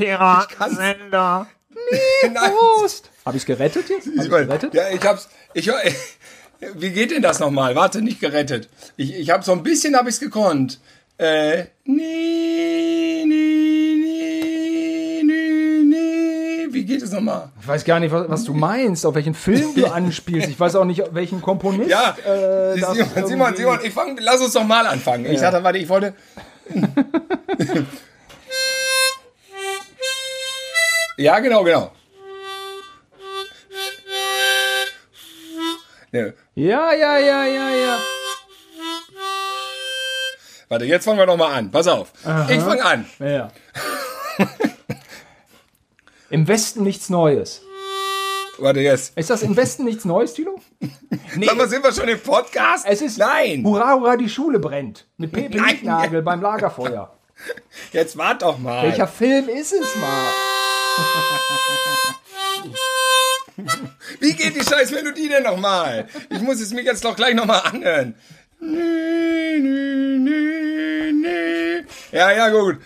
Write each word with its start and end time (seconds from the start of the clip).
Piratensender. 0.00 1.46
Prost! 2.32 3.10
Habe 3.26 3.36
ich 3.36 3.42
es 3.42 3.46
gerettet 3.46 3.90
jetzt? 3.90 4.06
Hab 4.06 4.24
Ich 4.24 4.30
gerettet? 4.30 4.72
ja, 4.74 4.88
ich 4.90 5.04
hab's. 5.04 5.28
Ich, 5.52 5.70
wie 6.74 6.90
geht 6.90 7.10
denn 7.10 7.20
das 7.20 7.38
nochmal? 7.38 7.74
Warte, 7.74 8.00
nicht 8.00 8.18
gerettet. 8.18 8.70
Ich, 8.96 9.14
ich 9.14 9.28
habe 9.30 9.44
so 9.44 9.52
ein 9.52 9.62
bisschen 9.62 9.94
hab 9.96 10.08
ich's 10.08 10.18
gekonnt. 10.20 10.80
Äh, 11.18 11.64
nee, 11.84 13.24
nee, 13.26 13.94
nee, 13.94 15.22
nee, 15.22 15.82
nee. 15.84 16.66
Wie 16.70 16.84
geht 16.86 17.02
es 17.02 17.12
nochmal? 17.12 17.50
Ich 17.60 17.68
weiß 17.68 17.84
gar 17.84 18.00
nicht, 18.00 18.10
was, 18.10 18.26
was 18.30 18.44
du 18.44 18.54
meinst, 18.54 19.04
auf 19.04 19.14
welchen 19.14 19.34
Film 19.34 19.74
du 19.74 19.86
anspielst. 19.92 20.48
Ich 20.48 20.58
weiß 20.58 20.76
auch 20.76 20.86
nicht, 20.86 21.02
auf 21.02 21.12
welchen 21.12 21.42
Komponist. 21.42 21.90
Ja, 21.90 22.16
äh, 22.26 22.74
Simon, 22.74 23.26
Simon, 23.26 23.54
Simon, 23.56 23.78
ich 23.82 23.92
fang, 23.92 24.16
lass 24.18 24.40
uns 24.40 24.54
doch 24.54 24.64
mal 24.64 24.86
anfangen. 24.86 25.26
Ich 25.26 25.40
dachte, 25.40 25.62
warte, 25.62 25.78
ich 25.78 25.88
wollte. 25.90 26.14
ja, 31.20 31.38
genau, 31.38 31.62
genau. 31.62 31.92
Ne, 36.12 36.34
Ja, 36.54 36.92
ja, 36.92 37.18
ja, 37.18 37.44
ja, 37.44 37.70
ja. 37.70 37.98
warte, 40.68 40.84
jetzt 40.86 41.04
fangen 41.04 41.18
wir 41.18 41.26
noch 41.26 41.36
mal 41.36 41.52
an. 41.52 41.70
Pass 41.70 41.86
auf. 41.86 42.12
Ich 42.48 42.60
fange 42.60 42.84
an. 42.84 43.06
ja, 43.18 43.28
ja. 43.28 43.52
Im 46.30 46.48
Westen 46.48 46.84
nichts 46.84 47.10
Neues. 47.10 47.62
Warte, 48.58 48.80
jetzt. 48.80 49.16
Ist 49.16 49.30
das 49.30 49.42
im 49.42 49.56
Westen 49.56 49.84
nichts 49.84 50.04
Neues, 50.04 50.34
Tilo? 50.34 50.60
Nee, 51.36 51.46
Sag 51.46 51.56
mal, 51.56 51.68
sind 51.68 51.82
wir 51.84 51.92
schon 51.92 52.08
im 52.08 52.20
Podcast? 52.20 52.86
es 52.88 53.02
ist. 53.02 53.18
Nein. 53.18 53.64
Hurra, 53.64 53.94
hurra, 53.94 54.16
die 54.16 54.28
Schule 54.28 54.58
brennt. 54.58 55.06
Mit 55.16 55.32
Pepe. 55.32 55.58
Lichtnagel 55.58 56.22
beim 56.22 56.40
Lagerfeuer. 56.40 57.12
Jetzt 57.92 58.16
wart 58.16 58.42
doch 58.42 58.58
mal. 58.58 58.84
Welcher 58.84 59.08
Film 59.08 59.48
ist 59.48 59.72
es 59.72 59.96
mal? 59.96 60.49
Wie 64.20 64.32
geht 64.34 64.56
die 64.56 64.64
scheiß 64.64 64.90
Melodie 64.90 65.28
denn 65.28 65.42
nochmal? 65.42 66.08
Ich 66.30 66.40
muss 66.40 66.60
es 66.60 66.72
mir 66.72 66.82
jetzt 66.82 67.04
doch 67.04 67.16
gleich 67.16 67.34
nochmal 67.34 67.60
anhören. 67.64 68.14
Nee, 68.60 69.58
nee, 69.58 70.18
nee, 70.18 71.12
nee. 71.12 71.84
Ja, 72.12 72.30
ja, 72.32 72.48
gut. 72.50 72.78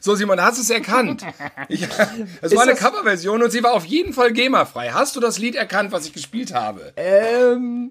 So, 0.00 0.14
Simon, 0.14 0.40
hast 0.40 0.58
du 0.58 0.62
es 0.62 0.70
erkannt? 0.70 1.24
Ich, 1.68 1.82
es 2.40 2.54
war 2.54 2.62
eine 2.62 2.72
das- 2.72 2.80
Coverversion 2.80 3.42
und 3.42 3.50
sie 3.50 3.62
war 3.64 3.72
auf 3.72 3.84
jeden 3.84 4.12
Fall 4.12 4.32
GEMA-frei. 4.32 4.90
Hast 4.90 5.16
du 5.16 5.20
das 5.20 5.38
Lied 5.38 5.56
erkannt, 5.56 5.90
was 5.90 6.06
ich 6.06 6.12
gespielt 6.12 6.54
habe? 6.54 6.92
Ähm, 6.96 7.90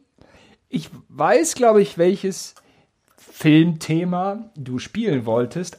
ich 0.69 0.89
weiß, 1.09 1.55
glaube 1.55 1.81
ich, 1.81 1.97
welches 1.97 2.55
Filmthema 3.17 4.49
du 4.55 4.79
spielen 4.79 5.25
wolltest, 5.25 5.77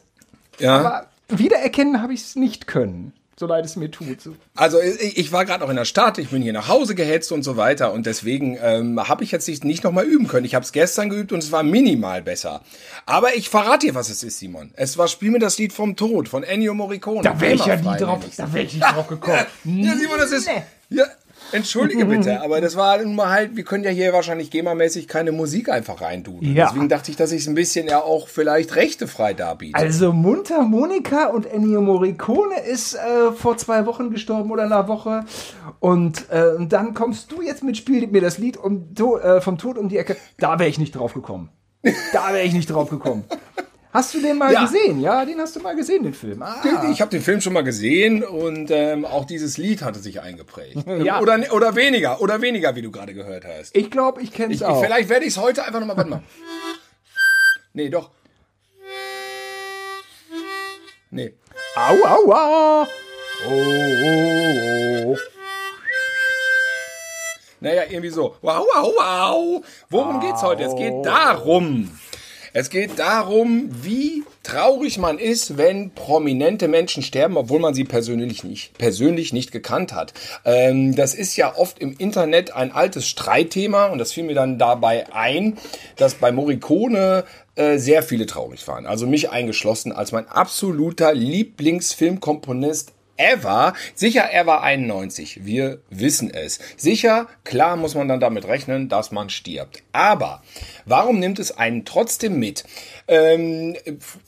Ja. 0.59 0.77
aber 0.77 1.07
wiedererkennen 1.29 2.01
habe 2.01 2.13
ich 2.13 2.21
es 2.21 2.35
nicht 2.35 2.67
können. 2.67 3.13
So 3.39 3.45
leid 3.45 3.65
es 3.65 3.75
mir 3.75 3.91
tut. 3.91 4.19
So. 4.19 4.35
Also 4.55 4.81
ich, 4.81 5.15
ich 5.17 5.31
war 5.31 5.45
gerade 5.45 5.61
noch 5.63 5.69
in 5.69 5.75
der 5.75 5.85
Stadt, 5.85 6.17
ich 6.17 6.29
bin 6.29 6.41
hier 6.41 6.53
nach 6.53 6.69
Hause 6.69 6.95
gehetzt 6.95 7.31
und 7.31 7.43
so 7.43 7.55
weiter 7.55 7.93
und 7.93 8.07
deswegen 8.07 8.57
ähm, 8.59 9.07
habe 9.07 9.23
ich 9.23 9.31
jetzt 9.31 9.47
nicht, 9.47 9.63
nicht 9.63 9.83
nochmal 9.83 10.05
üben 10.05 10.27
können. 10.27 10.45
Ich 10.45 10.55
habe 10.55 10.65
es 10.65 10.71
gestern 10.71 11.09
geübt 11.09 11.31
und 11.31 11.43
es 11.43 11.51
war 11.51 11.61
minimal 11.61 12.23
besser. 12.23 12.61
Aber 13.05 13.35
ich 13.35 13.49
verrate 13.49 13.85
dir, 13.85 13.93
was 13.95 14.09
es 14.09 14.23
ist, 14.23 14.39
Simon. 14.39 14.71
Es 14.75 14.97
war 14.97 15.07
Spiel 15.07 15.29
mir 15.29 15.37
das 15.37 15.59
Lied 15.59 15.71
vom 15.71 15.95
Tod 15.95 16.27
von 16.29 16.41
Ennio 16.41 16.73
Morricone. 16.73 17.21
Da 17.21 17.39
wäre 17.39 17.53
ich 17.53 17.65
ja 17.65 17.75
nie 17.75 17.97
drauf, 17.97 18.23
da 18.37 18.51
wäre 18.53 18.65
ich 18.65 18.73
nicht 18.73 18.83
drauf 18.91 19.07
gekommen. 19.07 19.45
Ja, 19.65 19.95
Simon, 19.95 20.17
das 20.17 20.31
ist... 20.31 20.49
Ja, 20.89 21.05
entschuldige 21.51 22.05
bitte, 22.05 22.41
aber 22.41 22.61
das 22.61 22.75
war 22.75 22.97
nun 22.97 23.15
mal 23.15 23.29
halt, 23.29 23.55
wir 23.55 23.63
können 23.63 23.83
ja 23.83 23.89
hier 23.89 24.13
wahrscheinlich 24.13 24.51
GEMA-mäßig 24.51 25.07
keine 25.07 25.31
Musik 25.31 25.69
einfach 25.69 26.01
reindudeln. 26.01 26.55
Ja. 26.55 26.67
Deswegen 26.67 26.89
dachte 26.89 27.11
ich, 27.11 27.17
dass 27.17 27.31
ich 27.31 27.41
es 27.41 27.47
ein 27.47 27.55
bisschen 27.55 27.87
ja 27.87 28.01
auch 28.01 28.27
vielleicht 28.27 28.75
rechtefrei 28.75 29.33
darbiete. 29.33 29.77
Also 29.77 30.13
Mundharmonika 30.13 31.27
und 31.27 31.45
Ennio 31.45 31.81
Morricone 31.81 32.59
ist 32.59 32.95
äh, 32.95 33.31
vor 33.31 33.57
zwei 33.57 33.85
Wochen 33.85 34.11
gestorben 34.11 34.51
oder 34.51 34.63
einer 34.63 34.87
Woche. 34.87 35.25
Und 35.79 36.29
äh, 36.29 36.53
dann 36.67 36.93
kommst 36.93 37.31
du 37.31 37.41
jetzt 37.41 37.63
mit 37.63 37.77
Spiel 37.77 38.07
mir 38.07 38.21
das 38.21 38.37
Lied 38.37 38.57
um, 38.57 38.93
to, 38.95 39.17
äh, 39.19 39.41
vom 39.41 39.57
Tod 39.57 39.77
um 39.77 39.89
die 39.89 39.97
Ecke. 39.97 40.17
Da 40.37 40.59
wäre 40.59 40.69
ich 40.69 40.79
nicht 40.79 40.95
drauf 40.95 41.13
gekommen. 41.13 41.49
Da 42.13 42.33
wäre 42.33 42.43
ich 42.43 42.53
nicht 42.53 42.69
drauf 42.69 42.89
gekommen. 42.89 43.23
Hast 43.97 44.13
du 44.13 44.21
den 44.21 44.37
mal 44.37 44.53
Ja. 44.53 44.61
gesehen? 44.61 45.01
Ja, 45.01 45.25
den 45.25 45.39
hast 45.39 45.55
du 45.55 45.59
mal 45.59 45.75
gesehen, 45.75 46.03
den 46.03 46.13
Film. 46.13 46.39
Ah. 46.43 46.61
Ich 46.91 47.01
habe 47.01 47.09
den 47.09 47.21
Film 47.23 47.41
schon 47.41 47.53
mal 47.53 47.63
gesehen 47.63 48.23
und 48.23 48.69
ähm, 48.69 49.05
auch 49.05 49.25
dieses 49.25 49.57
Lied 49.57 49.81
hatte 49.81 49.97
sich 49.97 50.21
eingeprägt. 50.21 50.77
Ja. 51.03 51.19
Oder, 51.19 51.39
oder 51.51 51.75
weniger, 51.75 52.21
oder 52.21 52.39
weniger, 52.43 52.75
wie 52.75 52.83
du 52.83 52.91
gerade 52.91 53.15
gehört 53.15 53.43
hast. 53.45 53.75
Ich 53.75 53.89
glaube, 53.89 54.21
ich 54.21 54.31
kenne 54.31 54.53
es 54.53 54.61
Ich, 54.61 54.67
ich, 54.67 54.67
auch. 54.67 54.83
vielleicht 54.83 55.09
werde 55.09 55.25
ich 55.25 55.31
es 55.31 55.37
heute 55.41 55.63
einfach 55.65 55.79
nochmal, 55.79 55.97
warte 55.97 56.09
mal. 56.11 56.21
Nee, 57.73 57.89
doch. 57.89 58.11
Nee. 61.09 61.33
Au, 61.75 61.95
au, 62.07 62.31
au. 62.33 62.87
Oh, 63.47 63.51
oh, 63.51 65.13
oh. 65.13 65.17
Naja, 67.61 67.83
irgendwie 67.89 68.09
so. 68.09 68.35
Wow, 68.43 68.63
wow, 68.75 68.93
wow. 68.95 69.65
Worum 69.89 70.19
geht's 70.19 70.43
heute? 70.43 70.63
Es 70.65 70.75
geht 70.75 70.93
darum. 71.03 71.89
Es 72.53 72.69
geht 72.69 72.99
darum, 72.99 73.69
wie 73.83 74.23
traurig 74.43 74.97
man 74.97 75.19
ist, 75.19 75.57
wenn 75.57 75.91
prominente 75.91 76.67
Menschen 76.67 77.03
sterben, 77.03 77.37
obwohl 77.37 77.59
man 77.59 77.73
sie 77.73 77.83
persönlich 77.83 78.43
nicht, 78.43 78.77
persönlich 78.77 79.33
nicht 79.33 79.51
gekannt 79.51 79.93
hat. 79.93 80.13
Ähm, 80.45 80.95
das 80.95 81.13
ist 81.13 81.35
ja 81.35 81.55
oft 81.55 81.79
im 81.79 81.95
Internet 81.97 82.55
ein 82.55 82.71
altes 82.71 83.07
Streitthema 83.07 83.87
und 83.87 83.97
das 83.97 84.13
fiel 84.13 84.23
mir 84.23 84.35
dann 84.35 84.57
dabei 84.57 85.13
ein, 85.13 85.57
dass 85.97 86.15
bei 86.15 86.31
Morricone 86.31 87.25
äh, 87.55 87.77
sehr 87.77 88.03
viele 88.03 88.25
traurig 88.25 88.67
waren. 88.67 88.85
Also 88.85 89.07
mich 89.07 89.29
eingeschlossen 89.31 89.91
als 89.91 90.11
mein 90.11 90.27
absoluter 90.27 91.13
Lieblingsfilmkomponist 91.13 92.93
ever. 93.17 93.73
Sicher, 93.93 94.21
er 94.21 94.45
war 94.45 94.63
91. 94.63 95.45
Wir 95.45 95.79
wissen 95.89 96.33
es. 96.33 96.59
Sicher, 96.77 97.27
klar 97.43 97.75
muss 97.75 97.95
man 97.95 98.07
dann 98.07 98.19
damit 98.19 98.45
rechnen, 98.47 98.89
dass 98.89 99.11
man 99.11 99.29
stirbt. 99.29 99.83
Aber 99.91 100.41
warum 100.85 101.19
nimmt 101.19 101.39
es 101.39 101.57
einen 101.57 101.85
trotzdem 101.85 102.39
mit? 102.39 102.63
Ähm, 103.09 103.75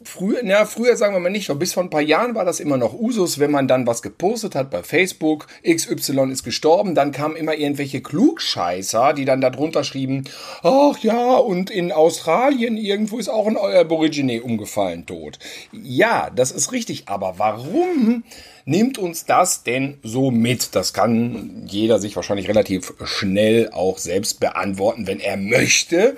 früher, 0.04 0.40
na, 0.44 0.66
früher 0.66 0.96
sagen 0.96 1.14
wir 1.14 1.20
mal 1.20 1.30
nicht, 1.30 1.50
aber 1.50 1.60
bis 1.60 1.74
vor 1.74 1.84
ein 1.84 1.90
paar 1.90 2.02
Jahren 2.02 2.34
war 2.34 2.46
das 2.46 2.62
immer 2.62 2.78
noch 2.78 2.94
Usus, 2.94 3.38
wenn 3.38 3.52
man 3.52 3.68
dann 3.68 3.86
was 3.86 4.02
gepostet 4.02 4.56
hat 4.56 4.72
bei 4.72 4.84
Facebook, 4.84 5.48
XY 5.68 6.32
ist 6.32 6.44
gestorben, 6.44 6.96
dann 6.96 7.12
kamen 7.12 7.36
immer 7.36 7.56
irgendwelche 7.56 8.02
Klugscheißer, 8.02 9.14
die 9.14 9.26
dann 9.26 9.42
darunter 9.42 9.84
schrieben, 9.84 10.30
ach 10.64 10.98
ja, 11.00 11.36
und 11.36 11.70
in 11.70 11.92
Australien 11.92 12.78
irgendwo 12.78 13.18
ist 13.18 13.28
auch 13.28 13.48
ein 13.48 13.58
Aborigine 13.58 14.42
umgefallen, 14.44 15.06
tot. 15.06 15.40
Ja, 15.74 16.30
das 16.34 16.52
ist 16.52 16.72
richtig, 16.72 17.10
aber 17.10 17.34
warum 17.38 18.24
nimmt 18.64 18.98
uns 18.98 19.26
das 19.26 19.64
denn 19.64 19.98
so 20.04 20.32
mit? 20.32 20.74
Das 20.76 20.94
kann 20.94 21.66
jeder 21.68 22.00
sich 22.00 22.16
wahrscheinlich 22.16 22.48
relativ 22.48 22.94
schnell 23.04 23.72
auch 23.74 23.98
selbst 23.98 24.40
beantworten, 24.40 25.06
wenn 25.06 25.20
er 25.20 25.36
möchte. 25.36 26.16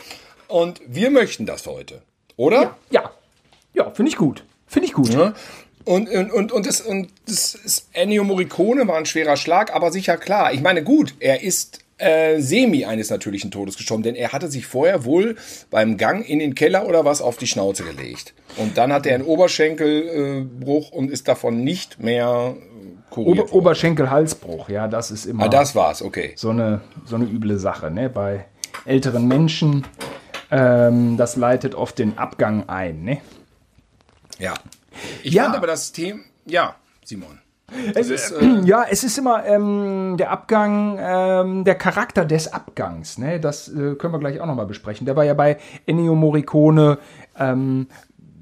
Und 0.47 0.81
wir 0.85 1.09
möchten 1.11 1.45
das 1.45 1.65
heute, 1.65 2.01
oder? 2.41 2.75
Ja, 2.89 3.11
ja, 3.73 3.91
finde 3.91 4.09
ich 4.09 4.17
gut. 4.17 4.43
Finde 4.67 4.87
ich 4.87 4.93
gut. 4.93 5.13
Ne? 5.13 5.33
Und, 5.85 6.09
und, 6.09 6.31
und, 6.31 6.51
und, 6.51 6.65
das, 6.65 6.81
und 6.81 7.09
das 7.27 7.55
ist 7.55 7.89
Ennio 7.93 8.23
Morricone 8.23 8.87
war 8.87 8.97
ein 8.97 9.05
schwerer 9.05 9.37
Schlag, 9.37 9.73
aber 9.75 9.91
sicher 9.91 10.17
klar. 10.17 10.53
Ich 10.53 10.61
meine, 10.61 10.83
gut, 10.83 11.13
er 11.19 11.43
ist 11.43 11.79
äh, 11.97 12.39
semi 12.39 12.85
eines 12.85 13.09
natürlichen 13.09 13.51
Todes 13.51 13.77
gestorben, 13.77 14.03
denn 14.03 14.15
er 14.15 14.31
hatte 14.31 14.49
sich 14.49 14.65
vorher 14.65 15.05
wohl 15.05 15.35
beim 15.69 15.97
Gang 15.97 16.27
in 16.27 16.39
den 16.39 16.55
Keller 16.55 16.87
oder 16.87 17.05
was 17.05 17.21
auf 17.21 17.37
die 17.37 17.47
Schnauze 17.47 17.83
gelegt. 17.83 18.33
Und 18.57 18.77
dann 18.77 18.91
hat 18.91 19.05
er 19.05 19.15
einen 19.15 19.23
Oberschenkelbruch 19.23 20.91
äh, 20.91 20.95
und 20.95 21.11
ist 21.11 21.27
davon 21.27 21.63
nicht 21.63 21.99
mehr 21.99 22.55
äh, 22.55 23.11
kuriert 23.13 23.49
Ober. 23.49 23.53
Oberschenkel-Halsbruch, 23.53 24.69
ja, 24.69 24.87
das 24.87 25.11
ist 25.11 25.25
immer 25.25 25.43
Ah, 25.43 25.47
das 25.47 25.75
war's, 25.75 26.01
okay. 26.01 26.33
so, 26.35 26.49
eine, 26.49 26.81
so 27.05 27.17
eine 27.17 27.25
üble 27.25 27.59
Sache, 27.59 27.91
ne? 27.91 28.09
Bei 28.09 28.45
älteren 28.85 29.27
Menschen, 29.27 29.85
ähm, 30.51 31.17
das 31.17 31.35
leitet 31.35 31.73
oft 31.75 31.97
den 31.97 32.17
Abgang 32.17 32.67
ein, 32.69 33.03
ne? 33.03 33.17
Ja. 34.37 34.53
Ich 35.23 35.33
Ja. 35.33 35.43
fand 35.45 35.55
aber 35.57 35.67
das 35.67 35.91
Thema, 35.91 36.19
ja, 36.45 36.75
Simon. 37.05 37.39
Es 37.95 38.09
ist, 38.09 38.31
äh, 38.31 38.59
ja, 38.65 38.83
es 38.89 39.05
ist 39.05 39.17
immer 39.17 39.45
ähm, 39.45 40.15
der 40.17 40.29
Abgang, 40.29 40.97
ähm, 40.99 41.63
der 41.63 41.75
Charakter 41.75 42.25
des 42.25 42.51
Abgangs. 42.51 43.17
Ne? 43.17 43.39
Das 43.39 43.69
äh, 43.69 43.95
können 43.95 44.13
wir 44.13 44.19
gleich 44.19 44.41
auch 44.41 44.45
nochmal 44.45 44.65
besprechen. 44.65 45.05
Der 45.05 45.15
war 45.15 45.23
ja 45.23 45.33
bei 45.33 45.57
Ennio 45.85 46.13
Morricone 46.15 46.97
ähm, 47.39 47.87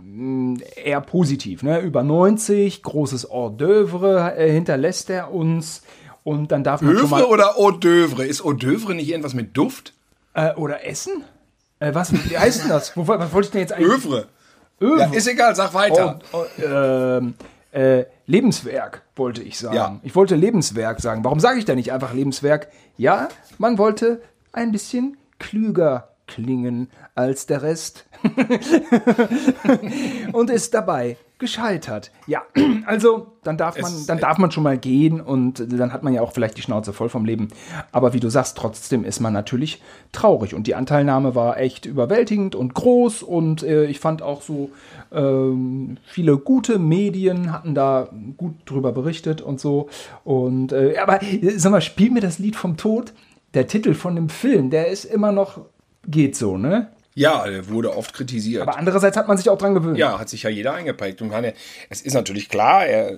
mh, 0.04 0.62
eher 0.84 1.02
positiv. 1.02 1.62
Ne? 1.62 1.80
Über 1.80 2.02
90, 2.02 2.82
großes 2.82 3.30
Hors 3.30 3.54
d'oeuvre 3.58 4.34
äh, 4.36 4.52
hinterlässt 4.52 5.12
er 5.12 5.32
uns. 5.32 5.84
Und 6.24 6.52
dann 6.52 6.64
darf 6.64 6.82
man. 6.82 6.96
Övre 6.96 7.28
oder 7.28 7.54
Hors 7.56 7.76
d'oeuvre? 7.76 8.24
Ist 8.24 8.44
Hors 8.44 8.56
d'oeuvre 8.58 8.96
nicht 8.96 9.10
irgendwas 9.10 9.36
mit 9.36 9.56
Duft? 9.56 9.94
Äh, 10.34 10.56
oder 10.56 10.88
Essen? 10.88 11.24
Äh, 11.80 11.94
was 11.94 12.14
wie 12.14 12.38
heißt 12.38 12.64
denn 12.64 12.70
das? 12.70 12.96
Wo, 12.96 13.08
was 13.08 13.32
wollte 13.32 13.48
ich 13.48 13.52
denn 13.52 13.62
jetzt 13.62 13.74
eigentlich? 13.74 13.92
Övre. 13.92 14.28
Övre. 14.82 15.00
Ja, 15.00 15.14
ist 15.14 15.28
egal, 15.28 15.56
sag 15.56 15.74
weiter. 15.74 16.20
Oh, 16.32 16.46
oh, 16.62 17.22
äh, 17.72 18.06
Lebenswerk 18.26 19.04
wollte 19.16 19.44
ich 19.44 19.60
sagen. 19.60 19.76
Ja. 19.76 20.00
Ich 20.04 20.16
wollte 20.16 20.36
Lebenswerk 20.36 21.02
sagen. 21.02 21.24
Warum 21.24 21.40
sage 21.40 21.60
ich 21.60 21.66
da 21.66 21.76
nicht 21.76 21.92
einfach 21.92 22.14
Lebenswerk? 22.14 22.70
Ja, 22.98 23.30
man 23.58 23.78
wollte 23.78 24.22
ein 24.52 24.72
bisschen 24.72 25.18
klüger 25.38 26.10
klingen 26.28 26.90
als 27.16 27.46
der 27.46 27.62
Rest 27.62 28.06
und 30.32 30.50
ist 30.50 30.74
dabei 30.74 31.18
gescheitert. 31.40 32.12
Ja, 32.28 32.44
also 32.86 33.28
dann 33.44 33.58
darf 33.58 33.80
man, 33.82 33.92
dann 34.06 34.20
darf 34.20 34.38
man 34.38 34.52
schon 34.52 34.64
mal 34.64 34.78
gehen 34.78 35.22
und 35.22 35.66
dann 35.72 35.94
hat 35.94 36.04
man 36.04 36.14
ja 36.14 36.22
auch 36.22 36.34
vielleicht 36.34 36.58
die 36.58 36.62
Schnauze 36.62 36.94
voll 36.94 37.10
vom 37.10 37.26
Leben. 37.26 37.48
Aber 37.92 38.14
wie 38.14 38.20
du 38.20 38.30
sagst, 38.30 38.58
trotzdem 38.58 39.04
ist 39.04 39.20
man 39.20 39.34
natürlich 39.34 39.82
traurig 40.12 40.54
und 40.54 40.68
die 40.68 40.76
Anteilnahme 40.76 41.36
war 41.36 41.58
echt 41.58 41.86
überwältigend 41.86 42.56
und 42.56 42.74
groß 42.74 43.24
und 43.24 43.64
äh, 43.64 43.86
ich 43.86 44.00
fand 44.00 44.22
auch 44.22 44.42
so 44.42 44.70
ähm, 45.12 45.98
viele 46.06 46.38
gute 46.38 46.78
Medien 46.78 47.52
hatten 47.52 47.74
da 47.74 48.10
gut 48.38 48.56
drüber 48.66 48.92
berichtet 48.92 49.42
und 49.42 49.60
so. 49.60 49.90
Und 50.24 50.74
äh, 50.74 50.98
aber 50.98 51.20
sag 51.56 51.72
mal, 51.72 51.82
spiel 51.82 52.12
mir 52.12 52.22
das 52.22 52.40
Lied 52.40 52.56
vom 52.56 52.78
Tod. 52.78 53.14
Der 53.56 53.66
Titel 53.66 53.96
von 53.96 54.16
dem 54.16 54.30
Film, 54.30 54.70
der 54.70 54.90
ist 54.90 55.06
immer 55.06 55.32
noch 55.32 55.62
geht 56.08 56.36
so, 56.36 56.58
ne? 56.58 56.90
Ja, 57.20 57.46
wurde 57.68 57.98
oft 57.98 58.14
kritisiert. 58.14 58.62
Aber 58.62 58.78
andererseits 58.78 59.18
hat 59.18 59.28
man 59.28 59.38
sich 59.38 59.50
auch 59.50 59.58
dran 59.58 59.74
gewöhnt. 59.74 59.98
Ja, 59.98 60.18
hat 60.20 60.30
sich 60.30 60.44
ja 60.44 60.50
jeder 60.50 60.74
eingeprägt. 60.74 61.22
Und 61.22 61.30
meine, 61.30 61.54
es 61.90 62.02
ist 62.02 62.14
natürlich 62.14 62.48
klar, 62.48 62.86
er, 62.86 63.18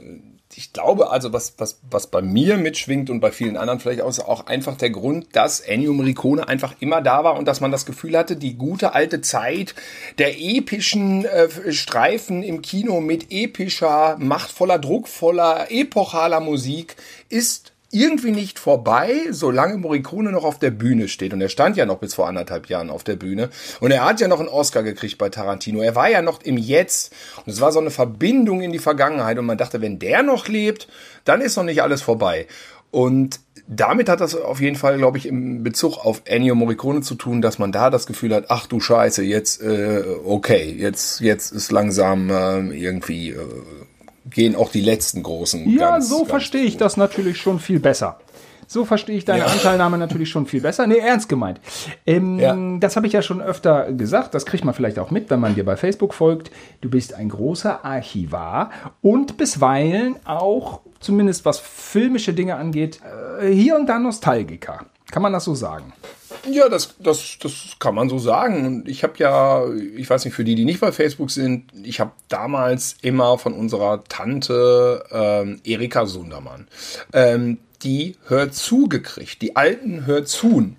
ich 0.56 0.74
glaube 0.74 1.12
also, 1.12 1.32
was, 1.34 1.54
was, 1.60 1.80
was 1.90 2.08
bei 2.08 2.24
mir 2.24 2.58
mitschwingt 2.58 3.12
und 3.12 3.20
bei 3.20 3.32
vielen 3.32 3.58
anderen 3.58 3.80
vielleicht 3.80 4.02
auch, 4.02 4.10
ist 4.10 4.20
auch 4.20 4.48
einfach 4.48 4.76
der 4.76 4.90
Grund, 4.90 5.28
dass 5.34 5.60
Ennio 5.60 5.94
Morricone 5.94 6.48
einfach 6.48 6.74
immer 6.80 7.02
da 7.02 7.24
war 7.24 7.38
und 7.38 7.48
dass 7.48 7.62
man 7.62 7.72
das 7.72 7.86
Gefühl 7.86 8.18
hatte, 8.18 8.36
die 8.36 8.56
gute 8.56 8.96
alte 8.96 9.22
Zeit 9.22 9.76
der 10.18 10.40
epischen 10.40 11.26
äh, 11.26 11.72
Streifen 11.72 12.42
im 12.42 12.64
Kino 12.64 13.02
mit 13.02 13.28
epischer, 13.30 14.18
machtvoller, 14.18 14.80
druckvoller, 14.80 15.68
epochaler 15.70 16.40
Musik 16.40 16.96
ist 17.30 17.71
irgendwie 17.92 18.32
nicht 18.32 18.60
vorbei, 18.60 19.28
solange 19.32 19.78
Morricone 19.78 20.32
noch 20.32 20.44
auf 20.44 20.60
der 20.60 20.72
Bühne 20.72 21.08
steht. 21.08 21.34
Und 21.34 21.42
er 21.42 21.50
stand 21.50 21.78
ja 21.78 21.86
noch 21.86 22.00
bis 22.00 22.14
vor 22.14 22.28
anderthalb 22.28 22.68
Jahren 22.68 22.90
auf 22.90 23.04
der 23.04 23.16
Bühne. 23.16 23.50
Und 23.80 23.92
er 23.92 24.06
hat 24.06 24.20
ja 24.20 24.28
noch 24.28 24.40
einen 24.40 24.50
Oscar 24.50 24.84
gekriegt 24.84 25.18
bei 25.18 25.30
Tarantino. 25.30 25.82
Er 25.82 25.96
war 25.96 26.10
ja 26.10 26.22
noch 26.22 26.42
im 26.42 26.58
Jetzt. 26.58 27.14
Und 27.46 27.52
es 27.52 27.62
war 27.62 27.72
so 27.72 27.80
eine 27.80 27.92
Verbindung 27.92 28.62
in 28.62 28.72
die 28.72 28.80
Vergangenheit. 28.80 29.38
Und 29.38 29.46
man 29.46 29.58
dachte, 29.58 29.82
wenn 29.82 30.00
der 30.00 30.24
noch 30.24 30.48
lebt, 30.48 30.88
dann 31.26 31.42
ist 31.42 31.58
noch 31.58 31.64
nicht 31.64 31.82
alles 31.82 32.02
vorbei. 32.02 32.48
Und 32.92 33.40
damit 33.68 34.10
hat 34.10 34.20
das 34.20 34.36
auf 34.36 34.60
jeden 34.60 34.76
Fall, 34.76 34.98
glaube 34.98 35.18
ich, 35.18 35.26
im 35.26 35.64
Bezug 35.64 36.06
auf 36.06 36.24
Ennio 36.26 36.56
Morricone 36.56 37.02
zu 37.02 37.16
tun, 37.16 37.42
dass 37.42 37.58
man 37.58 37.72
da 37.72 37.90
das 37.90 38.06
Gefühl 38.06 38.36
hat, 38.36 38.46
ach 38.50 38.68
du 38.68 38.82
Scheiße, 38.82 39.24
jetzt, 39.24 39.62
äh, 39.62 40.04
okay, 40.26 40.76
jetzt, 40.78 41.22
jetzt 41.22 41.52
ist 41.52 41.72
langsam 41.72 42.30
äh, 42.30 42.60
irgendwie 42.78 43.30
äh, 43.30 43.38
gehen 44.30 44.56
auch 44.56 44.72
die 44.72 44.82
letzten 44.82 45.24
großen. 45.24 45.70
Ja, 45.70 45.92
ganz, 45.92 46.10
so 46.10 46.26
verstehe 46.26 46.64
ich 46.64 46.78
das 46.78 46.98
natürlich 46.98 47.38
schon 47.38 47.60
viel 47.60 47.80
besser. 47.80 48.20
So 48.68 48.86
verstehe 48.86 49.18
ich 49.18 49.26
deine 49.26 49.40
ja. 49.40 49.46
Anteilnahme 49.48 49.98
natürlich 49.98 50.30
schon 50.30 50.46
viel 50.46 50.62
besser. 50.62 50.88
Nee, 50.88 51.00
ernst 51.00 51.28
gemeint. 51.28 51.60
Ähm, 52.06 52.40
ja. 52.40 52.56
Das 52.80 52.96
habe 52.96 53.06
ich 53.06 53.12
ja 53.12 53.22
schon 53.22 53.42
öfter 53.42 53.92
gesagt. 53.92 54.34
Das 54.34 54.46
kriegt 54.46 54.64
man 54.64 54.74
vielleicht 54.74 54.98
auch 54.98 55.12
mit, 55.12 55.30
wenn 55.30 55.42
man 55.42 55.56
dir 55.56 55.66
bei 55.66 55.76
Facebook 55.76 56.14
folgt. 56.14 56.52
Du 56.80 56.90
bist 56.90 57.14
ein 57.14 57.28
großer 57.28 57.84
Archivar 57.84 58.72
und 59.02 59.36
bisweilen 59.36 60.16
auch, 60.24 60.80
zumindest 61.02 61.44
was 61.44 61.60
filmische 61.60 62.34
Dinge 62.34 62.56
angeht, 62.56 63.02
äh, 63.42 63.52
hier 63.52 63.76
und 63.76 63.88
da 63.88 64.00
Nostalgiker. 64.00 64.86
Kann 65.12 65.22
man 65.22 65.34
das 65.34 65.44
so 65.44 65.54
sagen? 65.54 65.94
Ja, 66.50 66.70
das, 66.70 66.96
das, 67.00 67.38
das 67.40 67.54
kann 67.80 67.94
man 67.94 68.10
so 68.10 68.18
sagen. 68.18 68.66
Und 68.66 68.88
ich 68.88 69.04
habe 69.04 69.14
ja, 69.18 69.66
ich 69.96 70.10
weiß 70.10 70.26
nicht, 70.26 70.34
für 70.34 70.44
die, 70.44 70.56
die 70.56 70.66
nicht 70.66 70.80
bei 70.80 70.92
Facebook 70.92 71.30
sind, 71.30 71.66
ich 71.84 72.00
habe 72.00 72.12
damals 72.30 72.96
immer 73.02 73.38
von 73.38 73.54
unserer 73.54 74.04
Tante 74.06 75.04
ähm, 75.12 75.60
Erika 75.64 76.06
Sundermann 76.06 76.68
ähm, 77.14 77.60
die 77.84 78.16
Hör 78.28 78.52
zu 78.52 78.88
gekriegt, 78.88 79.42
die 79.42 79.56
alten 79.56 80.06
Hör 80.06 80.26
zu. 80.26 80.74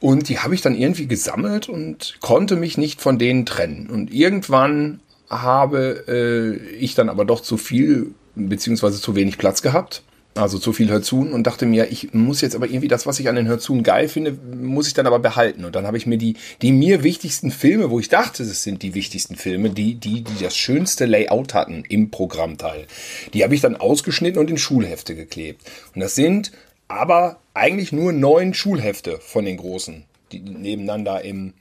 Und 0.00 0.28
die 0.28 0.38
habe 0.38 0.54
ich 0.54 0.60
dann 0.60 0.74
irgendwie 0.74 1.06
gesammelt 1.06 1.68
und 1.68 2.16
konnte 2.20 2.56
mich 2.56 2.78
nicht 2.78 3.00
von 3.00 3.18
denen 3.18 3.46
trennen. 3.46 3.88
Und 3.90 4.12
irgendwann 4.12 5.00
habe 5.28 6.04
äh, 6.08 6.56
ich 6.76 6.94
dann 6.94 7.08
aber 7.08 7.24
doch 7.24 7.40
zu 7.40 7.56
viel 7.56 8.14
beziehungsweise 8.34 9.00
zu 9.00 9.14
wenig 9.14 9.38
Platz 9.38 9.62
gehabt 9.62 10.02
also 10.34 10.58
zu 10.58 10.72
viel 10.72 10.90
Hörzun 10.90 11.32
und 11.32 11.46
dachte 11.46 11.66
mir, 11.66 11.90
ich 11.90 12.14
muss 12.14 12.40
jetzt 12.40 12.54
aber 12.54 12.66
irgendwie 12.66 12.88
das, 12.88 13.06
was 13.06 13.18
ich 13.18 13.28
an 13.28 13.34
den 13.34 13.48
Hörzun 13.48 13.82
geil 13.82 14.08
finde, 14.08 14.32
muss 14.32 14.86
ich 14.86 14.94
dann 14.94 15.06
aber 15.06 15.18
behalten. 15.18 15.64
Und 15.64 15.74
dann 15.74 15.86
habe 15.86 15.96
ich 15.96 16.06
mir 16.06 16.18
die, 16.18 16.36
die 16.62 16.72
mir 16.72 17.02
wichtigsten 17.02 17.50
Filme, 17.50 17.90
wo 17.90 17.98
ich 17.98 18.08
dachte, 18.08 18.42
es 18.42 18.62
sind 18.62 18.82
die 18.82 18.94
wichtigsten 18.94 19.36
Filme, 19.36 19.70
die, 19.70 19.94
die, 19.94 20.22
die 20.22 20.42
das 20.42 20.56
schönste 20.56 21.06
Layout 21.06 21.54
hatten 21.54 21.84
im 21.88 22.10
Programmteil, 22.10 22.86
die 23.34 23.42
habe 23.42 23.54
ich 23.54 23.60
dann 23.60 23.76
ausgeschnitten 23.76 24.40
und 24.40 24.50
in 24.50 24.58
Schulhefte 24.58 25.16
geklebt. 25.16 25.62
Und 25.94 26.00
das 26.00 26.14
sind 26.14 26.52
aber 26.86 27.38
eigentlich 27.54 27.92
nur 27.92 28.12
neun 28.12 28.54
Schulhefte 28.54 29.18
von 29.20 29.44
den 29.44 29.56
großen, 29.56 30.04
die 30.32 30.40
nebeneinander 30.40 31.22
im, 31.22 31.54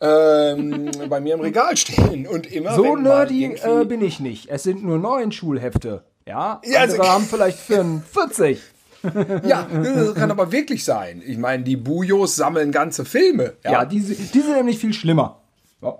ähm, 0.00 0.90
bei 1.08 1.20
mir 1.20 1.34
im 1.34 1.40
Regal 1.40 1.76
stehen. 1.76 2.26
Und 2.26 2.50
immer. 2.52 2.74
So 2.74 2.96
nerdy 2.96 3.54
äh, 3.54 3.84
bin 3.86 4.02
ich 4.02 4.20
nicht. 4.20 4.48
Es 4.50 4.62
sind 4.62 4.84
nur 4.84 4.98
neun 4.98 5.32
Schulhefte. 5.32 6.04
Ja, 6.26 6.60
ja 6.64 6.80
also, 6.80 6.98
wir 6.98 7.08
haben 7.08 7.24
vielleicht 7.24 7.58
45. 7.58 8.60
ja, 9.44 9.66
das 9.70 10.14
kann 10.14 10.30
aber 10.30 10.50
wirklich 10.50 10.84
sein. 10.84 11.22
Ich 11.24 11.38
meine, 11.38 11.62
die 11.62 11.76
Bujos 11.76 12.36
sammeln 12.36 12.72
ganze 12.72 13.04
Filme. 13.04 13.54
Ja, 13.64 13.72
ja 13.72 13.84
die, 13.84 14.00
die 14.00 14.40
sind 14.40 14.56
nämlich 14.56 14.78
viel 14.78 14.92
schlimmer. 14.92 15.40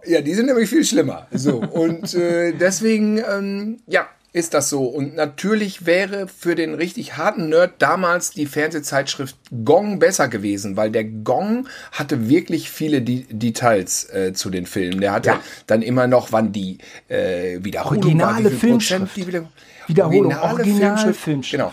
Ja, 0.05 0.20
die 0.20 0.34
sind 0.34 0.46
nämlich 0.46 0.69
viel 0.69 0.84
schlimmer. 0.84 1.28
So, 1.31 1.58
und 1.58 2.14
äh, 2.14 2.52
deswegen, 2.52 3.19
ähm, 3.19 3.78
ja, 3.87 4.08
ist 4.37 4.53
das 4.53 4.69
so. 4.69 4.85
Und 4.85 5.17
natürlich 5.17 5.87
wäre 5.87 6.29
für 6.29 6.55
den 6.55 6.75
richtig 6.75 7.17
harten 7.17 7.49
Nerd 7.49 7.75
damals 7.79 8.33
die 8.33 8.44
Fernsehzeitschrift 8.44 9.35
Gong 9.65 9.99
besser 9.99 10.29
gewesen, 10.29 10.77
weil 10.77 10.91
der 10.91 11.05
Gong 11.05 11.67
hatte 11.91 12.29
wirklich 12.29 12.71
viele 12.71 13.00
D 13.00 13.27
Details 13.31 14.05
äh, 14.11 14.35
zu 14.35 14.50
den 14.50 14.67
Filmen. 14.67 15.00
Der 15.00 15.12
hatte 15.12 15.31
ja. 15.31 15.41
dann 15.67 15.81
immer 15.81 16.06
noch, 16.06 16.33
wann 16.33 16.53
die 16.53 16.77
äh, 17.09 17.65
Wiederholung 17.65 18.05
Originale 18.05 18.44
war, 18.44 18.50
Filmschrift. 18.50 19.17
Die 19.17 19.27
wieder 19.27 19.47
Wiederholung, 19.87 20.37
Original 20.37 21.15
Filmschrift. 21.15 21.50
Genau. 21.53 21.73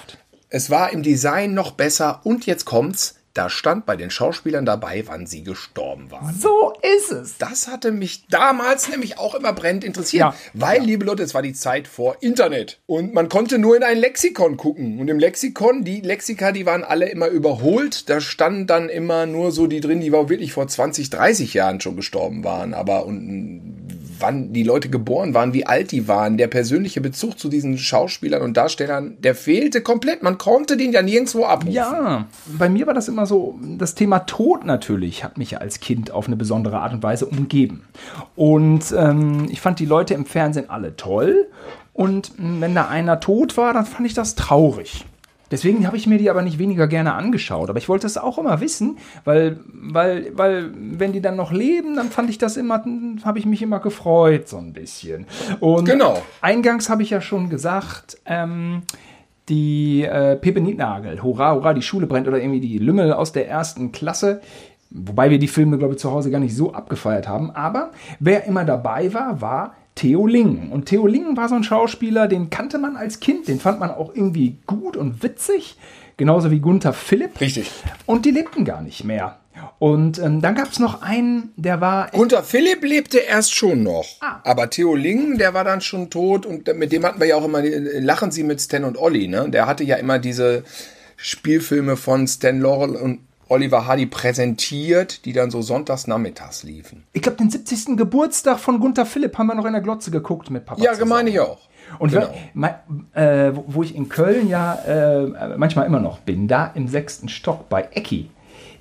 Es 0.50 0.70
war 0.70 0.94
im 0.94 1.04
Design 1.04 1.54
noch 1.54 1.72
besser 1.72 2.22
und 2.24 2.46
jetzt 2.46 2.64
kommt's. 2.64 3.16
Da 3.34 3.50
stand 3.50 3.88
bei 3.88 3.96
den 3.96 4.12
Schauspielern 4.12 4.64
dabei, 4.64 5.04
wann 5.08 5.26
sie 5.26 5.44
gestorben 5.44 6.12
waren. 6.12 6.36
So 6.40 6.74
ist 6.98 7.12
es. 7.12 7.38
Das 7.40 7.68
hatte 7.68 7.92
mich 7.92 8.28
damals 8.28 8.90
nämlich 8.90 9.18
auch 9.18 9.34
immer 9.34 9.54
brennend 9.54 9.84
interessiert. 9.84 10.22
Ja. 10.22 10.36
Weil, 10.54 10.78
ja. 10.78 10.84
liebe 10.84 11.06
Leute, 11.06 11.24
es 11.24 11.34
war 11.34 11.42
die 11.42 11.54
Zeit 11.54 11.88
vor 11.88 12.18
Internet. 12.22 12.80
Und 12.86 13.16
man 13.16 13.30
konnte 13.30 13.58
nur 13.58 13.76
in 13.76 13.82
ein 13.82 13.98
Lexikon 13.98 14.56
gucken. 14.56 15.00
Und 15.00 15.08
im 15.08 15.18
Lexikon, 15.18 15.84
die 15.84 16.02
Lexika, 16.02 16.52
die 16.52 16.68
waren 16.68 16.84
alle 16.84 17.10
immer 17.10 17.28
überholt. 17.28 18.08
Da 18.08 18.22
standen 18.22 18.68
dann 18.68 18.88
immer 18.88 19.26
nur 19.26 19.52
so 19.52 19.66
die 19.66 19.82
drin, 19.82 20.00
die 20.00 20.12
wirklich 20.12 20.54
vor 20.54 20.68
20, 20.68 21.10
30 21.10 21.56
Jahren 21.56 21.82
schon 21.82 21.96
gestorben 21.96 22.44
waren. 22.44 22.76
Aber 22.76 23.08
und 23.08 24.03
wann 24.20 24.54
die 24.54 24.64
Leute 24.64 24.90
geboren 24.90 25.34
waren, 25.34 25.54
wie 25.54 25.66
alt 25.66 25.92
die 25.92 26.08
waren, 26.08 26.38
der 26.38 26.48
persönliche 26.48 27.02
Bezug 27.02 27.40
zu 27.40 27.50
diesen 27.50 27.78
Schauspielern 27.78 28.42
und 28.42 28.58
Darstellern, 28.58 29.18
der 29.20 29.36
fehlte 29.36 29.82
komplett. 29.82 30.24
Man 30.24 30.38
konnte 30.38 30.78
den 30.78 30.92
ja 30.92 31.02
nirgendwo 31.02 31.46
abrufen. 31.46 31.74
Ja, 31.74 32.28
bei 32.58 32.70
mir 32.70 32.88
war 32.88 32.94
das 32.94 33.08
immer 33.08 33.26
so, 33.26 33.60
das 33.78 33.96
Thema 33.96 34.20
Tod 34.20 34.66
natürlich 34.66 35.24
hat 35.24 35.38
mich 35.38 35.52
ja 35.52 35.60
als 35.60 35.80
Kind 35.80 36.12
auf 36.12 36.28
eine 36.28 36.36
besondere 36.36 36.80
Art 36.80 36.94
und 36.94 37.04
Weise 37.04 37.26
umgeben. 37.26 37.84
Und 38.36 38.94
ähm, 38.98 39.48
ich 39.50 39.62
fand 39.62 39.80
die 39.80 39.86
Leute 39.86 40.14
im 40.14 40.26
Fernsehen 40.26 40.70
alle 40.70 40.96
toll. 40.96 41.48
Und 41.94 42.32
wenn 42.38 42.74
da 42.74 42.88
einer 42.88 43.20
tot 43.20 43.56
war, 43.56 43.74
dann 43.74 43.86
fand 43.86 44.08
ich 44.08 44.14
das 44.14 44.36
traurig. 44.36 45.06
Deswegen 45.54 45.86
habe 45.86 45.98
ich 45.98 46.08
mir 46.08 46.18
die 46.18 46.32
aber 46.32 46.42
nicht 46.42 46.58
weniger 46.58 46.88
gerne 46.88 47.14
angeschaut. 47.14 47.70
Aber 47.70 47.78
ich 47.78 47.88
wollte 47.88 48.08
es 48.08 48.18
auch 48.18 48.40
immer 48.40 48.60
wissen, 48.60 48.98
weil, 49.24 49.60
weil, 49.72 50.32
weil, 50.36 50.72
wenn 50.74 51.12
die 51.12 51.22
dann 51.22 51.36
noch 51.36 51.52
leben, 51.52 51.96
dann 51.96 52.10
fand 52.10 52.32
ich 52.32 52.40
das 52.40 52.58
immer, 52.58 52.84
habe 53.24 53.38
ich 53.38 53.46
mich 53.46 53.62
immer 53.62 53.80
gefreut, 53.80 54.48
so 54.50 54.58
ein 54.58 54.74
bisschen. 54.74 55.28
Und 55.60 55.86
genau. 55.86 56.20
eingangs 56.42 56.90
habe 56.90 57.04
ich 57.04 57.12
ja 57.12 57.22
schon 57.22 57.50
gesagt, 57.50 58.18
ähm, 58.26 58.82
die 59.48 60.02
äh, 60.02 60.38
Pepe 60.38 60.60
Nietnagel, 60.60 61.22
hurra, 61.22 61.54
hurra, 61.54 61.76
die 61.76 61.84
Schule 61.84 62.08
brennt 62.08 62.28
oder 62.28 62.40
irgendwie 62.40 62.60
die 62.60 62.80
Lümmel 62.80 63.14
aus 63.14 63.32
der 63.32 63.48
ersten 63.48 63.92
Klasse. 63.92 64.42
Wobei 64.90 65.30
wir 65.30 65.38
die 65.38 65.48
Filme, 65.48 65.78
glaube 65.78 65.94
ich, 65.94 66.00
zu 66.00 66.10
Hause 66.10 66.32
gar 66.32 66.40
nicht 66.40 66.56
so 66.56 66.74
abgefeiert 66.74 67.28
haben. 67.28 67.52
Aber 67.52 67.92
wer 68.20 68.46
immer 68.46 68.66
dabei 68.66 69.14
war, 69.14 69.40
war 69.40 69.76
Theo 69.96 70.26
Lingen. 70.28 70.72
Und 70.72 70.86
Theo 70.86 71.08
Lingen 71.08 71.38
war 71.38 71.50
so 71.50 71.56
ein 71.56 71.64
Schauspieler, 71.64 72.28
den 72.28 72.50
kannte 72.50 72.78
man 72.78 72.96
als 72.96 73.20
Kind, 73.20 73.48
den 73.48 73.60
fand 73.60 73.80
man 73.80 73.92
auch 73.92 74.14
irgendwie 74.14 74.58
gut 74.66 74.98
und 74.98 75.24
witzig, 75.24 75.78
genauso 76.18 76.52
wie 76.52 76.60
Gunther 76.60 76.94
Philipp. 76.94 77.40
Richtig. 77.40 77.72
Und 78.06 78.26
die 78.26 78.32
lebten 78.32 78.66
gar 78.66 78.82
nicht 78.82 79.04
mehr. 79.04 79.40
Und 79.80 80.20
ähm, 80.20 80.42
dann 80.42 80.56
gab 80.56 80.72
es 80.72 80.80
noch 80.80 81.02
einen, 81.02 81.52
der 81.56 81.80
war. 81.80 82.10
Gunther 82.12 82.44
Philipp 82.44 82.84
lebte 82.84 83.20
erst 83.20 83.54
schon 83.54 83.84
noch. 83.84 84.06
Ah. 84.22 84.40
Aber 84.44 84.70
Theo 84.70 84.96
Lingen, 84.96 85.38
der 85.38 85.54
war 85.54 85.64
dann 85.64 85.82
schon 85.82 86.10
tot 86.10 86.46
und 86.46 86.74
mit 86.76 86.92
dem 86.92 87.06
hatten 87.06 87.20
wir 87.20 87.28
ja 87.28 87.36
auch 87.36 87.46
immer, 87.46 87.62
lachen 87.62 88.32
Sie 88.32 88.44
mit 88.44 88.62
Stan 88.62 88.84
und 88.84 88.98
Olli, 88.98 89.28
ne? 89.28 89.50
Der 89.50 89.68
hatte 89.68 89.84
ja 89.84 89.98
immer 89.98 90.20
diese 90.20 90.64
Spielfilme 91.18 91.98
von 91.98 92.28
Stan 92.28 92.60
Laurel 92.60 92.96
und 92.96 93.20
Oliver 93.54 93.86
Hardy 93.86 94.08
präsentiert, 94.08 95.26
die 95.26 95.34
dann 95.34 95.52
so 95.52 95.62
sonntags 95.62 96.08
nachmittags 96.08 96.64
liefen. 96.64 97.04
Ich 97.14 97.22
glaube, 97.22 97.38
den 97.38 97.52
70. 97.52 97.96
Geburtstag 97.96 98.60
von 98.60 98.80
Gunther 98.80 99.06
Philipp 99.06 99.38
haben 99.38 99.46
wir 99.46 99.54
noch 99.54 99.66
in 99.66 99.74
der 99.74 99.82
Glotze 99.82 100.10
geguckt 100.10 100.50
mit 100.50 100.66
Papa. 100.66 100.82
Ja, 100.82 101.06
meine 101.06 101.30
ich 101.30 101.40
auch. 101.40 101.60
Und 102.00 102.12
genau. 102.12 102.30
äh, 103.14 103.52
wo 103.68 103.84
ich 103.84 103.96
in 103.96 104.10
Köln 104.10 104.50
ja 104.50 104.74
äh, 104.74 105.58
manchmal 105.58 105.86
immer 105.86 106.00
noch 106.00 106.20
bin, 106.20 106.48
da 106.48 106.72
im 106.74 106.88
sechsten 106.88 107.30
Stock 107.30 107.70
bei 107.70 107.88
Ecki, 107.92 108.32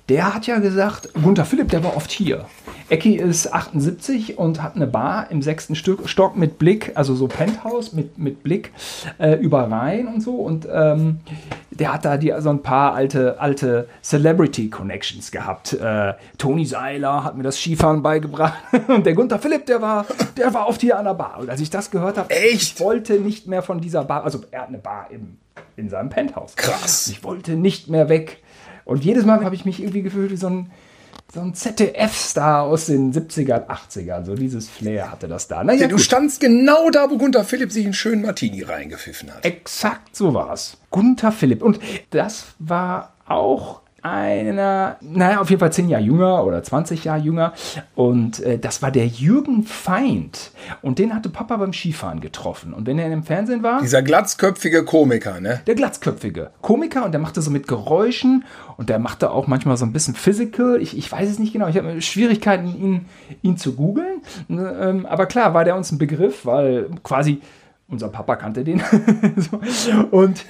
der 0.09 0.33
hat 0.33 0.47
ja 0.47 0.59
gesagt, 0.59 1.09
Gunther 1.13 1.45
Philipp, 1.45 1.69
der 1.69 1.83
war 1.83 1.95
oft 1.95 2.11
hier. 2.11 2.45
Ecki 2.89 3.15
ist 3.15 3.53
78 3.53 4.37
und 4.37 4.61
hat 4.61 4.75
eine 4.75 4.85
Bar 4.85 5.31
im 5.31 5.41
sechsten 5.41 5.75
Stück, 5.75 6.09
Stock 6.09 6.35
mit 6.35 6.59
Blick, 6.59 6.91
also 6.95 7.15
so 7.15 7.27
Penthouse 7.27 7.93
mit, 7.93 8.17
mit 8.17 8.43
Blick 8.43 8.73
äh, 9.17 9.35
über 9.35 9.71
Rhein 9.71 10.07
und 10.07 10.21
so. 10.21 10.35
Und 10.35 10.67
ähm, 10.71 11.19
der 11.71 11.93
hat 11.93 12.03
da 12.03 12.17
die, 12.17 12.33
so 12.39 12.49
ein 12.49 12.61
paar 12.61 12.93
alte, 12.93 13.39
alte 13.39 13.87
Celebrity-Connections 14.03 15.31
gehabt. 15.31 15.73
Äh, 15.73 16.13
Toni 16.37 16.65
Seiler 16.65 17.23
hat 17.23 17.37
mir 17.37 17.43
das 17.43 17.57
Skifahren 17.57 18.03
beigebracht. 18.03 18.61
und 18.89 19.05
der 19.05 19.13
Gunther 19.13 19.39
Philipp, 19.39 19.65
der 19.65 19.81
war, 19.81 20.05
der 20.37 20.53
war 20.53 20.67
oft 20.67 20.81
hier 20.81 20.99
an 20.99 21.05
der 21.05 21.13
Bar. 21.13 21.37
Und 21.39 21.49
als 21.49 21.61
ich 21.61 21.69
das 21.69 21.91
gehört 21.91 22.17
habe, 22.17 22.33
ich 22.33 22.79
wollte 22.79 23.13
nicht 23.13 23.47
mehr 23.47 23.61
von 23.61 23.79
dieser 23.79 24.03
Bar, 24.03 24.25
also 24.25 24.41
er 24.51 24.63
hat 24.63 24.67
eine 24.67 24.79
Bar 24.79 25.07
im, 25.11 25.37
in 25.77 25.89
seinem 25.89 26.09
Penthouse. 26.09 26.57
Krass. 26.57 27.07
Ich 27.07 27.23
wollte 27.23 27.53
nicht 27.53 27.87
mehr 27.87 28.09
weg. 28.09 28.42
Und 28.85 29.05
jedes 29.05 29.25
Mal 29.25 29.43
habe 29.43 29.55
ich 29.55 29.65
mich 29.65 29.81
irgendwie 29.81 30.01
gefühlt 30.01 30.31
wie 30.31 30.37
so 30.37 30.47
ein, 30.47 30.71
so 31.33 31.41
ein 31.41 31.53
ZDF-Star 31.53 32.63
aus 32.63 32.87
den 32.87 33.13
70er, 33.13 33.67
80ern. 33.67 34.25
So 34.25 34.35
dieses 34.35 34.69
Flair 34.69 35.11
hatte 35.11 35.27
das 35.27 35.47
da. 35.47 35.63
Naja, 35.63 35.81
ja, 35.81 35.87
du 35.87 35.95
gut. 35.95 36.03
standst 36.03 36.41
genau 36.41 36.89
da, 36.89 37.09
wo 37.09 37.17
Gunther 37.17 37.43
Philipp 37.43 37.71
sich 37.71 37.85
einen 37.85 37.93
schönen 37.93 38.23
Martini 38.23 38.63
reingepfiffen 38.63 39.33
hat. 39.33 39.45
Exakt 39.45 40.15
so 40.15 40.33
war 40.33 40.53
es. 40.53 40.77
Gunther 40.89 41.31
Philipp. 41.31 41.61
Und 41.61 41.79
das 42.09 42.47
war 42.59 43.13
auch 43.25 43.82
einer, 44.03 44.97
naja, 45.01 45.39
auf 45.39 45.49
jeden 45.49 45.61
Fall 45.61 45.71
zehn 45.71 45.87
Jahre 45.87 46.03
jünger 46.03 46.43
oder 46.45 46.61
20 46.61 47.05
Jahre 47.05 47.21
jünger. 47.21 47.53
Und 47.95 48.41
äh, 48.41 48.59
das 48.59 48.81
war 48.81 48.91
der 48.91 49.07
Jürgen 49.07 49.63
Feind. 49.63 50.51
Und 50.81 50.99
den 50.99 51.15
hatte 51.15 51.29
Papa 51.29 51.55
beim 51.57 51.71
Skifahren 51.71 52.19
getroffen. 52.19 52.73
Und 52.73 52.85
wenn 52.85 52.99
er 52.99 53.11
im 53.11 53.23
Fernsehen 53.23 53.63
war. 53.63 53.81
Dieser 53.81 54.01
glatzköpfige 54.01 54.83
Komiker, 54.83 55.39
ne? 55.39 55.61
Der 55.67 55.75
glatzköpfige 55.75 56.51
Komiker. 56.61 57.05
Und 57.05 57.13
der 57.13 57.21
machte 57.21 57.41
so 57.41 57.49
mit 57.49 57.67
Geräuschen. 57.67 58.43
Und 58.75 58.89
der 58.89 58.99
machte 58.99 59.31
auch 59.31 59.47
manchmal 59.47 59.77
so 59.77 59.85
ein 59.85 59.93
bisschen 59.93 60.15
physical. 60.15 60.81
Ich, 60.81 60.97
ich 60.97 61.09
weiß 61.09 61.29
es 61.29 61.39
nicht 61.39 61.53
genau. 61.53 61.67
Ich 61.69 61.77
habe 61.77 62.01
Schwierigkeiten, 62.01 62.67
ihn, 62.67 63.05
ihn 63.41 63.57
zu 63.57 63.73
googeln. 63.73 64.21
Ähm, 64.49 65.05
aber 65.05 65.27
klar, 65.27 65.53
war 65.53 65.63
der 65.63 65.77
uns 65.77 65.91
ein 65.91 65.97
Begriff, 65.97 66.45
weil 66.45 66.89
quasi 67.03 67.41
unser 67.93 68.09
Papa 68.09 68.35
kannte 68.35 68.63
den. 68.63 68.83
und 70.11 70.43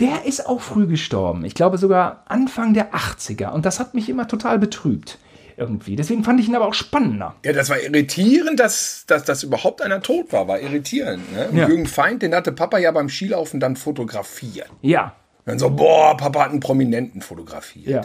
der 0.00 0.24
ist 0.24 0.46
auch 0.46 0.60
früh 0.60 0.86
gestorben. 0.86 1.44
Ich 1.44 1.54
glaube 1.54 1.76
sogar 1.76 2.24
Anfang 2.26 2.72
der 2.72 2.94
80er. 2.94 3.50
Und 3.50 3.66
das 3.66 3.78
hat 3.78 3.94
mich 3.94 4.08
immer 4.08 4.26
total 4.26 4.58
betrübt. 4.58 5.18
Irgendwie. 5.56 5.96
Deswegen 5.96 6.22
fand 6.22 6.38
ich 6.38 6.48
ihn 6.48 6.54
aber 6.54 6.68
auch 6.68 6.74
spannender. 6.74 7.34
Ja, 7.44 7.52
das 7.52 7.68
war 7.68 7.80
irritierend, 7.80 8.60
dass, 8.60 9.04
dass, 9.08 9.24
dass 9.24 9.42
überhaupt 9.42 9.82
einer 9.82 10.00
tot 10.00 10.32
war. 10.32 10.46
War 10.46 10.60
irritierend. 10.60 11.32
Ne? 11.32 11.48
Ja. 11.52 11.68
Jürgen 11.68 11.86
Feind, 11.86 12.22
den 12.22 12.32
hatte 12.32 12.52
Papa 12.52 12.78
ja 12.78 12.92
beim 12.92 13.08
Skilaufen 13.08 13.58
dann 13.58 13.74
fotografiert. 13.74 14.70
Ja. 14.82 15.16
dann 15.46 15.58
so, 15.58 15.70
boah, 15.70 16.16
Papa 16.16 16.44
hat 16.44 16.50
einen 16.50 16.60
Prominenten 16.60 17.22
fotografiert. 17.22 17.88
Ja. 17.88 18.02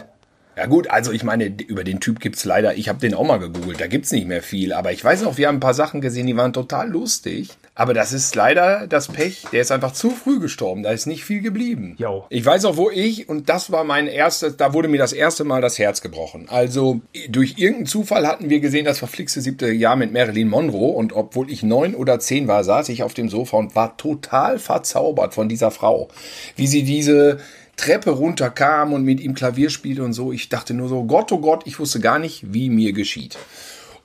Ja 0.56 0.66
gut, 0.66 0.88
also 0.88 1.12
ich 1.12 1.24
meine, 1.24 1.46
über 1.46 1.84
den 1.84 2.00
Typ 2.00 2.20
gibt 2.20 2.36
es 2.36 2.44
leider, 2.44 2.76
ich 2.76 2.88
habe 2.88 3.00
den 3.00 3.14
auch 3.14 3.24
mal 3.24 3.38
gegoogelt, 3.38 3.80
da 3.80 3.86
gibt 3.86 4.06
es 4.06 4.12
nicht 4.12 4.26
mehr 4.26 4.42
viel. 4.42 4.72
Aber 4.72 4.92
ich 4.92 5.04
weiß 5.04 5.22
noch, 5.22 5.36
wir 5.36 5.48
haben 5.48 5.56
ein 5.56 5.60
paar 5.60 5.74
Sachen 5.74 6.00
gesehen, 6.00 6.26
die 6.26 6.36
waren 6.36 6.52
total 6.52 6.88
lustig. 6.90 7.50
Aber 7.76 7.92
das 7.92 8.12
ist 8.12 8.36
leider 8.36 8.86
das 8.86 9.08
Pech, 9.08 9.46
der 9.50 9.60
ist 9.60 9.72
einfach 9.72 9.92
zu 9.92 10.10
früh 10.10 10.38
gestorben, 10.38 10.84
da 10.84 10.92
ist 10.92 11.06
nicht 11.06 11.24
viel 11.24 11.40
geblieben. 11.40 11.96
Jo. 11.98 12.24
Ich 12.28 12.46
weiß 12.46 12.66
auch, 12.66 12.76
wo 12.76 12.88
ich, 12.88 13.28
und 13.28 13.48
das 13.48 13.72
war 13.72 13.82
mein 13.82 14.06
erstes, 14.06 14.56
da 14.56 14.72
wurde 14.72 14.86
mir 14.86 14.98
das 14.98 15.12
erste 15.12 15.42
Mal 15.42 15.60
das 15.60 15.78
Herz 15.78 16.00
gebrochen. 16.00 16.46
Also 16.48 17.00
durch 17.28 17.54
irgendeinen 17.56 17.86
Zufall 17.86 18.28
hatten 18.28 18.48
wir 18.48 18.60
gesehen, 18.60 18.84
das 18.84 19.00
verflixte 19.00 19.40
siebte 19.40 19.72
Jahr 19.72 19.96
mit 19.96 20.12
Marilyn 20.12 20.48
Monroe. 20.48 20.92
Und 20.92 21.14
obwohl 21.14 21.50
ich 21.50 21.64
neun 21.64 21.96
oder 21.96 22.20
zehn 22.20 22.46
war, 22.46 22.62
saß 22.62 22.88
ich 22.90 23.02
auf 23.02 23.12
dem 23.12 23.28
Sofa 23.28 23.56
und 23.56 23.74
war 23.74 23.96
total 23.96 24.60
verzaubert 24.60 25.34
von 25.34 25.48
dieser 25.48 25.72
Frau. 25.72 26.08
Wie 26.54 26.68
sie 26.68 26.84
diese 26.84 27.38
Treppe 27.76 28.10
runterkam 28.10 28.92
und 28.92 29.04
mit 29.04 29.20
ihm 29.20 29.34
Klavier 29.34 29.70
spielte 29.70 30.04
und 30.04 30.12
so. 30.12 30.32
Ich 30.32 30.48
dachte 30.48 30.74
nur 30.74 30.88
so, 30.88 31.04
Gott, 31.04 31.32
oh 31.32 31.38
Gott, 31.38 31.62
ich 31.66 31.78
wusste 31.78 32.00
gar 32.00 32.18
nicht, 32.18 32.52
wie 32.52 32.70
mir 32.70 32.92
geschieht. 32.92 33.36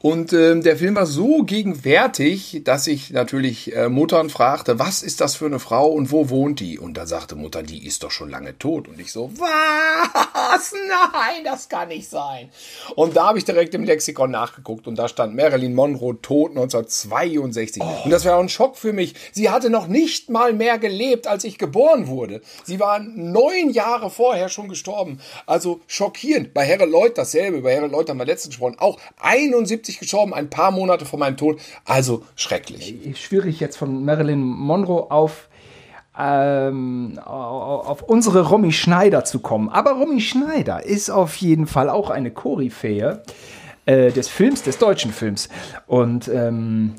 Und 0.02 0.32
ähm, 0.32 0.64
der 0.64 0.78
Film 0.78 0.96
war 0.96 1.06
so 1.06 1.44
gegenwärtig, 1.44 2.62
dass 2.64 2.88
ich 2.88 3.10
natürlich 3.10 3.76
äh, 3.76 3.90
Muttern 3.90 4.30
fragte, 4.30 4.80
was 4.80 5.04
ist 5.04 5.20
das 5.20 5.36
für 5.36 5.46
eine 5.46 5.60
Frau 5.60 5.88
und 5.88 6.10
wo 6.10 6.30
wohnt 6.30 6.62
die? 6.62 6.80
Und 6.80 6.96
da 6.96 7.06
sagte 7.06 7.36
Mutter, 7.36 7.64
die 7.64 7.86
ist 7.86 8.04
doch 8.04 8.12
schon 8.12 8.30
lange 8.30 8.58
tot. 8.58 8.88
Und 8.88 9.02
ich 9.02 9.12
so, 9.12 9.30
was? 9.38 10.74
Nein, 10.88 11.44
das 11.44 11.68
kann 11.68 11.90
nicht 11.90 12.10
sein. 12.10 12.50
Und 12.96 13.18
da 13.18 13.28
habe 13.28 13.40
ich 13.40 13.44
direkt 13.44 13.76
im 13.76 13.84
Lexikon 13.84 14.32
nachgeguckt 14.32 14.88
und 14.88 14.96
da 14.96 15.10
stand 15.10 15.36
Marilyn 15.36 15.76
Monroe 15.76 16.16
tot 16.22 16.52
1962. 16.52 17.84
Oh. 17.84 18.04
Und 18.06 18.12
das 18.12 18.24
war 18.24 18.40
ein 18.40 18.48
Schock 18.48 18.78
für 18.78 18.94
mich. 18.94 19.16
Sie 19.34 19.50
hatte 19.50 19.70
noch 19.70 19.88
nicht 19.88 20.30
mal 20.30 20.54
mehr 20.54 20.78
gelebt, 20.78 21.28
als 21.28 21.44
ich 21.44 21.58
geboren 21.58 22.08
wurde. 22.08 22.40
Sie 22.64 22.80
war 22.80 23.00
neun 23.00 23.70
Jahre 23.72 24.10
vorher 24.10 24.48
schon 24.48 24.70
gestorben. 24.70 25.20
Also 25.46 25.82
schockierend. 25.88 26.54
Bei 26.54 26.64
Herre 26.64 26.86
Lloyd 26.86 27.18
dasselbe. 27.18 27.62
Bei 27.62 27.74
Herre 27.74 27.88
Lloyd 27.88 28.10
haben 28.10 28.18
wir 28.18 28.26
letztens 28.26 28.56
gesprochen. 28.56 28.78
Auch 28.80 28.98
71 29.20 29.89
1970 29.90 30.00
gestorben, 30.00 30.34
ein 30.34 30.50
paar 30.50 30.72
Monate 30.72 31.06
vor 31.06 31.20
meinem 31.20 31.38
Tod. 31.38 31.60
Also 31.86 32.24
schrecklich. 32.36 32.96
Schwierig 33.20 33.60
jetzt 33.60 33.78
von 33.78 34.06
Marilyn 34.06 34.42
Monroe 34.42 35.10
auf 35.10 35.48
ähm, 36.18 37.18
auf 37.24 38.04
unsere 38.04 38.42
Romy 38.42 38.74
Schneider 38.74 39.24
zu 39.24 39.40
kommen. 39.40 39.70
Aber 39.70 39.92
Romy 39.92 40.20
Schneider 40.20 40.86
ist 40.86 41.10
auf 41.10 41.38
jeden 41.38 41.66
Fall 41.66 41.90
auch 41.90 42.10
eine 42.10 42.32
Koryphäe 42.32 43.24
äh, 43.86 44.12
des 44.12 44.28
Films, 44.28 44.64
des 44.64 44.78
deutschen 44.80 45.14
Films. 45.14 45.48
Und 45.88 46.28
ähm, 46.28 46.96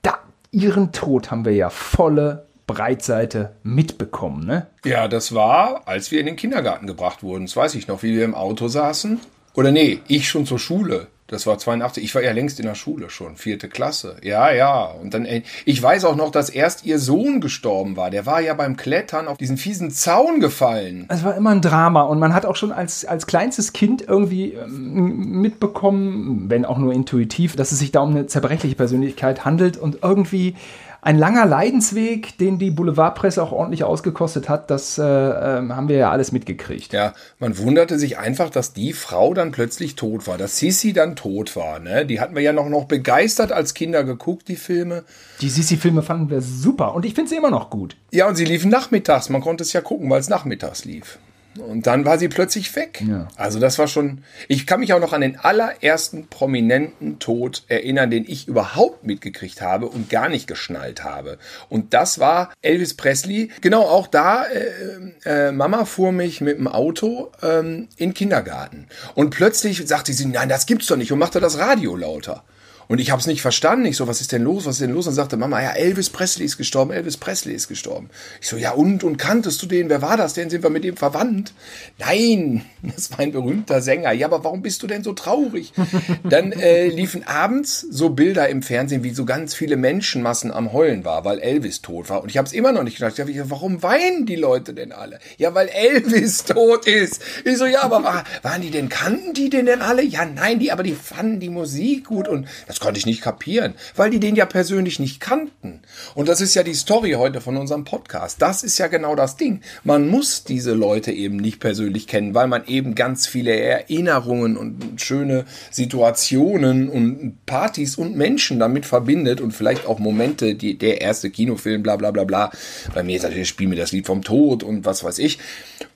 da, 0.00 0.18
ihren 0.50 0.92
Tod 0.92 1.30
haben 1.30 1.44
wir 1.44 1.52
ja 1.52 1.68
volle 1.68 2.46
Breitseite 2.66 3.56
mitbekommen, 3.64 4.46
ne? 4.46 4.68
Ja, 4.84 5.08
das 5.08 5.34
war, 5.34 5.82
als 5.86 6.10
wir 6.10 6.20
in 6.20 6.26
den 6.26 6.36
Kindergarten 6.36 6.86
gebracht 6.86 7.22
wurden. 7.22 7.44
Das 7.44 7.56
weiß 7.56 7.74
ich 7.74 7.86
noch, 7.86 8.02
wie 8.02 8.16
wir 8.16 8.24
im 8.24 8.34
Auto 8.34 8.68
saßen. 8.68 9.20
Oder 9.54 9.72
nee, 9.72 10.00
ich 10.08 10.28
schon 10.28 10.46
zur 10.46 10.58
Schule. 10.58 11.08
Das 11.32 11.46
war 11.46 11.56
82. 11.56 12.04
Ich 12.04 12.14
war 12.14 12.22
ja 12.22 12.32
längst 12.32 12.60
in 12.60 12.66
der 12.66 12.74
Schule 12.74 13.08
schon, 13.08 13.36
vierte 13.36 13.70
Klasse. 13.70 14.16
Ja, 14.22 14.52
ja. 14.52 14.84
Und 14.84 15.14
dann, 15.14 15.26
ich 15.64 15.82
weiß 15.82 16.04
auch 16.04 16.14
noch, 16.14 16.30
dass 16.30 16.50
erst 16.50 16.84
ihr 16.84 16.98
Sohn 16.98 17.40
gestorben 17.40 17.96
war. 17.96 18.10
Der 18.10 18.26
war 18.26 18.42
ja 18.42 18.52
beim 18.52 18.76
Klettern 18.76 19.28
auf 19.28 19.38
diesen 19.38 19.56
fiesen 19.56 19.90
Zaun 19.90 20.40
gefallen. 20.40 21.06
Es 21.08 21.24
war 21.24 21.34
immer 21.34 21.48
ein 21.48 21.62
Drama 21.62 22.02
und 22.02 22.18
man 22.18 22.34
hat 22.34 22.44
auch 22.44 22.56
schon 22.56 22.70
als, 22.70 23.06
als 23.06 23.26
kleinstes 23.26 23.72
Kind 23.72 24.02
irgendwie 24.06 24.52
ähm, 24.52 25.40
mitbekommen, 25.40 26.50
wenn 26.50 26.66
auch 26.66 26.76
nur 26.76 26.92
intuitiv, 26.92 27.56
dass 27.56 27.72
es 27.72 27.78
sich 27.78 27.92
da 27.92 28.00
um 28.00 28.10
eine 28.10 28.26
zerbrechliche 28.26 28.76
Persönlichkeit 28.76 29.46
handelt 29.46 29.78
und 29.78 30.00
irgendwie 30.02 30.54
ein 31.04 31.18
langer 31.18 31.46
Leidensweg, 31.46 32.38
den 32.38 32.60
die 32.60 32.70
Boulevardpresse 32.70 33.42
auch 33.42 33.50
ordentlich 33.50 33.82
ausgekostet 33.82 34.48
hat, 34.48 34.70
das 34.70 34.98
äh, 34.98 35.02
äh, 35.02 35.68
haben 35.68 35.88
wir 35.88 35.96
ja 35.96 36.12
alles 36.12 36.30
mitgekriegt. 36.30 36.92
Ja, 36.92 37.12
man 37.40 37.58
wunderte 37.58 37.98
sich 37.98 38.18
einfach, 38.18 38.50
dass 38.50 38.72
die 38.72 38.92
Frau 38.92 39.34
dann 39.34 39.50
plötzlich 39.50 39.96
tot 39.96 40.28
war, 40.28 40.38
dass 40.38 40.58
Sissi 40.58 40.92
dann 40.92 41.16
tot 41.16 41.56
war. 41.56 41.80
Ne? 41.80 42.06
Die 42.06 42.20
hatten 42.20 42.36
wir 42.36 42.42
ja 42.42 42.52
noch, 42.52 42.68
noch 42.68 42.84
begeistert 42.84 43.50
als 43.50 43.74
Kinder 43.74 44.04
geguckt, 44.04 44.46
die 44.46 44.54
Filme. 44.54 45.02
Die 45.40 45.48
Sissi-Filme 45.48 46.02
fanden 46.02 46.30
wir 46.30 46.40
super 46.40 46.94
und 46.94 47.04
ich 47.04 47.14
finde 47.14 47.30
sie 47.30 47.36
immer 47.36 47.50
noch 47.50 47.68
gut. 47.68 47.96
Ja, 48.12 48.28
und 48.28 48.36
sie 48.36 48.44
liefen 48.44 48.70
nachmittags. 48.70 49.28
Man 49.28 49.40
konnte 49.40 49.64
es 49.64 49.72
ja 49.72 49.80
gucken, 49.80 50.08
weil 50.08 50.20
es 50.20 50.28
nachmittags 50.28 50.84
lief. 50.84 51.18
Und 51.58 51.86
dann 51.86 52.04
war 52.04 52.18
sie 52.18 52.28
plötzlich 52.28 52.74
weg. 52.76 53.02
Ja. 53.06 53.28
Also 53.36 53.58
das 53.58 53.78
war 53.78 53.88
schon. 53.88 54.24
Ich 54.48 54.66
kann 54.66 54.80
mich 54.80 54.92
auch 54.92 55.00
noch 55.00 55.12
an 55.12 55.20
den 55.20 55.36
allerersten 55.38 56.28
prominenten 56.28 57.18
Tod 57.18 57.64
erinnern, 57.68 58.10
den 58.10 58.24
ich 58.26 58.48
überhaupt 58.48 59.04
mitgekriegt 59.04 59.60
habe 59.60 59.86
und 59.86 60.08
gar 60.08 60.28
nicht 60.28 60.46
geschnallt 60.46 61.04
habe. 61.04 61.38
Und 61.68 61.92
das 61.94 62.18
war 62.18 62.52
Elvis 62.62 62.94
Presley. 62.94 63.50
Genau 63.60 63.82
auch 63.82 64.06
da. 64.06 64.44
Äh, 64.44 65.48
äh, 65.48 65.52
Mama 65.52 65.84
fuhr 65.84 66.12
mich 66.12 66.40
mit 66.40 66.58
dem 66.58 66.68
Auto 66.68 67.32
ähm, 67.42 67.88
in 67.96 68.10
den 68.10 68.14
Kindergarten 68.14 68.86
und 69.14 69.30
plötzlich 69.30 69.86
sagte 69.86 70.12
sie, 70.12 70.26
nein, 70.26 70.48
das 70.48 70.66
gibt's 70.66 70.86
doch 70.86 70.96
nicht 70.96 71.12
und 71.12 71.18
machte 71.18 71.40
das 71.40 71.58
Radio 71.58 71.96
lauter. 71.96 72.44
Und 72.92 72.98
ich 72.98 73.10
habe 73.10 73.20
es 73.20 73.26
nicht 73.26 73.40
verstanden. 73.40 73.86
Ich 73.86 73.96
so, 73.96 74.06
was 74.06 74.20
ist 74.20 74.32
denn 74.32 74.42
los? 74.42 74.66
Was 74.66 74.74
ist 74.74 74.82
denn 74.82 74.92
los? 74.92 75.06
Und 75.06 75.14
sagte 75.14 75.38
Mama, 75.38 75.62
ja, 75.62 75.70
Elvis 75.70 76.10
Presley 76.10 76.44
ist 76.44 76.58
gestorben. 76.58 76.92
Elvis 76.92 77.16
Presley 77.16 77.54
ist 77.54 77.66
gestorben. 77.66 78.10
Ich 78.38 78.48
so, 78.48 78.58
ja 78.58 78.72
und? 78.72 79.02
Und 79.02 79.16
kanntest 79.16 79.62
du 79.62 79.66
den? 79.66 79.88
Wer 79.88 80.02
war 80.02 80.18
das 80.18 80.34
denn? 80.34 80.50
Sind 80.50 80.62
wir 80.62 80.68
mit 80.68 80.84
ihm 80.84 80.98
verwandt? 80.98 81.54
Nein, 81.98 82.66
das 82.82 83.10
war 83.10 83.20
ein 83.20 83.32
berühmter 83.32 83.80
Sänger. 83.80 84.12
Ja, 84.12 84.26
aber 84.26 84.44
warum 84.44 84.60
bist 84.60 84.82
du 84.82 84.86
denn 84.86 85.02
so 85.02 85.14
traurig? 85.14 85.72
Dann 86.22 86.52
äh, 86.52 86.88
liefen 86.88 87.26
abends 87.26 87.80
so 87.80 88.10
Bilder 88.10 88.50
im 88.50 88.60
Fernsehen, 88.60 89.02
wie 89.02 89.14
so 89.14 89.24
ganz 89.24 89.54
viele 89.54 89.78
Menschenmassen 89.78 90.50
am 90.50 90.74
Heulen 90.74 91.06
war, 91.06 91.24
weil 91.24 91.38
Elvis 91.38 91.80
tot 91.80 92.10
war. 92.10 92.22
Und 92.22 92.28
ich 92.28 92.36
habe 92.36 92.46
es 92.46 92.52
immer 92.52 92.72
noch 92.72 92.82
nicht 92.82 92.98
gedacht. 92.98 93.18
Ich 93.18 93.40
warum 93.48 93.82
weinen 93.82 94.26
die 94.26 94.36
Leute 94.36 94.74
denn 94.74 94.92
alle? 94.92 95.18
Ja, 95.38 95.54
weil 95.54 95.68
Elvis 95.68 96.44
tot 96.44 96.86
ist. 96.86 97.22
Ich 97.46 97.56
so, 97.56 97.64
ja, 97.64 97.84
aber 97.84 98.04
war, 98.04 98.24
waren 98.42 98.60
die 98.60 98.70
denn, 98.70 98.90
kannten 98.90 99.32
die 99.32 99.48
den 99.48 99.64
denn 99.64 99.80
alle? 99.80 100.02
Ja, 100.02 100.26
nein, 100.26 100.58
die, 100.58 100.70
aber 100.70 100.82
die 100.82 100.92
fanden 100.92 101.40
die 101.40 101.48
Musik 101.48 102.04
gut 102.04 102.28
und 102.28 102.46
das 102.66 102.81
konnte 102.82 102.98
ich 102.98 103.06
nicht 103.06 103.22
kapieren, 103.22 103.74
weil 103.94 104.10
die 104.10 104.18
den 104.18 104.34
ja 104.34 104.44
persönlich 104.44 104.98
nicht 104.98 105.20
kannten. 105.20 105.82
Und 106.16 106.28
das 106.28 106.40
ist 106.40 106.56
ja 106.56 106.64
die 106.64 106.74
Story 106.74 107.12
heute 107.12 107.40
von 107.40 107.56
unserem 107.56 107.84
Podcast. 107.84 108.42
Das 108.42 108.64
ist 108.64 108.76
ja 108.78 108.88
genau 108.88 109.14
das 109.14 109.36
Ding. 109.36 109.60
Man 109.84 110.08
muss 110.08 110.42
diese 110.42 110.72
Leute 110.72 111.12
eben 111.12 111.36
nicht 111.36 111.60
persönlich 111.60 112.08
kennen, 112.08 112.34
weil 112.34 112.48
man 112.48 112.66
eben 112.66 112.96
ganz 112.96 113.28
viele 113.28 113.54
Erinnerungen 113.54 114.56
und 114.56 115.00
schöne 115.00 115.44
Situationen 115.70 116.88
und 116.88 117.46
Partys 117.46 117.96
und 117.96 118.16
Menschen 118.16 118.58
damit 118.58 118.84
verbindet 118.84 119.40
und 119.40 119.52
vielleicht 119.52 119.86
auch 119.86 120.00
Momente, 120.00 120.56
die 120.56 120.76
der 120.76 121.00
erste 121.00 121.30
Kinofilm, 121.30 121.84
bla 121.84 121.94
bla 121.94 122.10
bla 122.10 122.24
bla. 122.24 122.50
Bei 122.94 123.04
mir 123.04 123.16
ist 123.16 123.22
natürlich 123.22 123.48
Spiel 123.48 123.68
mir 123.68 123.76
das 123.76 123.92
Lied 123.92 124.06
vom 124.06 124.22
Tod 124.22 124.64
und 124.64 124.84
was 124.84 125.04
weiß 125.04 125.20
ich. 125.20 125.38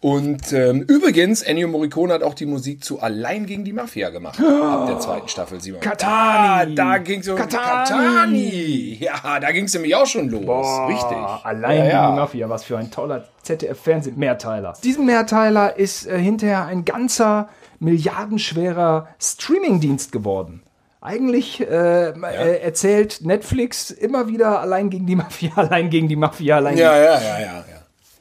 Und 0.01 0.53
ähm, 0.53 0.83
übrigens, 0.83 1.43
Ennio 1.43 1.67
Morricone 1.67 2.15
hat 2.15 2.23
auch 2.23 2.35
die 2.35 2.47
Musik 2.47 2.85
zu 2.85 3.01
Allein 3.01 3.47
gegen 3.47 3.65
die 3.65 3.73
Mafia 3.73 4.11
gemacht. 4.11 4.39
Oh, 4.41 4.63
ab 4.63 4.87
der 4.87 5.01
zweiten 5.01 5.27
Staffel, 5.27 5.61
Simon. 5.61 5.81
Katani. 5.81 6.66
Da, 6.75 6.99
ging 6.99 7.21
es 7.21 7.29
um 7.29 7.37
Katani. 7.37 7.89
Katani. 7.89 8.99
Ja, 9.01 9.41
da 9.41 9.53
ging 9.53 9.65
es 9.65 9.75
nämlich 9.75 9.95
auch 9.95 10.07
schon 10.07 10.29
los. 10.29 10.45
Boah, 10.45 10.89
Richtig. 10.89 11.17
Allein 11.45 11.79
ja, 11.79 11.85
gegen 11.85 11.97
ja. 11.97 12.11
die 12.11 12.17
Mafia, 12.17 12.49
was 12.49 12.65
für 12.65 12.79
ein 12.79 12.91
toller 12.91 13.25
ZDF-Fernseh-Mehrteiler. 13.43 14.75
Diesen 14.83 15.07
Mehrteiler 15.07 15.77
ist 15.77 16.07
äh, 16.07 16.19
hinterher 16.19 16.67
ein 16.67 16.85
ganzer 16.85 17.49
milliardenschwerer 17.79 19.09
Streamingdienst 19.21 20.13
geworden. 20.13 20.63
Eigentlich 21.01 21.61
äh, 21.61 22.11
äh, 22.11 22.63
erzählt 22.63 23.21
Netflix 23.23 23.91
immer 23.91 24.29
wieder 24.29 24.61
allein 24.61 24.91
gegen 24.91 25.07
die 25.07 25.15
Mafia, 25.15 25.53
allein 25.57 25.91
gegen 25.91 26.09
die 26.09 26.17
Mafia, 26.17 26.57
allein 26.57 26.77
Ja, 26.77 26.97
ja, 26.97 27.21
ja, 27.21 27.39
ja, 27.39 27.47
ja. 27.59 27.76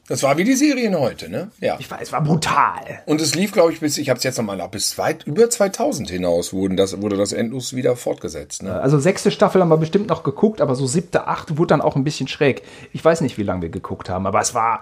Das 0.08 0.22
war 0.22 0.38
wie 0.38 0.44
die 0.44 0.54
Serien 0.54 0.98
heute, 1.00 1.30
ne? 1.30 1.50
Ja. 1.60 1.78
Ich 1.80 1.90
weiß, 1.90 2.00
es 2.02 2.12
war 2.12 2.22
brutal. 2.22 3.02
Und 3.08 3.22
es 3.22 3.34
lief, 3.34 3.52
glaube 3.52 3.74
ich, 3.74 3.80
bis, 3.80 3.98
ich 3.98 4.10
habe 4.10 4.20
es 4.20 4.24
jetzt 4.24 4.38
nochmal 4.38 4.58
nach, 4.58 4.68
bis 4.68 4.98
weit 5.00 5.24
über 5.26 5.50
2000 5.50 6.10
hinaus 6.10 6.54
wurden 6.54 6.78
das, 6.78 7.02
wurde 7.02 7.18
das 7.18 7.34
endlos 7.34 7.76
wieder 7.76 7.96
fortgesetzt. 7.96 8.62
Ne? 8.62 8.80
Also 8.80 9.00
sechste 9.00 9.32
Staffel 9.32 9.62
haben 9.62 9.70
wir 9.70 9.78
bestimmt 9.78 10.08
noch 10.08 10.24
geguckt, 10.24 10.62
aber 10.62 10.76
so 10.76 10.86
siebte, 10.86 11.28
achte 11.28 11.58
wurde 11.58 11.70
dann 11.70 11.82
auch 11.82 11.96
ein 11.96 12.04
bisschen 12.04 12.28
schräg. 12.28 12.62
Ich 12.94 13.04
weiß 13.04 13.22
nicht, 13.22 13.40
wie 13.40 13.44
lange 13.44 13.64
wir 13.64 13.70
geguckt 13.70 14.08
haben, 14.10 14.28
aber 14.28 14.42
es 14.42 14.54
war, 14.54 14.82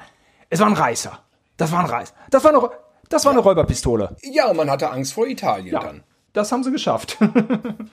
es 0.49 0.59
war 0.59 0.67
ein 0.67 0.73
Reißer. 0.73 1.17
Das 1.55 1.71
war 1.71 1.79
ein 1.79 1.85
Reiß. 1.85 2.13
Das 2.29 2.43
war 2.43 2.53
eine, 2.53 2.69
das 3.07 3.23
war 3.23 3.31
eine 3.31 3.41
Räuberpistole. 3.41 4.17
Ja, 4.23 4.49
und 4.49 4.57
man 4.57 4.69
hatte 4.69 4.91
Angst 4.91 5.13
vor 5.13 5.27
Italien 5.27 5.79
dann. 5.79 6.03
Das 6.33 6.51
haben 6.51 6.63
sie 6.63 6.71
geschafft. 6.71 7.17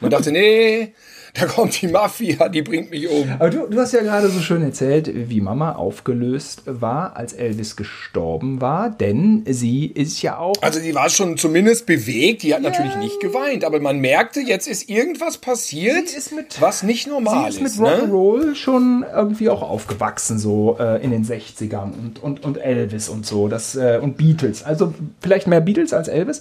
Man 0.01 0.11
dachte, 0.11 0.33
nee, 0.33 0.95
da 1.35 1.47
kommt 1.47 1.81
die 1.81 1.89
Mafia, 1.89 2.49
die 2.49 2.63
bringt 2.63 2.91
mich 2.91 3.09
um. 3.09 3.29
Aber 3.39 3.51
du, 3.51 3.67
du 3.69 3.79
hast 3.81 3.93
ja 3.93 4.03
gerade 4.03 4.29
so 4.29 4.41
schön 4.41 4.63
erzählt, 4.63 5.11
wie 5.15 5.41
Mama 5.41 5.73
aufgelöst 5.73 6.63
war, 6.67 7.17
als 7.17 7.33
Elvis 7.33 7.77
gestorben 7.77 8.61
war, 8.61 8.91
denn 8.91 9.45
sie 9.49 9.87
ist 9.87 10.23
ja 10.23 10.39
auch. 10.39 10.55
Also 10.63 10.81
die 10.81 10.95
war 10.95 11.09
schon 11.11 11.37
zumindest 11.37 11.87
bewegt, 11.87 12.43
die 12.43 12.55
hat 12.55 12.63
natürlich 12.63 12.97
nicht 12.97 13.21
geweint, 13.21 13.65
aber 13.65 13.81
man 13.81 13.99
merkte, 14.01 14.41
jetzt 14.41 14.67
ist 14.67 14.89
irgendwas 14.89 15.39
passiert, 15.39 16.09
Sie 16.09 16.17
ist 16.17 16.35
mit- 16.35 16.61
was 16.61 16.83
nicht 16.83 17.07
normal 17.07 17.51
Sie 17.53 17.59
ist 17.61 17.73
ist. 17.73 17.79
mit 17.81 17.87
ne? 17.89 18.03
Rock'n'Roll 18.03 18.55
schon 18.55 19.05
irgendwie 19.15 19.49
auch 19.49 19.63
aufgewachsen, 19.63 20.39
so 20.39 20.77
äh, 20.81 21.03
in 21.03 21.11
den 21.11 21.25
60ern 21.25 21.93
und, 21.93 22.23
und, 22.23 22.45
und 22.45 22.57
Elvis 22.59 23.09
und 23.09 23.25
so 23.27 23.49
das, 23.49 23.77
äh, 23.77 23.99
und 24.03 24.17
Beatles. 24.17 24.63
Also 24.63 24.95
vielleicht 25.21 25.47
mehr 25.47 25.61
Beatles 25.61 25.93
als 25.93 26.09
Elvis. 26.09 26.41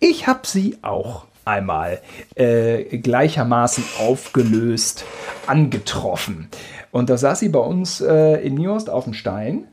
Ich 0.00 0.26
habe 0.26 0.40
sie 0.44 0.76
auch 0.82 1.26
einmal 1.44 2.00
äh, 2.34 2.98
gleichermaßen 2.98 3.84
aufgelöst 3.98 5.04
angetroffen. 5.46 6.48
Und 6.90 7.10
da 7.10 7.16
saß 7.16 7.40
sie 7.40 7.48
bei 7.48 7.58
uns 7.58 8.00
äh, 8.00 8.36
in 8.46 8.54
Niost 8.54 8.88
auf 8.88 9.04
dem 9.04 9.14
Stein 9.14 9.66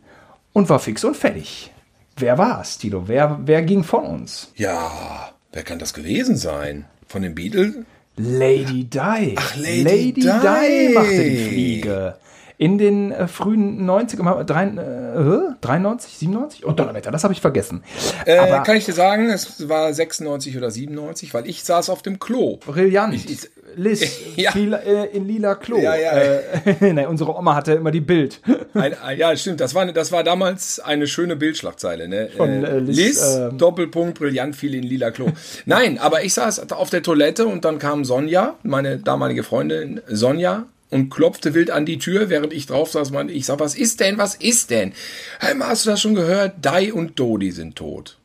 und 0.53 0.69
war 0.69 0.79
fix 0.79 1.03
und 1.03 1.15
fertig. 1.15 1.71
Wer 2.17 2.37
war's, 2.37 2.77
Tilo? 2.77 3.07
Wer, 3.07 3.39
wer 3.43 3.61
ging 3.61 3.83
von 3.83 4.03
uns? 4.05 4.51
Ja, 4.55 5.31
wer 5.51 5.63
kann 5.63 5.79
das 5.79 5.93
gewesen 5.93 6.35
sein? 6.35 6.85
Von 7.07 7.21
den 7.21 7.35
Beatles? 7.35 7.75
Lady 8.17 8.83
Di. 8.83 9.35
Ach, 9.37 9.55
Lady 9.55 10.13
Di. 10.13 10.93
machte 10.93 11.23
die 11.23 11.47
Fliege. 11.47 12.15
In 12.61 12.77
den 12.77 13.11
äh, 13.11 13.27
frühen 13.27 13.89
90er, 13.89 14.43
drei, 14.43 14.65
äh, 14.65 15.55
93, 15.61 16.13
97? 16.19 16.63
Und 16.63 16.79
Donnerwetter, 16.79 17.09
das 17.09 17.23
habe 17.23 17.33
ich 17.33 17.41
vergessen. 17.41 17.83
Äh, 18.25 18.37
kann 18.63 18.77
ich 18.77 18.85
dir 18.85 18.93
sagen, 18.93 19.31
es 19.31 19.67
war 19.67 19.91
96 19.91 20.55
oder 20.57 20.69
97, 20.69 21.33
weil 21.33 21.47
ich 21.49 21.63
saß 21.63 21.89
auf 21.89 22.03
dem 22.03 22.19
Klo. 22.19 22.57
brillant. 22.57 23.15
Ich- 23.15 23.31
ich- 23.31 23.49
Liz, 23.75 24.05
Ja. 24.35 24.51
lila, 24.53 24.77
äh, 24.77 25.05
in 25.15 25.27
lila 25.27 25.55
Klo. 25.55 25.77
Ja, 25.79 25.95
ja. 25.95 26.11
Äh, 26.11 26.41
nein, 26.93 27.07
unsere 27.07 27.35
Oma 27.35 27.55
hatte 27.55 27.73
immer 27.73 27.89
die 27.89 28.01
Bild. 28.01 28.41
Ein, 28.75 28.93
ja, 29.17 29.35
stimmt. 29.35 29.59
Das 29.59 29.73
war, 29.73 29.85
das 29.91 30.11
war 30.11 30.23
damals 30.23 30.79
eine 30.81 31.07
schöne 31.07 31.35
Bildschlagzeile. 31.37 32.07
Ne? 32.07 32.29
Von, 32.37 32.63
äh, 32.63 32.77
Liz, 32.77 33.23
ähm, 33.39 33.57
Doppelpunkt, 33.57 34.19
brillant, 34.19 34.55
fiel 34.55 34.75
in 34.75 34.83
lila 34.83 35.09
Klo. 35.09 35.29
Nein, 35.65 35.97
aber 35.97 36.23
ich 36.23 36.35
saß 36.35 36.71
auf 36.73 36.91
der 36.91 37.01
Toilette 37.01 37.47
und 37.47 37.65
dann 37.65 37.79
kam 37.79 38.05
Sonja, 38.05 38.53
meine 38.61 38.97
damalige 38.99 39.41
Freundin 39.43 40.01
Sonja, 40.07 40.65
und 40.91 41.09
klopfte 41.09 41.53
wild 41.53 41.71
an 41.71 41.85
die 41.85 41.97
Tür, 41.97 42.29
während 42.29 42.53
ich 42.53 42.67
drauf 42.67 42.91
saß. 42.91 43.11
meinte 43.11 43.33
Ich 43.33 43.45
sag, 43.47 43.59
was 43.59 43.75
ist 43.75 43.99
denn, 44.01 44.17
was 44.17 44.35
ist 44.35 44.69
denn? 44.69 44.93
Hey, 45.39 45.55
hast 45.59 45.85
du 45.85 45.89
das 45.89 46.01
schon 46.01 46.13
gehört? 46.15 46.55
Dai 46.61 46.93
und 46.93 47.19
Dodi 47.19 47.51
sind 47.51 47.75
tot. 47.75 48.17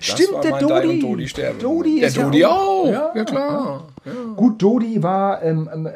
Stimmt, 0.00 0.32
war 0.32 0.40
der 0.40 0.50
Dai 0.52 0.82
Dodi. 0.82 0.88
und 0.88 1.00
Dodi 1.00 1.28
sterben. 1.28 1.58
Dodi 1.60 2.00
der 2.00 2.08
ist 2.08 2.16
ja 2.16 2.24
Dodi 2.24 2.44
auch- 2.44 2.50
auch. 2.86 2.90
Ja, 2.90 3.12
Ja, 3.14 3.24
klar. 3.24 3.88
Gut, 4.36 4.60
Dodi 4.62 5.02
war, 5.02 5.42
ähm, 5.42 5.68
ähm, 5.72 5.88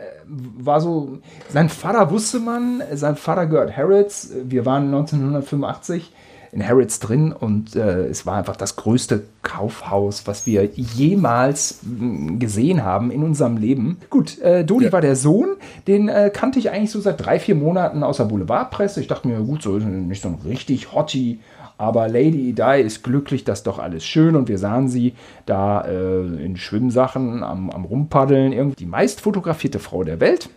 war 0.58 0.80
so, 0.80 1.18
sein 1.48 1.68
Vater 1.68 2.10
wusste 2.10 2.38
man, 2.40 2.82
sein 2.92 3.16
Vater 3.16 3.46
gehört 3.46 3.76
Harrods. 3.76 4.30
Wir 4.44 4.66
waren 4.66 4.90
1985 4.90 6.12
in 6.52 6.66
Harrods 6.66 6.98
drin 6.98 7.32
und 7.32 7.76
äh, 7.76 8.06
es 8.06 8.26
war 8.26 8.36
einfach 8.36 8.56
das 8.56 8.74
größte 8.76 9.22
Kaufhaus, 9.42 10.26
was 10.26 10.46
wir 10.46 10.64
jemals 10.64 11.78
mh, 11.82 12.38
gesehen 12.38 12.84
haben 12.84 13.10
in 13.12 13.22
unserem 13.22 13.56
Leben. 13.56 13.98
Gut, 14.10 14.38
äh, 14.40 14.64
Dodi 14.64 14.86
Ja. 14.86 14.92
war 14.92 15.00
der 15.00 15.14
Sohn, 15.14 15.50
den 15.86 16.08
äh, 16.08 16.30
kannte 16.34 16.58
ich 16.58 16.70
eigentlich 16.70 16.90
so 16.90 17.00
seit 17.00 17.24
drei, 17.24 17.38
vier 17.38 17.54
Monaten 17.54 18.02
aus 18.02 18.16
der 18.16 18.24
Boulevardpresse. 18.24 19.00
Ich 19.00 19.06
dachte 19.06 19.28
mir, 19.28 19.38
gut, 19.40 19.62
so 19.62 19.76
ist 19.76 19.84
nicht 19.84 20.22
so 20.22 20.28
ein 20.28 20.38
richtig 20.44 20.92
Hottie. 20.92 21.38
Aber 21.78 22.08
Lady 22.08 22.52
Di 22.52 22.82
ist 22.82 23.02
glücklich, 23.04 23.44
das 23.44 23.60
ist 23.60 23.66
doch 23.66 23.78
alles 23.78 24.04
schön 24.04 24.36
und 24.36 24.48
wir 24.50 24.58
sahen 24.58 24.88
sie 24.88 25.14
da 25.46 25.80
äh, 25.86 26.44
in 26.44 26.58
Schwimmsachen 26.58 27.42
am, 27.42 27.70
am 27.70 27.84
Rumpaddeln. 27.86 28.52
Irgendwie 28.52 28.76
die 28.76 28.86
meist 28.86 29.22
fotografierte 29.22 29.78
Frau 29.78 30.04
der 30.04 30.20
Welt. 30.20 30.50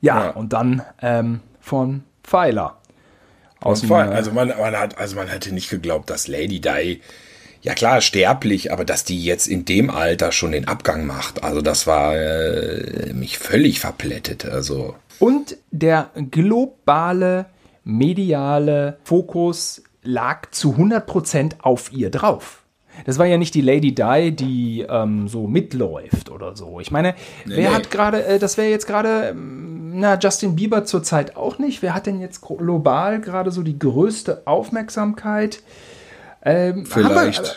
Ja, 0.00 0.24
Ja. 0.26 0.30
und 0.30 0.54
dann 0.54 0.80
ähm, 1.02 1.40
von 1.60 2.04
Pfeiler. 2.22 2.77
Aus 3.60 3.80
dem, 3.80 3.92
Also 3.92 4.32
man, 4.32 4.48
man 4.48 4.76
hat, 4.76 4.98
also 4.98 5.16
man 5.16 5.28
hätte 5.28 5.52
nicht 5.52 5.70
geglaubt, 5.70 6.10
dass 6.10 6.28
Lady 6.28 6.60
Di, 6.60 7.00
ja 7.62 7.74
klar, 7.74 8.00
sterblich, 8.00 8.72
aber 8.72 8.84
dass 8.84 9.04
die 9.04 9.22
jetzt 9.22 9.48
in 9.48 9.64
dem 9.64 9.90
Alter 9.90 10.32
schon 10.32 10.52
den 10.52 10.68
Abgang 10.68 11.06
macht. 11.06 11.42
Also 11.42 11.60
das 11.60 11.86
war 11.86 12.16
äh, 12.16 13.12
mich 13.12 13.38
völlig 13.38 13.80
verplättet. 13.80 14.44
Also 14.44 14.94
Und 15.18 15.56
der 15.70 16.10
globale 16.30 17.46
mediale 17.84 18.98
Fokus 19.04 19.82
lag 20.02 20.50
zu 20.50 20.74
100% 20.74 21.60
auf 21.60 21.92
ihr 21.92 22.10
drauf. 22.10 22.57
Das 23.04 23.18
war 23.18 23.26
ja 23.26 23.38
nicht 23.38 23.54
die 23.54 23.60
Lady 23.60 23.94
Di, 23.94 24.32
die 24.32 24.86
ähm, 24.88 25.28
so 25.28 25.46
mitläuft 25.46 26.30
oder 26.30 26.56
so. 26.56 26.80
Ich 26.80 26.90
meine, 26.90 27.14
wer 27.44 27.70
nee. 27.70 27.74
hat 27.74 27.90
gerade, 27.90 28.24
äh, 28.24 28.38
das 28.38 28.56
wäre 28.56 28.68
jetzt 28.68 28.86
gerade, 28.86 29.28
ähm, 29.30 29.98
na, 30.00 30.18
Justin 30.18 30.56
Bieber 30.56 30.84
zurzeit 30.84 31.36
auch 31.36 31.58
nicht. 31.58 31.82
Wer 31.82 31.94
hat 31.94 32.06
denn 32.06 32.20
jetzt 32.20 32.40
global 32.42 33.20
gerade 33.20 33.50
so 33.50 33.62
die 33.62 33.78
größte 33.78 34.42
Aufmerksamkeit? 34.46 35.62
Ähm, 36.44 36.86
Vielleicht. 36.86 37.38
Haben 37.38 37.56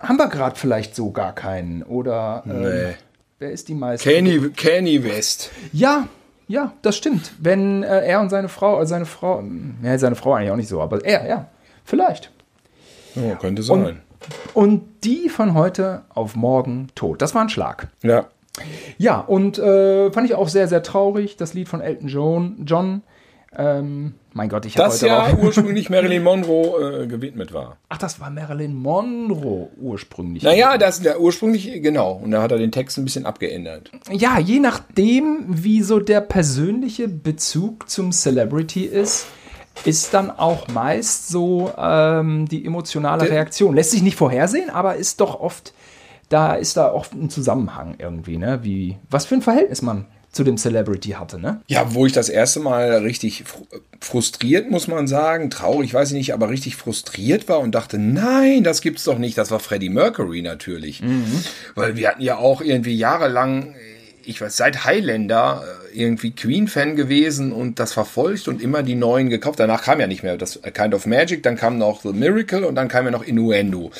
wir, 0.00 0.08
haben 0.08 0.16
wir 0.18 0.28
gerade 0.28 0.56
vielleicht 0.56 0.94
so 0.94 1.10
gar 1.10 1.34
keinen? 1.34 1.82
Oder 1.82 2.42
ähm, 2.46 2.62
Nee. 2.62 2.94
wer 3.38 3.50
ist 3.50 3.68
die 3.68 3.74
meiste? 3.74 4.10
Kanye, 4.10 4.50
Kanye 4.50 5.02
West. 5.04 5.50
Ja, 5.72 6.08
ja, 6.48 6.72
das 6.82 6.96
stimmt. 6.96 7.32
Wenn 7.38 7.82
äh, 7.82 8.06
er 8.06 8.20
und 8.20 8.30
seine 8.30 8.48
Frau, 8.48 8.80
äh, 8.80 8.86
seine 8.86 9.06
Frau, 9.06 9.42
ja, 9.82 9.98
seine 9.98 10.16
Frau 10.16 10.34
eigentlich 10.34 10.50
auch 10.50 10.56
nicht 10.56 10.68
so, 10.68 10.80
aber 10.80 11.04
er, 11.04 11.26
ja, 11.26 11.48
vielleicht. 11.84 12.30
Ja, 13.14 13.34
könnte 13.36 13.62
sein. 13.62 13.84
Und 13.84 13.96
die 15.04 15.28
von 15.28 15.54
heute 15.54 16.02
auf 16.08 16.36
morgen 16.36 16.88
tot. 16.94 17.22
Das 17.22 17.34
war 17.34 17.42
ein 17.42 17.48
Schlag. 17.48 17.88
ja. 18.02 18.26
Ja, 18.96 19.20
und 19.20 19.58
äh, 19.58 20.10
fand 20.12 20.26
ich 20.26 20.34
auch 20.34 20.48
sehr, 20.48 20.66
sehr 20.66 20.82
traurig, 20.82 21.36
das 21.36 21.52
Lied 21.52 21.68
von 21.68 21.82
Elton 21.82 22.08
John. 22.08 22.56
John 22.64 23.02
ähm, 23.54 24.14
mein 24.32 24.48
Gott, 24.48 24.66
ich 24.66 24.76
habe 24.76 24.88
Das 24.88 24.96
heute 25.02 25.06
ja 25.06 25.26
auch. 25.26 25.38
ursprünglich 25.42 25.88
Marilyn 25.88 26.22
Monroe 26.22 27.04
äh, 27.04 27.06
gewidmet 27.06 27.54
war. 27.54 27.78
Ach, 27.88 27.96
das 27.96 28.20
war 28.20 28.28
Marilyn 28.30 28.74
Monroe 28.74 29.68
ursprünglich. 29.80 30.42
Naja, 30.42 30.76
das 30.76 31.00
der 31.00 31.20
ursprünglich, 31.20 31.82
genau. 31.82 32.20
Und 32.22 32.32
da 32.32 32.42
hat 32.42 32.52
er 32.52 32.58
den 32.58 32.72
Text 32.72 32.98
ein 32.98 33.04
bisschen 33.04 33.24
abgeändert. 33.24 33.90
Ja, 34.10 34.38
je 34.38 34.58
nachdem, 34.60 35.44
wie 35.48 35.82
so 35.82 36.00
der 36.00 36.20
persönliche 36.20 37.08
Bezug 37.08 37.88
zum 37.88 38.12
Celebrity 38.12 38.84
ist, 38.84 39.26
ist 39.84 40.14
dann 40.14 40.30
auch 40.30 40.68
meist 40.68 41.28
so 41.28 41.72
ähm, 41.78 42.46
die 42.48 42.64
emotionale 42.64 43.24
Der- 43.24 43.32
Reaktion. 43.32 43.74
Lässt 43.74 43.90
sich 43.92 44.02
nicht 44.02 44.16
vorhersehen, 44.16 44.70
aber 44.70 44.96
ist 44.96 45.20
doch 45.20 45.38
oft, 45.40 45.72
da 46.28 46.54
ist 46.54 46.76
da 46.76 46.92
oft 46.92 47.12
ein 47.14 47.30
Zusammenhang 47.30 47.94
irgendwie, 47.98 48.36
ne? 48.38 48.60
Wie, 48.62 48.96
was 49.10 49.26
für 49.26 49.34
ein 49.36 49.42
Verhältnis 49.42 49.82
man 49.82 50.06
zu 50.32 50.44
dem 50.44 50.58
Celebrity 50.58 51.10
hatte, 51.10 51.38
ne? 51.40 51.60
Ja, 51.66 51.94
wo 51.94 52.04
ich 52.04 52.12
das 52.12 52.28
erste 52.28 52.60
Mal 52.60 52.90
richtig 52.98 53.44
fr- 53.44 53.80
frustriert, 54.00 54.70
muss 54.70 54.86
man 54.88 55.06
sagen, 55.06 55.48
traurig, 55.50 55.94
weiß 55.94 56.10
ich 56.10 56.16
nicht, 56.16 56.34
aber 56.34 56.50
richtig 56.50 56.76
frustriert 56.76 57.48
war 57.48 57.60
und 57.60 57.74
dachte, 57.74 57.98
nein, 57.98 58.62
das 58.64 58.80
gibt's 58.82 59.04
doch 59.04 59.16
nicht. 59.18 59.38
Das 59.38 59.50
war 59.50 59.60
Freddie 59.60 59.88
Mercury 59.88 60.42
natürlich. 60.42 61.02
Weil 61.74 61.96
wir 61.96 62.08
hatten 62.08 62.20
ja 62.22 62.36
auch 62.36 62.60
irgendwie 62.60 62.96
jahrelang 62.96 63.74
ich 64.26 64.40
weiß, 64.40 64.56
seit 64.56 64.84
Highlander 64.84 65.64
äh, 65.92 65.98
irgendwie 65.98 66.32
Queen-Fan 66.32 66.96
gewesen 66.96 67.52
und 67.52 67.78
das 67.78 67.92
verfolgt 67.92 68.48
und 68.48 68.60
immer 68.60 68.82
die 68.82 68.94
neuen 68.94 69.30
gekauft. 69.30 69.60
Danach 69.60 69.82
kam 69.82 70.00
ja 70.00 70.06
nicht 70.06 70.22
mehr 70.22 70.36
das 70.36 70.60
Kind 70.62 70.94
of 70.94 71.06
Magic, 71.06 71.42
dann 71.42 71.56
kam 71.56 71.78
noch 71.78 72.02
The 72.02 72.12
Miracle 72.12 72.64
und 72.64 72.74
dann 72.74 72.88
kam 72.88 73.04
ja 73.04 73.10
noch 73.10 73.22
Innuendo. 73.22 73.90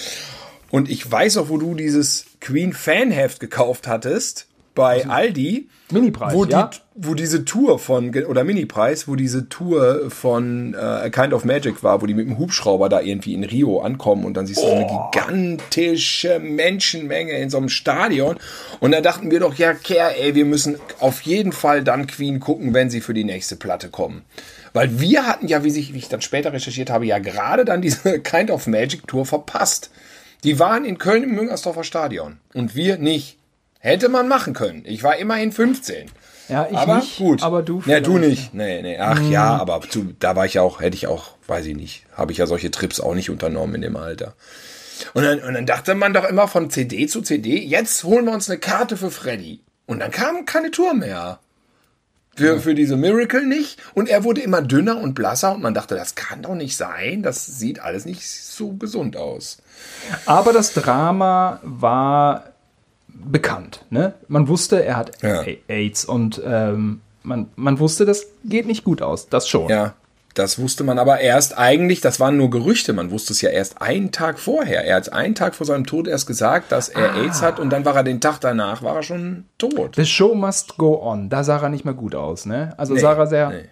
Und 0.70 0.90
ich 0.90 1.10
weiß 1.10 1.36
auch, 1.38 1.48
wo 1.48 1.58
du 1.58 1.74
dieses 1.74 2.26
Queen-Fan-Heft 2.40 3.40
gekauft 3.40 3.86
hattest 3.86 4.46
bei 4.76 4.98
also, 4.98 5.10
Aldi. 5.10 5.68
Mini-Preis, 5.90 6.34
wo, 6.34 6.44
ja? 6.44 6.70
die, 6.72 6.78
wo 6.94 7.14
diese 7.14 7.44
Tour 7.44 7.78
von, 7.80 8.14
oder 8.14 8.44
Mini-Preis, 8.44 9.08
wo 9.08 9.16
diese 9.16 9.48
Tour 9.48 10.10
von 10.10 10.74
äh, 10.74 11.10
Kind 11.10 11.32
of 11.32 11.44
Magic 11.44 11.82
war, 11.82 12.02
wo 12.02 12.06
die 12.06 12.14
mit 12.14 12.28
dem 12.28 12.38
Hubschrauber 12.38 12.88
da 12.88 13.00
irgendwie 13.00 13.34
in 13.34 13.44
Rio 13.44 13.80
ankommen 13.80 14.24
und 14.24 14.36
dann 14.36 14.46
siehst 14.46 14.60
du 14.60 14.64
oh. 14.64 14.68
so 14.68 14.74
eine 14.74 14.86
oh. 14.86 15.10
gigantische 15.10 16.38
Menschenmenge 16.38 17.32
in 17.32 17.50
so 17.50 17.56
einem 17.56 17.68
Stadion. 17.68 18.36
Und 18.80 18.92
da 18.92 19.00
dachten 19.00 19.30
wir 19.30 19.40
doch, 19.40 19.54
ja, 19.54 19.74
Kerr, 19.74 20.16
ey, 20.18 20.34
wir 20.34 20.44
müssen 20.44 20.76
auf 21.00 21.22
jeden 21.22 21.52
Fall 21.52 21.82
dann 21.82 22.06
Queen 22.06 22.38
gucken, 22.38 22.74
wenn 22.74 22.90
sie 22.90 23.00
für 23.00 23.14
die 23.14 23.24
nächste 23.24 23.56
Platte 23.56 23.88
kommen. 23.88 24.24
Weil 24.72 25.00
wir 25.00 25.26
hatten 25.26 25.48
ja, 25.48 25.64
wie, 25.64 25.70
sich, 25.70 25.94
wie 25.94 25.98
ich 25.98 26.08
dann 26.08 26.20
später 26.20 26.52
recherchiert 26.52 26.90
habe, 26.90 27.06
ja 27.06 27.18
gerade 27.18 27.64
dann 27.64 27.80
diese 27.80 28.20
Kind 28.20 28.50
of 28.50 28.66
Magic 28.66 29.06
Tour 29.08 29.24
verpasst. 29.24 29.90
Die 30.44 30.58
waren 30.58 30.84
in 30.84 30.98
Köln 30.98 31.22
im 31.22 31.34
Müngersdorfer 31.34 31.82
Stadion 31.82 32.38
und 32.52 32.74
wir 32.74 32.98
nicht. 32.98 33.38
Hätte 33.78 34.08
man 34.08 34.28
machen 34.28 34.54
können. 34.54 34.82
Ich 34.84 35.02
war 35.02 35.16
immerhin 35.16 35.52
15. 35.52 36.10
Ja, 36.48 36.68
ich 36.70 36.76
aber 36.76 36.96
nicht, 36.96 37.18
gut. 37.18 37.42
aber 37.42 37.62
du 37.62 37.82
Ja, 37.86 38.00
du 38.00 38.18
nicht. 38.18 38.54
Nee, 38.54 38.82
nee. 38.82 38.98
Ach 38.98 39.18
hm. 39.18 39.30
ja, 39.30 39.56
aber 39.56 39.80
zu, 39.80 40.14
da 40.20 40.36
war 40.36 40.46
ich 40.46 40.58
auch, 40.58 40.80
hätte 40.80 40.96
ich 40.96 41.06
auch, 41.06 41.32
weiß 41.46 41.66
ich 41.66 41.76
nicht, 41.76 42.04
habe 42.16 42.32
ich 42.32 42.38
ja 42.38 42.46
solche 42.46 42.70
Trips 42.70 43.00
auch 43.00 43.14
nicht 43.14 43.30
unternommen 43.30 43.74
in 43.76 43.82
dem 43.82 43.96
Alter. 43.96 44.34
Und 45.12 45.24
dann, 45.24 45.40
und 45.40 45.54
dann 45.54 45.66
dachte 45.66 45.94
man 45.94 46.14
doch 46.14 46.24
immer 46.24 46.48
von 46.48 46.70
CD 46.70 47.06
zu 47.06 47.20
CD, 47.20 47.58
jetzt 47.58 48.04
holen 48.04 48.24
wir 48.24 48.32
uns 48.32 48.48
eine 48.48 48.58
Karte 48.58 48.96
für 48.96 49.10
Freddy. 49.10 49.60
Und 49.86 50.00
dann 50.00 50.10
kam 50.10 50.46
keine 50.46 50.70
Tour 50.70 50.94
mehr. 50.94 51.40
Für, 52.36 52.60
für 52.60 52.74
diese 52.74 52.96
Miracle 52.96 53.46
nicht. 53.46 53.80
Und 53.94 54.08
er 54.08 54.22
wurde 54.22 54.42
immer 54.42 54.60
dünner 54.60 54.98
und 54.98 55.14
blasser 55.14 55.54
und 55.54 55.62
man 55.62 55.72
dachte, 55.72 55.94
das 55.94 56.14
kann 56.14 56.42
doch 56.42 56.54
nicht 56.54 56.76
sein. 56.76 57.22
Das 57.22 57.46
sieht 57.46 57.80
alles 57.80 58.04
nicht 58.04 58.28
so 58.28 58.74
gesund 58.74 59.16
aus. 59.16 59.58
Aber 60.26 60.52
das 60.52 60.74
Drama 60.74 61.60
war 61.62 62.52
bekannt. 63.24 63.84
Ne? 63.90 64.14
Man 64.28 64.48
wusste, 64.48 64.84
er 64.84 64.96
hat 64.96 65.22
ja. 65.22 65.44
AIDS 65.68 66.04
und 66.04 66.40
ähm, 66.44 67.00
man, 67.22 67.48
man 67.56 67.78
wusste, 67.78 68.04
das 68.04 68.26
geht 68.44 68.66
nicht 68.66 68.84
gut 68.84 69.02
aus. 69.02 69.28
Das 69.28 69.48
schon. 69.48 69.68
Ja, 69.68 69.94
das 70.36 70.58
wusste 70.58 70.84
man 70.84 70.98
aber 70.98 71.20
erst 71.20 71.56
eigentlich, 71.56 72.02
das 72.02 72.20
waren 72.20 72.36
nur 72.36 72.50
Gerüchte, 72.50 72.92
man 72.92 73.10
wusste 73.10 73.32
es 73.32 73.40
ja 73.40 73.48
erst 73.48 73.80
einen 73.80 74.12
Tag 74.12 74.38
vorher. 74.38 74.84
Er 74.84 74.96
hat 74.96 75.12
einen 75.12 75.34
Tag 75.34 75.54
vor 75.54 75.66
seinem 75.66 75.86
Tod 75.86 76.06
erst 76.06 76.26
gesagt, 76.26 76.72
dass 76.72 76.90
er 76.90 77.14
ah. 77.14 77.22
AIDS 77.22 77.40
hat 77.40 77.58
und 77.58 77.70
dann 77.70 77.86
war 77.86 77.96
er 77.96 78.04
den 78.04 78.20
Tag 78.20 78.38
danach, 78.40 78.82
war 78.82 78.96
er 78.96 79.02
schon 79.02 79.46
tot. 79.56 79.96
The 79.96 80.04
show 80.04 80.34
must 80.34 80.76
go 80.76 81.02
on. 81.02 81.30
Da 81.30 81.42
sah 81.42 81.62
er 81.62 81.70
nicht 81.70 81.86
mehr 81.86 81.94
gut 81.94 82.14
aus, 82.14 82.44
ne? 82.44 82.74
Also 82.76 82.94
nee, 82.94 83.00
sah 83.00 83.14
er 83.14 83.26
sehr, 83.26 83.48
nee. 83.48 83.64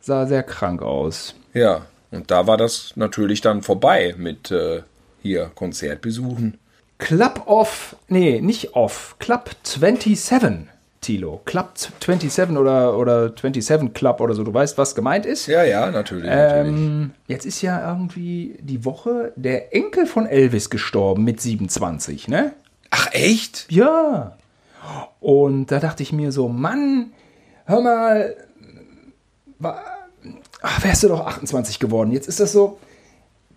sah 0.00 0.26
sehr 0.26 0.44
krank 0.44 0.80
aus. 0.80 1.34
Ja, 1.52 1.82
und 2.12 2.30
da 2.30 2.46
war 2.46 2.56
das 2.56 2.92
natürlich 2.94 3.40
dann 3.40 3.62
vorbei 3.62 4.14
mit 4.16 4.52
äh, 4.52 4.82
hier 5.22 5.50
Konzertbesuchen. 5.56 6.58
Club 6.98 7.42
of, 7.46 7.96
nee, 8.08 8.40
nicht 8.40 8.74
of, 8.74 9.16
Club 9.18 9.50
27, 9.62 10.66
Tilo. 11.00 11.40
Club 11.44 11.72
27 11.76 12.56
oder, 12.56 12.96
oder 12.98 13.28
27 13.28 13.92
Club 13.92 14.20
oder 14.20 14.34
so, 14.34 14.42
du 14.44 14.52
weißt, 14.52 14.78
was 14.78 14.94
gemeint 14.94 15.26
ist? 15.26 15.46
Ja, 15.46 15.62
ja, 15.62 15.90
natürlich. 15.90 16.28
Ähm, 16.28 17.00
natürlich. 17.00 17.10
Jetzt 17.28 17.46
ist 17.46 17.62
ja 17.62 17.88
irgendwie 17.88 18.56
die 18.60 18.84
Woche 18.84 19.32
der 19.36 19.74
Enkel 19.74 20.06
von 20.06 20.26
Elvis 20.26 20.70
gestorben 20.70 21.24
mit 21.24 21.40
27, 21.40 22.28
ne? 22.28 22.54
Ach, 22.90 23.08
echt? 23.12 23.66
Ja. 23.70 24.36
Und 25.20 25.66
da 25.66 25.80
dachte 25.80 26.02
ich 26.02 26.12
mir 26.12 26.32
so, 26.32 26.48
Mann, 26.48 27.12
hör 27.66 27.80
mal, 27.80 28.36
ach, 30.62 30.84
wärst 30.84 31.02
du 31.02 31.08
doch 31.08 31.26
28 31.26 31.78
geworden. 31.78 32.12
Jetzt 32.12 32.28
ist 32.28 32.40
das 32.40 32.52
so, 32.52 32.78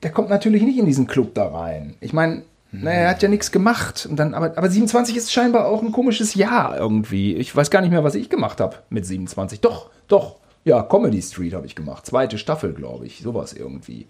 der 0.04 0.12
kommt 0.12 0.30
natürlich 0.30 0.64
nicht 0.64 0.78
in 0.78 0.86
diesen 0.86 1.08
Club 1.08 1.34
da 1.34 1.48
rein. 1.48 1.96
Ich 2.00 2.14
meine, 2.14 2.44
naja, 2.72 3.00
er 3.00 3.10
hat 3.10 3.24
ja 3.24 3.30
nichts 3.30 3.52
gemacht. 3.52 4.08
Und 4.10 4.18
dann, 4.18 4.34
aber, 4.34 4.58
aber 4.58 4.70
27 4.70 5.18
ist 5.18 5.34
scheinbar 5.34 5.66
auch 5.68 5.82
ein 5.82 5.92
komisches 5.92 6.36
Jahr 6.36 6.78
irgendwie. 6.78 7.36
Ich 7.36 7.56
weiß 7.56 7.72
gar 7.72 7.82
nicht 7.82 7.90
mehr, 7.90 8.04
was 8.04 8.16
ich 8.16 8.30
gemacht 8.30 8.62
habe 8.62 8.78
mit 8.90 9.06
27. 9.06 9.62
Doch, 9.62 9.90
doch. 10.08 10.36
Ja, 10.66 10.84
Comedy 10.84 11.22
Street 11.22 11.54
habe 11.54 11.66
ich 11.66 11.76
gemacht. 11.76 12.06
Zweite 12.06 12.38
Staffel, 12.38 12.74
glaube 12.74 13.08
ich. 13.08 13.22
Sowas 13.22 13.54
irgendwie. 13.54 14.08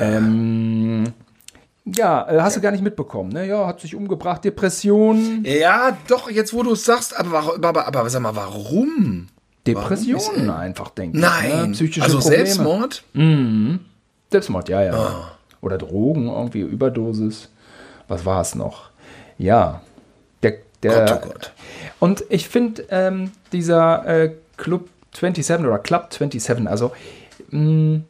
Ähm, 0.00 1.04
ja, 1.84 2.28
äh, 2.28 2.40
hast 2.40 2.56
du 2.56 2.60
gar 2.60 2.72
nicht 2.72 2.82
mitbekommen, 2.82 3.30
ne? 3.30 3.46
Ja, 3.46 3.66
hat 3.66 3.80
sich 3.80 3.94
umgebracht, 3.94 4.44
Depression. 4.44 5.44
Ja, 5.44 5.96
doch, 6.08 6.28
jetzt 6.30 6.52
wo 6.54 6.62
du 6.64 6.72
es 6.72 6.84
sagst, 6.84 7.16
aber, 7.16 7.62
aber, 7.62 7.86
aber, 7.86 8.10
sag 8.10 8.22
mal, 8.22 8.34
warum? 8.34 9.28
Depressionen 9.66 10.48
warum 10.48 10.50
einfach, 10.50 10.90
denke 10.90 11.18
ich. 11.18 11.22
Ne? 11.22 11.28
Nein, 11.28 11.66
ne? 11.66 11.72
psychische 11.72 12.02
also 12.02 12.18
Probleme. 12.18 12.46
Selbstmord? 12.46 13.04
Mhm. 13.12 13.80
Selbstmord, 14.30 14.68
ja, 14.68 14.82
ja. 14.82 14.94
Oh. 14.96 15.66
Oder 15.66 15.78
Drogen, 15.78 16.26
irgendwie 16.26 16.60
Überdosis 16.60 17.50
was 18.08 18.24
war 18.24 18.40
es 18.40 18.54
noch? 18.54 18.90
Ja, 19.38 19.82
der, 20.42 20.54
der 20.82 21.04
Gott, 21.04 21.20
oh 21.22 21.28
Gott. 21.28 21.52
Und 21.98 22.24
ich 22.28 22.48
finde, 22.48 22.84
ähm, 22.90 23.32
dieser 23.52 24.06
äh, 24.06 24.32
Club 24.56 24.88
27 25.14 25.66
oder 25.66 25.78
Club 25.78 26.12
27, 26.12 26.68
also 26.68 26.92
mh, 27.50 27.60
mm, 27.60 28.04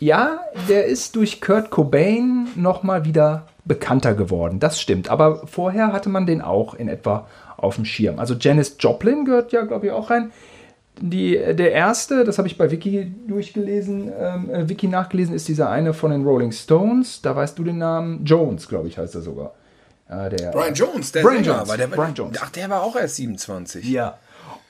ja, 0.00 0.40
der 0.68 0.84
ist 0.86 1.16
durch 1.16 1.40
Kurt 1.40 1.70
Cobain 1.70 2.48
nochmal 2.54 3.04
wieder 3.04 3.48
bekannter 3.64 4.14
geworden. 4.14 4.60
Das 4.60 4.80
stimmt. 4.80 5.08
Aber 5.08 5.46
vorher 5.46 5.92
hatte 5.92 6.08
man 6.08 6.24
den 6.24 6.40
auch 6.40 6.74
in 6.74 6.88
etwa 6.88 7.26
auf 7.56 7.74
dem 7.74 7.84
Schirm. 7.84 8.18
Also 8.20 8.34
Janis 8.34 8.76
Joplin 8.78 9.24
gehört 9.24 9.52
ja, 9.52 9.62
glaube 9.62 9.86
ich, 9.86 9.92
auch 9.92 10.10
rein. 10.10 10.30
Die, 11.00 11.32
der 11.32 11.72
erste, 11.72 12.24
das 12.24 12.38
habe 12.38 12.48
ich 12.48 12.58
bei 12.58 12.70
Wiki 12.70 13.12
durchgelesen, 13.26 14.12
ähm, 14.18 14.50
äh, 14.50 14.68
Wiki 14.68 14.88
nachgelesen, 14.88 15.34
ist 15.34 15.48
dieser 15.48 15.70
eine 15.70 15.94
von 15.94 16.10
den 16.10 16.24
Rolling 16.24 16.52
Stones. 16.52 17.22
Da 17.22 17.34
weißt 17.36 17.58
du 17.58 17.64
den 17.64 17.78
Namen? 17.78 18.24
Jones, 18.24 18.68
glaube 18.68 18.88
ich, 18.88 18.98
heißt 18.98 19.14
er 19.14 19.20
sogar. 19.20 19.54
Äh, 20.08 20.30
der, 20.30 20.50
Brian 20.50 20.74
Jones, 20.74 21.12
der 21.12 21.22
Brian 21.22 21.44
Jones, 21.44 21.68
war 21.68 21.76
der, 21.76 21.86
Brian 21.86 22.14
Jones. 22.14 22.38
Ach, 22.42 22.50
der 22.50 22.68
war 22.70 22.82
auch 22.82 22.96
erst 22.96 23.16
27. 23.16 23.88
Ja. 23.88 24.18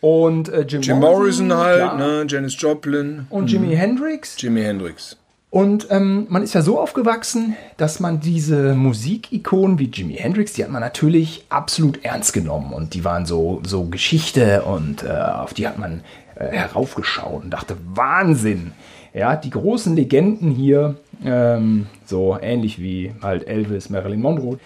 Und 0.00 0.48
äh, 0.48 0.62
Jim, 0.62 0.82
Jim 0.82 0.98
Morrison, 0.98 1.48
Morrison 1.48 1.54
halt, 1.54 1.98
ne, 1.98 2.26
Janis 2.28 2.60
Joplin. 2.60 3.26
Und 3.30 3.50
Jimi 3.50 3.68
mhm. 3.68 3.72
Hendrix. 3.72 4.40
Jimi 4.40 4.62
Hendrix. 4.62 5.16
Und 5.50 5.86
ähm, 5.90 6.26
man 6.28 6.42
ist 6.42 6.54
ja 6.54 6.60
so 6.60 6.78
aufgewachsen, 6.78 7.56
dass 7.78 8.00
man 8.00 8.20
diese 8.20 8.74
Musikikonen 8.74 9.78
wie 9.78 9.86
Jimi 9.86 10.14
Hendrix, 10.14 10.52
die 10.52 10.62
hat 10.62 10.70
man 10.70 10.82
natürlich 10.82 11.44
absolut 11.48 12.04
ernst 12.04 12.34
genommen. 12.34 12.74
Und 12.74 12.92
die 12.92 13.04
waren 13.04 13.24
so, 13.24 13.62
so 13.64 13.84
Geschichte 13.86 14.62
und 14.62 15.04
äh, 15.04 15.08
auf 15.08 15.54
die 15.54 15.66
hat 15.66 15.78
man 15.78 16.02
äh, 16.34 16.48
heraufgeschaut 16.48 17.44
und 17.44 17.50
dachte, 17.50 17.76
Wahnsinn! 17.94 18.72
Ja, 19.14 19.36
die 19.36 19.50
großen 19.50 19.96
Legenden 19.96 20.50
hier, 20.50 20.96
ähm, 21.24 21.86
so 22.04 22.38
ähnlich 22.40 22.78
wie 22.78 23.12
halt 23.22 23.48
Elvis, 23.48 23.88
Marilyn 23.88 24.20
Monroe. 24.20 24.58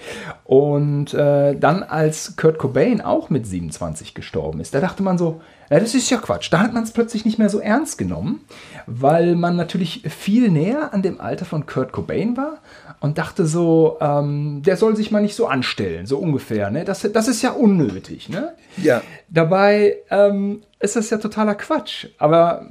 Und 0.44 1.14
äh, 1.14 1.54
dann, 1.54 1.84
als 1.84 2.36
Kurt 2.36 2.58
Cobain 2.58 3.00
auch 3.00 3.30
mit 3.30 3.46
27 3.46 4.14
gestorben 4.14 4.60
ist, 4.60 4.74
da 4.74 4.80
dachte 4.80 5.04
man 5.04 5.16
so, 5.16 5.40
ja, 5.72 5.80
das 5.80 5.94
ist 5.94 6.10
ja 6.10 6.18
Quatsch. 6.18 6.52
Da 6.52 6.60
hat 6.60 6.74
man 6.74 6.82
es 6.82 6.90
plötzlich 6.90 7.24
nicht 7.24 7.38
mehr 7.38 7.48
so 7.48 7.58
ernst 7.58 7.96
genommen, 7.96 8.44
weil 8.86 9.36
man 9.36 9.56
natürlich 9.56 10.02
viel 10.02 10.50
näher 10.50 10.92
an 10.92 11.00
dem 11.00 11.18
Alter 11.18 11.46
von 11.46 11.64
Kurt 11.64 11.92
Cobain 11.92 12.36
war 12.36 12.58
und 13.00 13.16
dachte 13.16 13.46
so, 13.46 13.96
ähm, 14.02 14.62
der 14.62 14.76
soll 14.76 14.96
sich 14.96 15.10
mal 15.10 15.22
nicht 15.22 15.34
so 15.34 15.46
anstellen, 15.46 16.04
so 16.04 16.18
ungefähr. 16.18 16.70
Ne? 16.70 16.84
Das, 16.84 17.00
das 17.00 17.26
ist 17.26 17.40
ja 17.40 17.52
unnötig. 17.52 18.28
Ne? 18.28 18.52
Ja. 18.76 19.00
Dabei 19.30 19.96
ähm, 20.10 20.62
ist 20.78 20.96
das 20.96 21.08
ja 21.08 21.16
totaler 21.16 21.54
Quatsch. 21.54 22.08
Aber 22.18 22.66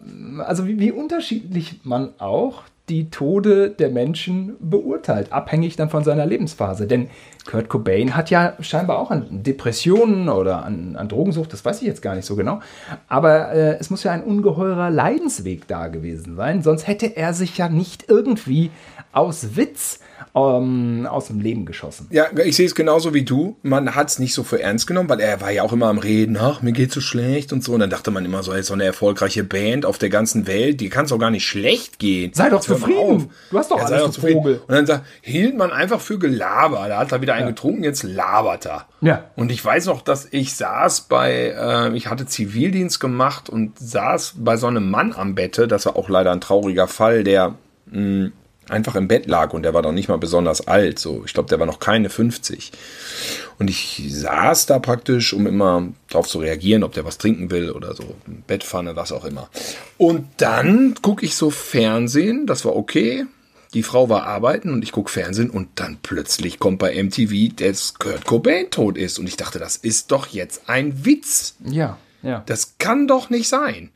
also 0.45 0.67
wie, 0.67 0.79
wie 0.79 0.91
unterschiedlich 0.91 1.79
man 1.83 2.13
auch 2.19 2.63
die 2.91 3.09
Tode 3.09 3.69
der 3.69 3.89
Menschen 3.89 4.57
beurteilt, 4.59 5.31
abhängig 5.31 5.77
dann 5.77 5.89
von 5.89 6.03
seiner 6.03 6.25
Lebensphase. 6.25 6.87
Denn 6.87 7.09
Kurt 7.49 7.69
Cobain 7.69 8.15
hat 8.15 8.29
ja 8.29 8.53
scheinbar 8.59 8.99
auch 8.99 9.11
an 9.11 9.43
Depressionen 9.43 10.27
oder 10.27 10.65
an, 10.65 10.97
an 10.97 11.07
Drogensucht, 11.07 11.53
das 11.53 11.63
weiß 11.63 11.81
ich 11.81 11.87
jetzt 11.87 12.01
gar 12.01 12.15
nicht 12.15 12.25
so 12.25 12.35
genau. 12.35 12.59
Aber 13.07 13.53
äh, 13.53 13.77
es 13.79 13.89
muss 13.89 14.03
ja 14.03 14.11
ein 14.11 14.23
ungeheurer 14.23 14.89
Leidensweg 14.89 15.67
da 15.67 15.87
gewesen 15.87 16.35
sein, 16.35 16.61
sonst 16.61 16.85
hätte 16.85 17.15
er 17.15 17.33
sich 17.33 17.57
ja 17.57 17.69
nicht 17.69 18.09
irgendwie 18.09 18.71
aus 19.13 19.55
Witz 19.55 19.99
ähm, 20.35 21.07
aus 21.09 21.27
dem 21.27 21.39
Leben 21.39 21.65
geschossen. 21.65 22.07
Ja, 22.11 22.25
ich 22.43 22.55
sehe 22.55 22.65
es 22.65 22.75
genauso 22.75 23.13
wie 23.13 23.23
du. 23.23 23.57
Man 23.63 23.95
hat 23.95 24.09
es 24.09 24.19
nicht 24.19 24.33
so 24.33 24.43
für 24.43 24.61
ernst 24.61 24.87
genommen, 24.87 25.09
weil 25.09 25.19
er 25.19 25.41
war 25.41 25.51
ja 25.51 25.63
auch 25.63 25.73
immer 25.73 25.87
am 25.87 25.97
Reden, 25.97 26.37
ach, 26.37 26.61
mir 26.61 26.71
geht 26.71 26.91
so 26.91 27.01
schlecht 27.01 27.53
und 27.53 27.63
so. 27.63 27.73
Und 27.73 27.79
dann 27.79 27.89
dachte 27.89 28.11
man 28.11 28.25
immer 28.25 28.43
so, 28.43 28.51
ist 28.53 28.67
so 28.67 28.73
eine 28.73 28.85
erfolgreiche 28.85 29.43
Band 29.43 29.85
auf 29.85 29.97
der 29.97 30.09
ganzen 30.09 30.47
Welt, 30.47 30.81
die 30.81 30.89
kann 30.89 31.05
es 31.05 31.09
doch 31.09 31.19
gar 31.19 31.31
nicht 31.31 31.45
schlecht 31.45 31.99
gehen. 31.99 32.33
Sei 32.33 32.49
doch 32.49 32.61
zufrieden. 32.61 33.29
Du 33.49 33.57
hast 33.57 33.71
doch 33.71 33.77
ja, 33.77 33.85
alles, 33.85 34.15
du 34.15 34.21
Vogel. 34.21 34.61
Und 34.67 34.75
dann 34.75 34.85
sagt, 34.85 35.05
hielt 35.21 35.57
man 35.57 35.71
einfach 35.71 35.99
für 35.99 36.19
Gelaber. 36.19 36.87
Da 36.87 36.99
hat 36.99 37.11
er 37.11 37.21
wieder 37.21 37.33
einen 37.33 37.47
ja. 37.47 37.51
getrunken, 37.51 37.83
jetzt 37.83 38.03
labert 38.03 38.65
er. 38.65 38.85
Ja. 39.01 39.25
Und 39.35 39.51
ich 39.51 39.63
weiß 39.63 39.87
noch, 39.87 40.01
dass 40.01 40.27
ich 40.31 40.55
saß 40.55 41.01
bei, 41.01 41.55
äh, 41.57 41.95
ich 41.95 42.07
hatte 42.07 42.25
Zivildienst 42.25 42.99
gemacht 42.99 43.49
und 43.49 43.77
saß 43.79 44.35
bei 44.37 44.57
so 44.57 44.67
einem 44.67 44.89
Mann 44.89 45.13
am 45.13 45.35
Bette. 45.35 45.67
Das 45.67 45.85
war 45.85 45.95
auch 45.95 46.09
leider 46.09 46.31
ein 46.31 46.41
trauriger 46.41 46.87
Fall, 46.87 47.23
der 47.23 47.55
mh, 47.87 47.93
hm, 47.93 48.31
einfach 48.71 48.95
im 48.95 49.07
Bett 49.07 49.27
lag 49.27 49.53
und 49.53 49.63
der 49.63 49.73
war 49.73 49.81
doch 49.81 49.91
nicht 49.91 50.07
mal 50.07 50.17
besonders 50.17 50.67
alt. 50.67 50.99
So, 50.99 51.23
ich 51.25 51.33
glaube, 51.33 51.49
der 51.49 51.59
war 51.59 51.65
noch 51.65 51.79
keine 51.79 52.09
50. 52.09 52.71
Und 53.59 53.69
ich 53.69 54.01
saß 54.07 54.65
da 54.65 54.79
praktisch, 54.79 55.33
um 55.33 55.45
immer 55.45 55.87
darauf 56.09 56.27
zu 56.27 56.39
reagieren, 56.39 56.83
ob 56.83 56.93
der 56.93 57.05
was 57.05 57.17
trinken 57.17 57.51
will 57.51 57.71
oder 57.71 57.93
so. 57.93 58.15
Bettpfanne, 58.47 58.95
was 58.95 59.11
auch 59.11 59.25
immer. 59.25 59.49
Und 59.97 60.27
dann 60.37 60.95
gucke 61.01 61.25
ich 61.25 61.35
so 61.35 61.49
Fernsehen, 61.49 62.47
das 62.47 62.65
war 62.65 62.75
okay. 62.75 63.25
Die 63.73 63.83
Frau 63.83 64.09
war 64.09 64.25
arbeiten 64.25 64.71
und 64.71 64.83
ich 64.83 64.91
gucke 64.91 65.09
Fernsehen 65.09 65.49
und 65.49 65.69
dann 65.75 65.99
plötzlich 66.03 66.59
kommt 66.59 66.79
bei 66.79 67.01
MTV, 67.01 67.55
dass 67.55 67.93
Kurt 67.93 68.25
Cobain 68.25 68.69
tot 68.69 68.97
ist. 68.97 69.17
Und 69.17 69.27
ich 69.27 69.37
dachte, 69.37 69.59
das 69.59 69.77
ist 69.77 70.11
doch 70.11 70.27
jetzt 70.27 70.67
ein 70.67 71.05
Witz. 71.05 71.55
Ja, 71.63 71.97
ja. 72.21 72.43
Das 72.47 72.75
kann 72.79 73.07
doch 73.07 73.29
nicht 73.29 73.47
sein. 73.47 73.91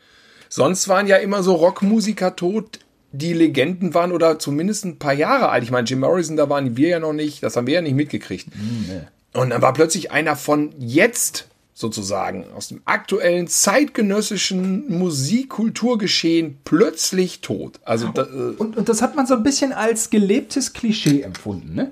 Sonst 0.48 0.88
waren 0.88 1.08
ja 1.08 1.18
immer 1.18 1.44
so 1.44 1.56
Rockmusiker 1.56 2.36
tot, 2.38 2.80
die 3.18 3.34
Legenden 3.34 3.94
waren 3.94 4.12
oder 4.12 4.40
zumindest 4.40 4.86
ein 4.86 5.00
paar 5.00 5.14
Jahre 5.14 5.50
alt. 5.50 5.64
Ich 5.64 5.72
meine, 5.72 5.88
Jim 5.88 6.00
Morrison, 6.00 6.38
da 6.38 6.50
waren 6.50 6.78
wir 6.78 6.90
ja 6.90 7.00
noch 7.00 7.14
nicht, 7.14 7.44
das 7.44 7.56
haben 7.56 7.68
wir 7.68 7.76
ja 7.76 7.82
nicht 7.82 7.96
mitgekriegt. 7.96 8.48
Und 9.34 9.50
dann 9.50 9.62
war 9.62 9.74
plötzlich 9.74 10.12
einer 10.12 10.36
von 10.36 10.74
jetzt 10.78 11.48
sozusagen 11.74 12.46
aus 12.56 12.70
dem 12.70 12.82
aktuellen 12.86 13.48
zeitgenössischen 13.48 14.90
Musikkulturgeschehen 14.98 16.58
plötzlich 16.64 17.42
tot. 17.42 17.80
Also 17.84 18.08
da, 18.08 18.22
äh, 18.22 18.56
Und, 18.58 18.78
und 18.78 18.88
das 18.88 19.02
hat 19.02 19.18
man 19.18 19.28
so 19.28 19.34
ein 19.34 19.44
bisschen 19.44 19.74
als 19.74 20.10
gelebtes 20.10 20.72
Klischee 20.72 21.22
empfunden, 21.22 21.76
ne? 21.76 21.92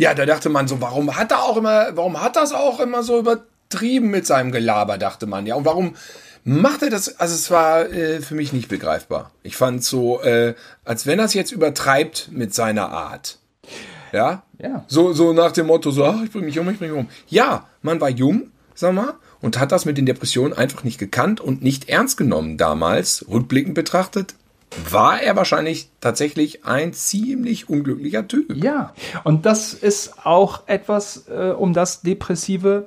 ja, 0.00 0.14
da 0.14 0.24
dachte 0.24 0.48
man 0.48 0.66
so, 0.66 0.80
warum 0.80 1.14
hat 1.14 1.30
er 1.30 1.42
auch 1.42 1.58
immer, 1.58 1.94
warum 1.94 2.22
hat 2.22 2.34
das 2.34 2.54
auch 2.54 2.80
immer 2.80 3.02
so 3.02 3.18
übertrieben 3.18 4.08
mit 4.08 4.26
seinem 4.26 4.50
Gelaber, 4.50 4.96
dachte 4.96 5.26
man 5.26 5.44
ja. 5.44 5.56
Und 5.56 5.66
warum 5.66 5.94
macht 6.44 6.82
er 6.82 6.90
das? 6.90 7.18
Also 7.18 7.34
es 7.34 7.50
war 7.50 7.90
äh, 7.90 8.20
für 8.20 8.34
mich 8.34 8.52
nicht 8.52 8.68
begreifbar. 8.68 9.30
Ich 9.42 9.56
fand 9.56 9.84
so, 9.84 10.22
äh, 10.22 10.54
als 10.84 11.06
wenn 11.06 11.18
er 11.18 11.26
es 11.26 11.34
jetzt 11.34 11.52
übertreibt 11.52 12.30
mit 12.32 12.54
seiner 12.54 12.90
Art. 12.90 13.38
Ja? 14.12 14.42
Ja. 14.58 14.84
So, 14.88 15.12
so 15.12 15.32
nach 15.32 15.52
dem 15.52 15.66
Motto, 15.66 15.90
so, 15.90 16.04
ach, 16.04 16.22
ich 16.22 16.32
bring 16.32 16.44
mich 16.44 16.58
um, 16.58 16.68
ich 16.68 16.78
bring 16.78 16.90
mich 16.90 17.00
um. 17.00 17.08
Ja, 17.28 17.66
man 17.82 18.00
war 18.00 18.10
jung, 18.10 18.50
sag 18.74 18.94
mal, 18.94 19.14
und 19.40 19.58
hat 19.58 19.72
das 19.72 19.84
mit 19.84 19.96
den 19.96 20.06
Depressionen 20.06 20.52
einfach 20.52 20.84
nicht 20.84 20.98
gekannt 20.98 21.40
und 21.40 21.62
nicht 21.62 21.88
ernst 21.88 22.16
genommen 22.16 22.56
damals. 22.56 23.24
Rückblickend 23.28 23.74
betrachtet, 23.74 24.34
war 24.90 25.20
er 25.20 25.36
wahrscheinlich 25.36 25.90
tatsächlich 26.00 26.64
ein 26.64 26.92
ziemlich 26.92 27.68
unglücklicher 27.68 28.28
Typ. 28.28 28.54
Ja, 28.54 28.94
und 29.24 29.46
das 29.46 29.74
ist 29.74 30.24
auch 30.24 30.62
etwas, 30.66 31.24
äh, 31.28 31.52
um 31.56 31.72
das 31.72 32.02
Depressive 32.02 32.86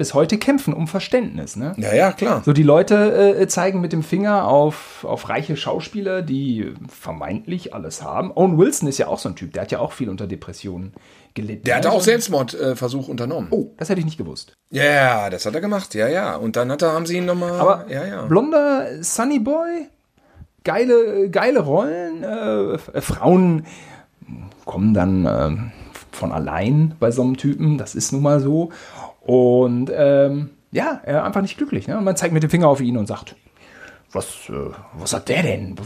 bis 0.00 0.14
heute 0.14 0.38
kämpfen, 0.38 0.72
um 0.72 0.88
Verständnis. 0.88 1.56
Ne? 1.56 1.74
Ja, 1.76 1.94
ja, 1.94 2.12
klar. 2.12 2.40
So, 2.42 2.54
die 2.54 2.62
Leute 2.62 3.36
äh, 3.38 3.46
zeigen 3.48 3.82
mit 3.82 3.92
dem 3.92 4.02
Finger 4.02 4.48
auf, 4.48 5.04
auf 5.04 5.28
reiche 5.28 5.58
Schauspieler, 5.58 6.22
die 6.22 6.72
vermeintlich 6.88 7.74
alles 7.74 8.02
haben. 8.02 8.32
Owen 8.34 8.56
Wilson 8.56 8.88
ist 8.88 8.96
ja 8.96 9.08
auch 9.08 9.18
so 9.18 9.28
ein 9.28 9.36
Typ, 9.36 9.52
der 9.52 9.60
hat 9.60 9.72
ja 9.72 9.78
auch 9.78 9.92
viel 9.92 10.08
unter 10.08 10.26
Depressionen 10.26 10.94
gelitten. 11.34 11.64
Der 11.64 11.76
hatte 11.76 11.88
ne? 11.88 11.94
auch 11.94 12.00
Selbstmordversuch 12.00 13.08
unternommen. 13.08 13.48
Oh, 13.50 13.74
das 13.76 13.90
hätte 13.90 13.98
ich 13.98 14.06
nicht 14.06 14.16
gewusst. 14.16 14.54
Ja, 14.70 15.28
das 15.28 15.44
hat 15.44 15.54
er 15.54 15.60
gemacht, 15.60 15.94
ja, 15.94 16.08
ja. 16.08 16.34
Und 16.34 16.56
dann 16.56 16.72
hat 16.72 16.80
er, 16.80 16.94
haben 16.94 17.04
sie 17.04 17.18
ihn 17.18 17.26
nochmal. 17.26 17.60
Aber 17.60 17.84
ja, 17.90 18.06
ja. 18.06 18.22
blonder 18.22 19.02
Sunny 19.02 19.38
Boy, 19.38 19.86
geile, 20.64 21.28
geile 21.28 21.60
Rollen. 21.60 22.24
Äh, 22.24 22.72
F- 22.76 22.90
Frauen 23.04 23.66
kommen 24.64 24.94
dann 24.94 25.26
äh, 25.26 25.50
von 26.10 26.32
allein 26.32 26.94
bei 26.98 27.10
so 27.10 27.20
einem 27.20 27.36
Typen, 27.36 27.76
das 27.76 27.94
ist 27.94 28.12
nun 28.12 28.22
mal 28.22 28.40
so. 28.40 28.70
Und 29.30 29.92
ähm, 29.94 30.50
ja, 30.72 31.00
er 31.04 31.22
einfach 31.22 31.40
nicht 31.40 31.56
glücklich. 31.56 31.86
Ne? 31.86 31.96
Und 31.96 32.02
man 32.02 32.16
zeigt 32.16 32.34
mit 32.34 32.42
dem 32.42 32.50
Finger 32.50 32.66
auf 32.66 32.80
ihn 32.80 32.96
und 32.96 33.06
sagt, 33.06 33.36
was, 34.10 34.26
äh, 34.48 34.72
was 34.94 35.12
hat 35.12 35.28
der 35.28 35.44
denn? 35.44 35.76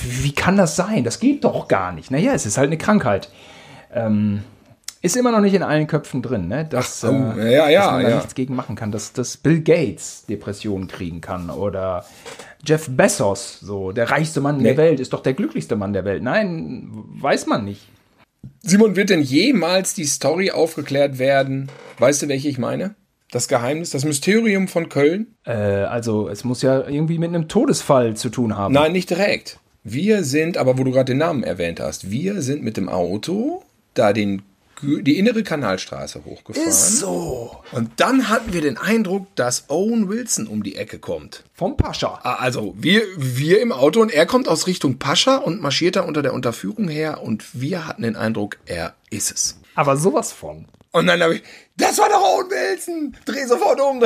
Wie 0.00 0.32
kann 0.32 0.56
das 0.56 0.74
sein? 0.74 1.04
Das 1.04 1.20
geht 1.20 1.44
doch 1.44 1.68
gar 1.68 1.92
nicht. 1.92 2.10
Naja, 2.10 2.32
es 2.32 2.46
ist 2.46 2.56
halt 2.56 2.68
eine 2.68 2.78
Krankheit. 2.78 3.28
Ähm, 3.92 4.42
ist 5.02 5.18
immer 5.18 5.32
noch 5.32 5.40
nicht 5.40 5.52
in 5.52 5.62
allen 5.62 5.86
Köpfen 5.86 6.22
drin, 6.22 6.48
ne? 6.48 6.64
dass, 6.64 7.04
Ach, 7.04 7.10
oh, 7.10 7.38
äh, 7.38 7.54
ja, 7.54 7.68
ja, 7.68 7.82
dass 7.82 7.90
man 7.92 8.02
da 8.04 8.08
ja. 8.08 8.16
nichts 8.16 8.34
gegen 8.34 8.56
machen 8.56 8.74
kann, 8.74 8.90
dass, 8.90 9.12
dass 9.12 9.36
Bill 9.36 9.60
Gates 9.60 10.24
Depressionen 10.26 10.88
kriegen 10.88 11.20
kann 11.20 11.50
oder 11.50 12.06
Jeff 12.64 12.88
Bezos, 12.88 13.60
so 13.60 13.92
der 13.92 14.10
reichste 14.10 14.40
Mann 14.40 14.62
der 14.62 14.72
Nee. 14.72 14.78
Welt, 14.78 14.98
ist 14.98 15.12
doch 15.12 15.22
der 15.22 15.34
glücklichste 15.34 15.76
Mann 15.76 15.92
der 15.92 16.06
Welt. 16.06 16.22
Nein, 16.22 16.88
weiß 17.20 17.48
man 17.48 17.66
nicht. 17.66 17.82
Simon, 18.62 18.96
wird 18.96 19.10
denn 19.10 19.22
jemals 19.22 19.94
die 19.94 20.04
Story 20.04 20.50
aufgeklärt 20.50 21.18
werden? 21.18 21.70
Weißt 21.98 22.22
du, 22.22 22.28
welche 22.28 22.48
ich 22.48 22.58
meine? 22.58 22.94
Das 23.30 23.48
Geheimnis, 23.48 23.90
das 23.90 24.04
Mysterium 24.04 24.68
von 24.68 24.88
Köln? 24.88 25.34
Äh, 25.44 25.52
also 25.52 26.28
es 26.28 26.44
muss 26.44 26.62
ja 26.62 26.88
irgendwie 26.88 27.18
mit 27.18 27.28
einem 27.28 27.48
Todesfall 27.48 28.16
zu 28.16 28.30
tun 28.30 28.56
haben. 28.56 28.72
Nein, 28.72 28.92
nicht 28.92 29.10
direkt. 29.10 29.60
Wir 29.84 30.24
sind, 30.24 30.56
aber 30.56 30.78
wo 30.78 30.84
du 30.84 30.90
gerade 30.90 31.12
den 31.12 31.18
Namen 31.18 31.42
erwähnt 31.42 31.80
hast, 31.80 32.10
wir 32.10 32.42
sind 32.42 32.62
mit 32.62 32.76
dem 32.76 32.88
Auto 32.88 33.62
da 33.94 34.12
den, 34.12 34.42
die 34.82 35.18
innere 35.18 35.42
Kanalstraße 35.42 36.24
hochgefahren. 36.24 36.70
so. 36.72 37.56
Und 37.72 37.90
dann 38.00 38.28
hatten 38.28 38.52
wir 38.52 38.60
den 38.60 38.76
Eindruck, 38.78 39.26
dass 39.36 39.64
Owen 39.68 40.08
Wilson 40.08 40.46
um 40.46 40.62
die 40.62 40.76
Ecke 40.76 40.98
kommt. 40.98 41.44
Vom 41.54 41.76
Pascha. 41.76 42.20
Ah, 42.22 42.36
Also 42.36 42.74
wir, 42.78 43.02
wir 43.16 43.60
im 43.60 43.72
Auto 43.72 44.00
und 44.00 44.12
er 44.12 44.26
kommt 44.26 44.48
aus 44.48 44.66
Richtung 44.66 44.98
Pascha 44.98 45.36
und 45.36 45.60
marschiert 45.60 45.96
da 45.96 46.02
unter 46.02 46.22
der 46.22 46.32
Unterführung 46.32 46.88
her 46.88 47.22
und 47.22 47.44
wir 47.60 47.86
hatten 47.86 48.02
den 48.02 48.16
Eindruck, 48.16 48.58
er 48.66 48.94
ist 49.10 49.30
es. 49.32 49.58
Aber 49.74 49.96
sowas 49.96 50.32
von. 50.32 50.66
Und 50.92 51.06
dann 51.06 51.20
habe 51.22 51.36
ich, 51.36 51.42
das 51.76 51.98
war 51.98 52.08
doch 52.08 52.22
Owen 52.22 52.50
Wilson! 52.50 53.16
Dreh 53.24 53.44
sofort 53.46 53.80
um! 53.80 54.02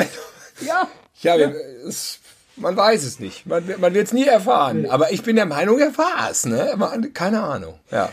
Ja. 0.66 0.88
Ja, 1.20 1.38
wir, 1.38 1.54
es, 1.86 2.18
man 2.56 2.76
weiß 2.76 3.04
es 3.04 3.20
nicht. 3.20 3.46
Man, 3.46 3.64
man 3.78 3.94
wird 3.94 4.08
es 4.08 4.12
nie 4.12 4.26
erfahren. 4.26 4.86
Aber 4.90 5.12
ich 5.12 5.22
bin 5.22 5.36
der 5.36 5.46
Meinung, 5.46 5.78
er 5.78 5.96
war 5.96 6.28
es. 6.30 6.44
Ne? 6.44 6.76
Keine 7.14 7.42
Ahnung. 7.42 7.78
Ja. 7.90 8.10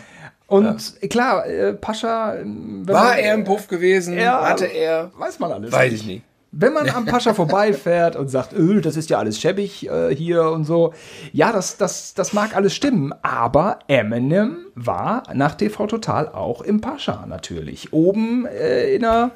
Und 0.50 1.00
klar, 1.10 1.46
äh, 1.48 1.74
Pascha. 1.74 2.36
äh, 2.36 2.44
War 2.46 3.04
man- 3.06 3.18
er 3.20 3.34
im 3.36 3.44
Puff 3.44 3.68
gewesen? 3.68 4.18
Ja, 4.18 4.42
Hatte 4.50 4.66
er? 4.66 5.12
Weiß 5.18 5.40
man 5.40 5.52
alles. 5.52 5.72
Weiß 5.72 5.94
ich 5.94 6.06
nicht. 6.06 6.24
Wenn 6.52 6.74
man 6.74 6.90
am 6.90 7.06
Pascha 7.06 7.34
vorbeifährt 7.36 8.16
und 8.16 8.28
sagt, 8.30 8.54
öh, 8.54 8.82
das 8.82 8.98
ist 8.98 9.12
ja 9.12 9.20
alles 9.20 9.40
schäbig 9.40 9.88
äh, 9.88 10.16
hier 10.16 10.50
und 10.50 10.66
so, 10.66 10.94
ja, 11.32 11.52
das, 11.52 11.78
das, 11.78 12.16
das 12.16 12.34
mag 12.34 12.56
alles 12.56 12.74
stimmen, 12.74 13.14
aber 13.22 13.78
Eminem 13.88 14.58
war 14.74 15.22
nach 15.36 15.54
TV 15.54 15.86
Total 15.86 16.28
auch 16.28 16.62
im 16.64 16.82
Pascha 16.82 17.26
natürlich. 17.28 17.94
Oben 17.94 18.48
äh, 18.48 18.96
in 18.96 19.02
der, 19.04 19.30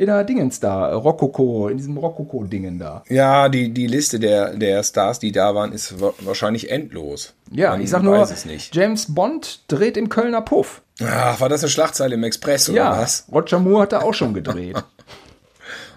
in 0.00 0.06
der 0.06 0.24
Dingens 0.24 0.60
da, 0.60 0.94
Rokoko, 0.94 1.68
in 1.68 1.76
diesem 1.76 1.98
Rokoko-Dingen 1.98 2.78
da. 2.78 3.04
Ja, 3.08 3.48
die, 3.50 3.70
die 3.70 3.86
Liste 3.86 4.18
der, 4.18 4.54
der 4.56 4.82
Stars, 4.82 5.18
die 5.18 5.30
da 5.30 5.54
waren, 5.54 5.72
ist 5.72 6.00
wa- 6.00 6.14
wahrscheinlich 6.20 6.70
endlos. 6.70 7.34
Ja, 7.50 7.70
Man 7.72 7.82
ich 7.82 7.90
sag 7.90 8.02
nur. 8.02 8.26
James 8.72 9.14
Bond 9.14 9.60
dreht 9.68 9.96
im 9.98 10.08
Kölner 10.08 10.40
Puff. 10.40 10.80
Ach, 11.04 11.38
war 11.40 11.48
das 11.50 11.62
eine 11.62 11.70
Schlagzeile 11.70 12.14
im 12.14 12.24
Express 12.24 12.68
oder 12.70 12.78
Ja, 12.78 12.96
was? 12.98 13.26
Roger 13.30 13.58
Moore 13.58 13.82
hat 13.82 13.92
da 13.92 14.00
auch 14.00 14.14
schon 14.14 14.32
gedreht. 14.34 14.76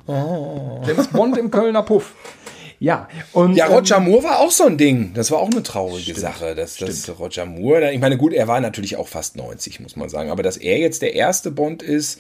Oh. 0.06 0.82
James 0.86 1.08
Bond 1.08 1.38
im 1.38 1.50
Kölner 1.50 1.84
Puff. 1.84 2.14
Ja, 2.80 3.08
und 3.32 3.56
Ja, 3.56 3.68
ähm, 3.68 3.74
Roger 3.74 4.02
Moore 4.02 4.24
war 4.26 4.40
auch 4.40 4.52
so 4.52 4.66
ein 4.66 4.78
Ding. 4.78 5.14
Das 5.14 5.32
war 5.32 5.40
auch 5.40 5.50
eine 5.50 5.64
traurige 5.64 6.14
Sache. 6.20 6.56
Dass, 6.56 6.76
dass 6.76 7.10
Roger 7.18 7.46
Moore, 7.46 7.94
ich 7.94 8.02
meine, 8.02 8.18
gut, 8.18 8.34
er 8.34 8.50
war 8.50 8.60
natürlich 8.60 8.98
auch 8.98 9.08
fast 9.08 9.38
90, 9.38 9.80
muss 9.80 9.96
man 9.96 10.10
sagen. 10.10 10.30
Aber 10.30 10.44
dass 10.44 10.58
er 10.58 10.78
jetzt 10.80 11.02
der 11.02 11.14
erste 11.16 11.52
Bond 11.52 11.82
ist, 11.82 12.20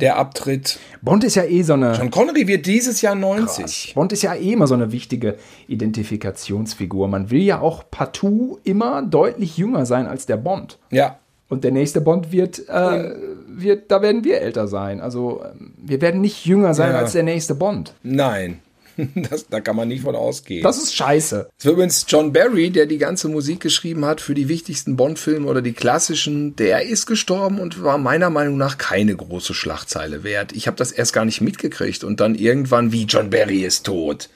der 0.00 0.16
abtritt. 0.16 0.78
Bond 1.02 1.24
ist 1.24 1.34
ja 1.36 1.44
eh 1.44 1.62
so 1.62 1.74
eine. 1.74 1.94
John 1.94 2.10
Connery 2.10 2.46
wird 2.46 2.66
dieses 2.66 3.00
Jahr 3.02 3.14
90. 3.14 3.92
Bond 3.94 4.12
ist 4.12 4.22
ja 4.22 4.34
eh 4.34 4.52
immer 4.52 4.66
so 4.66 4.74
eine 4.74 4.92
wichtige 4.92 5.36
Identifikationsfigur. 5.66 7.08
Man 7.08 7.30
will 7.30 7.42
ja 7.42 7.60
auch 7.60 7.84
partout 7.90 8.58
immer 8.64 9.02
deutlich 9.02 9.56
jünger 9.56 9.86
sein 9.86 10.06
als 10.06 10.26
der 10.26 10.36
Bond. 10.36 10.78
Ja. 10.90 11.18
Und 11.48 11.64
der 11.64 11.72
nächste 11.72 12.00
Bond 12.02 12.30
wird, 12.30 12.68
äh, 12.68 13.14
wird 13.48 13.90
da 13.90 14.02
werden 14.02 14.22
wir 14.24 14.40
älter 14.42 14.68
sein. 14.68 15.00
Also 15.00 15.42
ähm, 15.44 15.72
wir 15.78 16.00
werden 16.02 16.20
nicht 16.20 16.44
jünger 16.44 16.74
sein 16.74 16.92
Ja. 16.92 16.98
als 16.98 17.12
der 17.12 17.22
nächste 17.22 17.54
Bond. 17.54 17.94
Nein. 18.02 18.60
Das, 19.30 19.48
da 19.48 19.60
kann 19.60 19.76
man 19.76 19.88
nicht 19.88 20.02
von 20.02 20.16
ausgehen. 20.16 20.62
Das 20.62 20.76
ist 20.76 20.94
scheiße. 20.94 21.48
Es 21.56 21.64
war 21.64 21.72
übrigens 21.72 22.04
John 22.08 22.32
Barry, 22.32 22.70
der 22.70 22.86
die 22.86 22.98
ganze 22.98 23.28
Musik 23.28 23.60
geschrieben 23.60 24.04
hat 24.04 24.20
für 24.20 24.34
die 24.34 24.48
wichtigsten 24.48 24.96
Bond-Filme 24.96 25.46
oder 25.46 25.62
die 25.62 25.72
klassischen. 25.72 26.56
Der 26.56 26.82
ist 26.82 27.06
gestorben 27.06 27.60
und 27.60 27.82
war 27.82 27.98
meiner 27.98 28.30
Meinung 28.30 28.56
nach 28.56 28.78
keine 28.78 29.14
große 29.14 29.54
Schlagzeile 29.54 30.24
wert. 30.24 30.52
Ich 30.52 30.66
habe 30.66 30.76
das 30.76 30.92
erst 30.92 31.12
gar 31.12 31.24
nicht 31.24 31.40
mitgekriegt 31.40 32.04
und 32.04 32.20
dann 32.20 32.34
irgendwann 32.34 32.92
wie 32.92 33.04
John 33.04 33.30
Barry 33.30 33.64
ist 33.64 33.86
tot. 33.86 34.28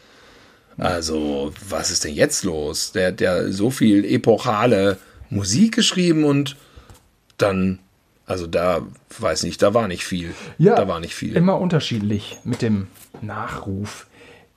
Also, 0.79 1.53
was 1.68 1.90
ist 1.90 2.05
denn 2.05 2.14
jetzt 2.14 2.44
los? 2.44 2.92
Der 2.92 3.09
hat 3.09 3.20
ja 3.20 3.51
so 3.51 3.70
viel 3.70 4.05
epochale 4.05 4.98
Musik 5.29 5.75
geschrieben 5.75 6.25
und 6.25 6.57
dann, 7.37 7.79
also 8.27 8.46
da, 8.46 8.87
weiß 9.18 9.42
nicht, 9.42 9.61
da 9.62 9.75
war 9.75 9.88
nicht 9.88 10.05
viel. 10.05 10.35
da 10.59 10.88
war 10.88 11.01
nicht 11.01 11.14
viel. 11.14 11.37
Immer 11.37 11.59
unterschiedlich 11.59 12.38
mit 12.44 12.62
dem 12.62 12.87
Nachruf. 13.20 14.07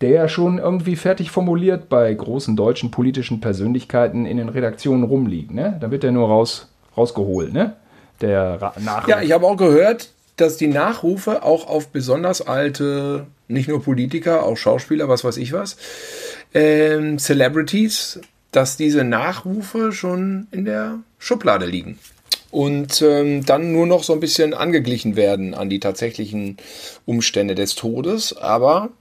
Der 0.05 0.13
ja 0.13 0.27
schon 0.27 0.59
irgendwie 0.59 0.95
fertig 0.95 1.31
formuliert 1.31 1.89
bei 1.89 2.13
großen 2.13 2.55
deutschen 2.55 2.91
politischen 2.91 3.41
Persönlichkeiten 3.41 4.27
in 4.27 4.37
den 4.37 4.49
Redaktionen 4.49 5.03
rumliegt. 5.03 5.49
Ne? 5.49 5.77
Da 5.81 5.89
wird 5.89 6.03
der 6.03 6.11
nur 6.11 6.27
raus, 6.27 6.69
rausgeholt, 6.95 7.51
ne? 7.51 7.75
Der 8.21 8.61
Ra 8.61 8.73
Nachruf. 8.79 9.07
Ja, 9.07 9.23
ich 9.23 9.31
habe 9.31 9.47
auch 9.47 9.57
gehört, 9.57 10.11
dass 10.37 10.57
die 10.57 10.67
Nachrufe 10.67 11.41
auch 11.41 11.67
auf 11.67 11.87
besonders 11.87 12.45
alte, 12.45 13.25
nicht 13.47 13.67
nur 13.67 13.81
Politiker, 13.81 14.43
auch 14.43 14.57
Schauspieler, 14.57 15.09
was 15.09 15.23
weiß 15.23 15.37
ich 15.37 15.53
was, 15.53 15.75
ähm, 16.53 17.17
Celebrities, 17.17 18.21
dass 18.51 18.77
diese 18.77 19.03
Nachrufe 19.03 19.91
schon 19.91 20.45
in 20.51 20.65
der 20.65 20.99
Schublade 21.17 21.65
liegen. 21.65 21.97
und 22.51 23.01
ähm, 23.01 23.43
dann 23.43 23.71
nur 23.73 23.87
noch 23.87 24.03
so 24.03 24.13
ein 24.13 24.19
bisschen 24.19 24.53
angeglichen 24.53 25.15
werden 25.15 25.53
an 25.55 25.69
die 25.69 25.79
tatsächlichen 25.79 26.57
Umstände 27.05 27.55
des 27.55 27.73
Todes. 27.75 28.37
Aber 28.37 28.91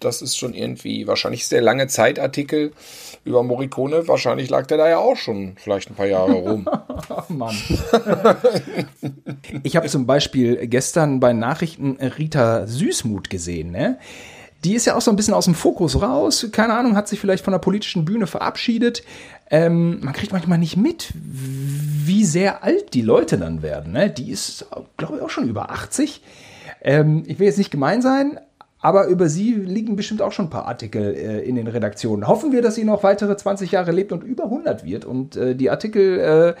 das 0.00 0.22
ist 0.22 0.36
schon 0.36 0.54
irgendwie, 0.54 1.06
wahrscheinlich 1.06 1.48
der 1.48 1.62
lange 1.62 1.86
Zeitartikel 1.86 2.72
über 3.24 3.42
Morricone, 3.42 4.06
wahrscheinlich 4.08 4.50
lag 4.50 4.66
der 4.66 4.78
da 4.78 4.88
ja 4.88 4.98
auch 4.98 5.16
schon 5.16 5.56
vielleicht 5.56 5.90
ein 5.90 5.94
paar 5.94 6.06
Jahre 6.06 6.32
rum. 6.32 6.68
Ach 6.68 7.28
Mann. 7.28 7.56
ich 9.62 9.76
habe 9.76 9.88
zum 9.88 10.06
Beispiel 10.06 10.66
gestern 10.66 11.20
bei 11.20 11.32
Nachrichten 11.32 11.96
Rita 12.00 12.66
Süßmuth 12.66 13.30
gesehen, 13.30 13.70
ne? 13.70 13.98
Die 14.64 14.74
ist 14.74 14.86
ja 14.86 14.96
auch 14.96 15.00
so 15.00 15.10
ein 15.10 15.16
bisschen 15.16 15.34
aus 15.34 15.44
dem 15.44 15.54
Fokus 15.54 16.00
raus. 16.00 16.48
Keine 16.50 16.74
Ahnung, 16.74 16.96
hat 16.96 17.06
sich 17.06 17.20
vielleicht 17.20 17.44
von 17.44 17.52
der 17.52 17.58
politischen 17.58 18.04
Bühne 18.04 18.26
verabschiedet. 18.26 19.04
Ähm, 19.48 20.00
man 20.02 20.12
kriegt 20.12 20.32
manchmal 20.32 20.58
nicht 20.58 20.76
mit, 20.76 21.12
wie 21.14 22.24
sehr 22.24 22.64
alt 22.64 22.94
die 22.94 23.02
Leute 23.02 23.38
dann 23.38 23.62
werden. 23.62 23.92
Ne? 23.92 24.10
Die 24.10 24.30
ist, 24.30 24.66
glaube 24.96 25.16
ich, 25.16 25.22
auch 25.22 25.30
schon 25.30 25.48
über 25.48 25.70
80. 25.70 26.20
Ähm, 26.80 27.22
ich 27.26 27.38
will 27.38 27.46
jetzt 27.46 27.58
nicht 27.58 27.70
gemein 27.70 28.02
sein, 28.02 28.40
aber 28.86 29.08
über 29.08 29.28
sie 29.28 29.52
liegen 29.52 29.96
bestimmt 29.96 30.22
auch 30.22 30.30
schon 30.30 30.46
ein 30.46 30.50
paar 30.50 30.68
Artikel 30.68 31.12
äh, 31.12 31.40
in 31.40 31.56
den 31.56 31.66
Redaktionen. 31.66 32.28
Hoffen 32.28 32.52
wir, 32.52 32.62
dass 32.62 32.76
sie 32.76 32.84
noch 32.84 33.02
weitere 33.02 33.36
20 33.36 33.72
Jahre 33.72 33.90
lebt 33.90 34.12
und 34.12 34.22
über 34.22 34.44
100 34.44 34.84
wird 34.84 35.04
und 35.04 35.34
äh, 35.34 35.56
die 35.56 35.70
Artikel 35.70 36.54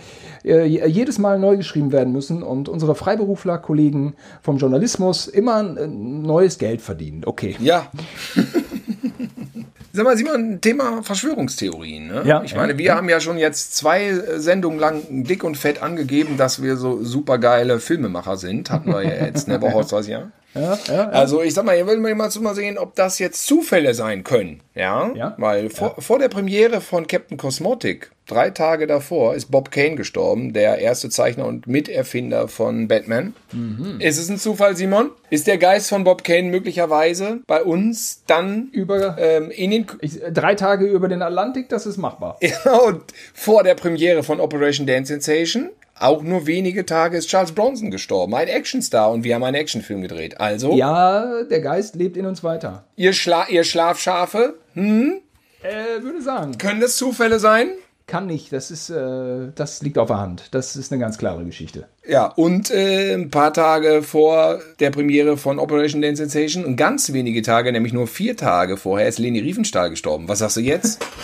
äh, 0.44 0.64
äh 0.64 0.86
jedes 0.88 1.20
Mal 1.20 1.38
neu 1.38 1.56
geschrieben 1.56 1.92
werden 1.92 2.12
müssen 2.12 2.42
und 2.42 2.68
unsere 2.68 2.96
Freiberufler, 2.96 3.58
Kollegen 3.58 4.16
vom 4.42 4.56
Journalismus 4.56 5.28
immer 5.28 5.62
neues 5.62 6.58
Geld 6.58 6.82
verdienen. 6.82 7.22
Okay. 7.24 7.54
Ja. 7.60 7.92
Sag 9.92 10.04
mal, 10.04 10.16
Simon, 10.16 10.60
Thema 10.60 11.04
Verschwörungstheorien. 11.04 12.08
Ne? 12.08 12.22
Ja, 12.26 12.42
ich 12.42 12.56
meine, 12.56 12.76
wir 12.76 12.86
ja. 12.86 12.96
haben 12.96 13.08
ja 13.08 13.20
schon 13.20 13.38
jetzt 13.38 13.76
zwei 13.76 14.14
Sendungen 14.36 14.80
lang 14.80 15.22
dick 15.22 15.44
und 15.44 15.56
fett 15.56 15.80
angegeben, 15.80 16.36
dass 16.36 16.60
wir 16.60 16.76
so 16.76 17.04
supergeile 17.04 17.78
Filmemacher 17.78 18.36
sind. 18.36 18.72
Hatten 18.72 18.90
wir 18.90 19.04
ja 19.04 19.26
jetzt, 19.26 19.46
ne, 19.46 19.62
weiß 19.62 20.08
ich 20.08 20.16
ja. 20.56 20.66
Ja, 20.66 20.94
ja, 20.94 21.08
Also 21.10 21.42
ich 21.42 21.54
sag 21.54 21.64
mal, 21.64 21.74
hier 21.74 21.86
will 21.86 21.98
man 21.98 22.16
mal 22.16 22.30
sehen, 22.30 22.78
ob 22.78 22.94
das 22.94 23.18
jetzt 23.18 23.46
Zufälle 23.46 23.94
sein 23.94 24.24
können. 24.24 24.60
Ja, 24.74 25.10
ja. 25.14 25.34
weil 25.38 25.70
vor, 25.70 25.94
vor 25.98 26.18
der 26.18 26.28
Premiere 26.28 26.80
von 26.80 27.06
Captain 27.06 27.38
Cosmotic, 27.38 28.10
drei 28.26 28.50
Tage 28.50 28.86
davor, 28.86 29.34
ist 29.34 29.50
Bob 29.50 29.70
Kane 29.70 29.94
gestorben, 29.94 30.52
der 30.52 30.78
erste 30.78 31.08
Zeichner 31.08 31.46
und 31.46 31.66
Miterfinder 31.66 32.48
von 32.48 32.88
Batman. 32.88 33.34
Mhm. 33.52 33.96
Ist 34.00 34.18
es 34.18 34.28
ein 34.28 34.38
Zufall, 34.38 34.76
Simon? 34.76 35.10
Ist 35.30 35.46
der 35.46 35.56
Geist 35.56 35.88
von 35.88 36.04
Bob 36.04 36.24
Kane 36.24 36.50
möglicherweise 36.50 37.40
bei 37.46 37.62
uns 37.62 38.22
dann 38.26 38.68
über 38.72 39.16
ähm, 39.18 39.50
in 39.50 39.70
den 39.70 39.86
ich, 40.00 40.20
drei 40.32 40.54
Tage 40.54 40.86
über 40.86 41.08
den 41.08 41.22
Atlantik? 41.22 41.68
Das 41.68 41.86
ist 41.86 41.96
machbar. 41.96 42.38
Ja, 42.46 42.76
und 42.76 43.02
vor 43.34 43.64
der 43.64 43.74
Premiere 43.74 44.22
von 44.22 44.40
Operation 44.40 44.86
Dance 44.86 45.12
Sensation 45.12 45.70
auch 45.98 46.22
nur 46.22 46.46
wenige 46.46 46.84
Tage 46.84 47.16
ist 47.16 47.28
Charles 47.28 47.52
Bronson 47.52 47.90
gestorben, 47.90 48.34
ein 48.34 48.48
Actionstar 48.48 49.10
und 49.10 49.24
wir 49.24 49.34
haben 49.34 49.44
einen 49.44 49.56
Actionfilm 49.56 50.02
gedreht. 50.02 50.40
Also 50.40 50.74
ja, 50.74 51.42
der 51.44 51.60
Geist 51.60 51.96
lebt 51.96 52.16
in 52.16 52.26
uns 52.26 52.44
weiter. 52.44 52.84
Ihr, 52.96 53.12
Schla 53.12 53.48
ihr 53.48 53.64
Schlafschafe, 53.64 54.54
hm? 54.74 55.20
Äh, 55.62 56.02
würde 56.02 56.22
sagen. 56.22 56.58
Können 56.58 56.80
das 56.80 56.96
Zufälle 56.96 57.38
sein? 57.38 57.70
Kann 58.08 58.28
nicht, 58.28 58.52
das 58.52 58.70
ist, 58.70 58.88
äh, 58.88 59.48
das 59.52 59.82
liegt 59.82 59.98
auf 59.98 60.06
der 60.06 60.18
Hand. 60.18 60.44
Das 60.52 60.76
ist 60.76 60.92
eine 60.92 61.00
ganz 61.00 61.18
klare 61.18 61.44
Geschichte. 61.44 61.86
Ja, 62.06 62.26
und 62.26 62.70
äh, 62.70 63.12
ein 63.14 63.30
paar 63.30 63.52
Tage 63.52 64.04
vor 64.04 64.60
der 64.78 64.90
Premiere 64.90 65.36
von 65.36 65.58
Operation 65.58 66.02
Dance 66.02 66.24
Sensation 66.24 66.64
und 66.64 66.76
ganz 66.76 67.12
wenige 67.12 67.42
Tage, 67.42 67.72
nämlich 67.72 67.92
nur 67.92 68.06
vier 68.06 68.36
Tage 68.36 68.76
vorher, 68.76 69.08
ist 69.08 69.18
Leni 69.18 69.40
Riefenstahl 69.40 69.90
gestorben. 69.90 70.28
Was 70.28 70.38
sagst 70.38 70.56
du 70.56 70.60
jetzt? 70.60 71.04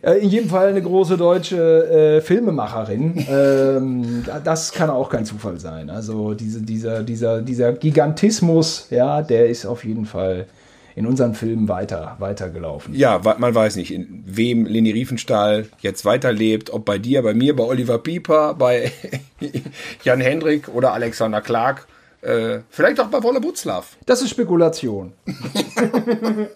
Äh, 0.00 0.18
in 0.18 0.30
jedem 0.30 0.48
Fall 0.48 0.68
eine 0.68 0.82
große 0.82 1.16
deutsche 1.16 2.16
äh, 2.16 2.20
Filmemacherin. 2.20 3.26
ähm, 3.30 4.24
das 4.44 4.72
kann 4.72 4.90
auch 4.90 5.08
kein 5.08 5.24
Zufall 5.24 5.58
sein. 5.60 5.90
Also 5.90 6.34
diese, 6.34 6.60
dieser, 6.60 7.02
dieser, 7.02 7.42
dieser 7.42 7.72
Gigantismus, 7.72 8.88
ja, 8.90 9.22
der 9.22 9.48
ist 9.48 9.64
auf 9.64 9.84
jeden 9.84 10.04
Fall 10.06 10.46
in 10.94 11.06
unseren 11.06 11.34
Filmen 11.34 11.68
weiter, 11.68 12.16
weitergelaufen. 12.18 12.94
Ja, 12.94 13.20
man 13.38 13.54
weiß 13.54 13.76
nicht, 13.76 13.92
in 13.92 14.24
wem 14.26 14.66
Leni 14.66 14.90
Riefenstahl 14.90 15.66
jetzt 15.80 16.04
weiterlebt, 16.04 16.70
ob 16.70 16.84
bei 16.84 16.98
dir, 16.98 17.22
bei 17.22 17.32
mir, 17.34 17.56
bei 17.56 17.64
Oliver 17.64 17.98
Pieper, 17.98 18.54
bei 18.54 18.92
Jan 20.04 20.20
Hendrik 20.20 20.68
oder 20.68 20.92
Alexander 20.92 21.40
Clark. 21.40 21.86
Äh, 22.20 22.60
vielleicht 22.70 23.00
auch 23.00 23.08
bei 23.08 23.22
Wolle 23.22 23.40
Butzlaff. 23.40 23.96
Das 24.06 24.22
ist 24.22 24.30
Spekulation. 24.30 25.12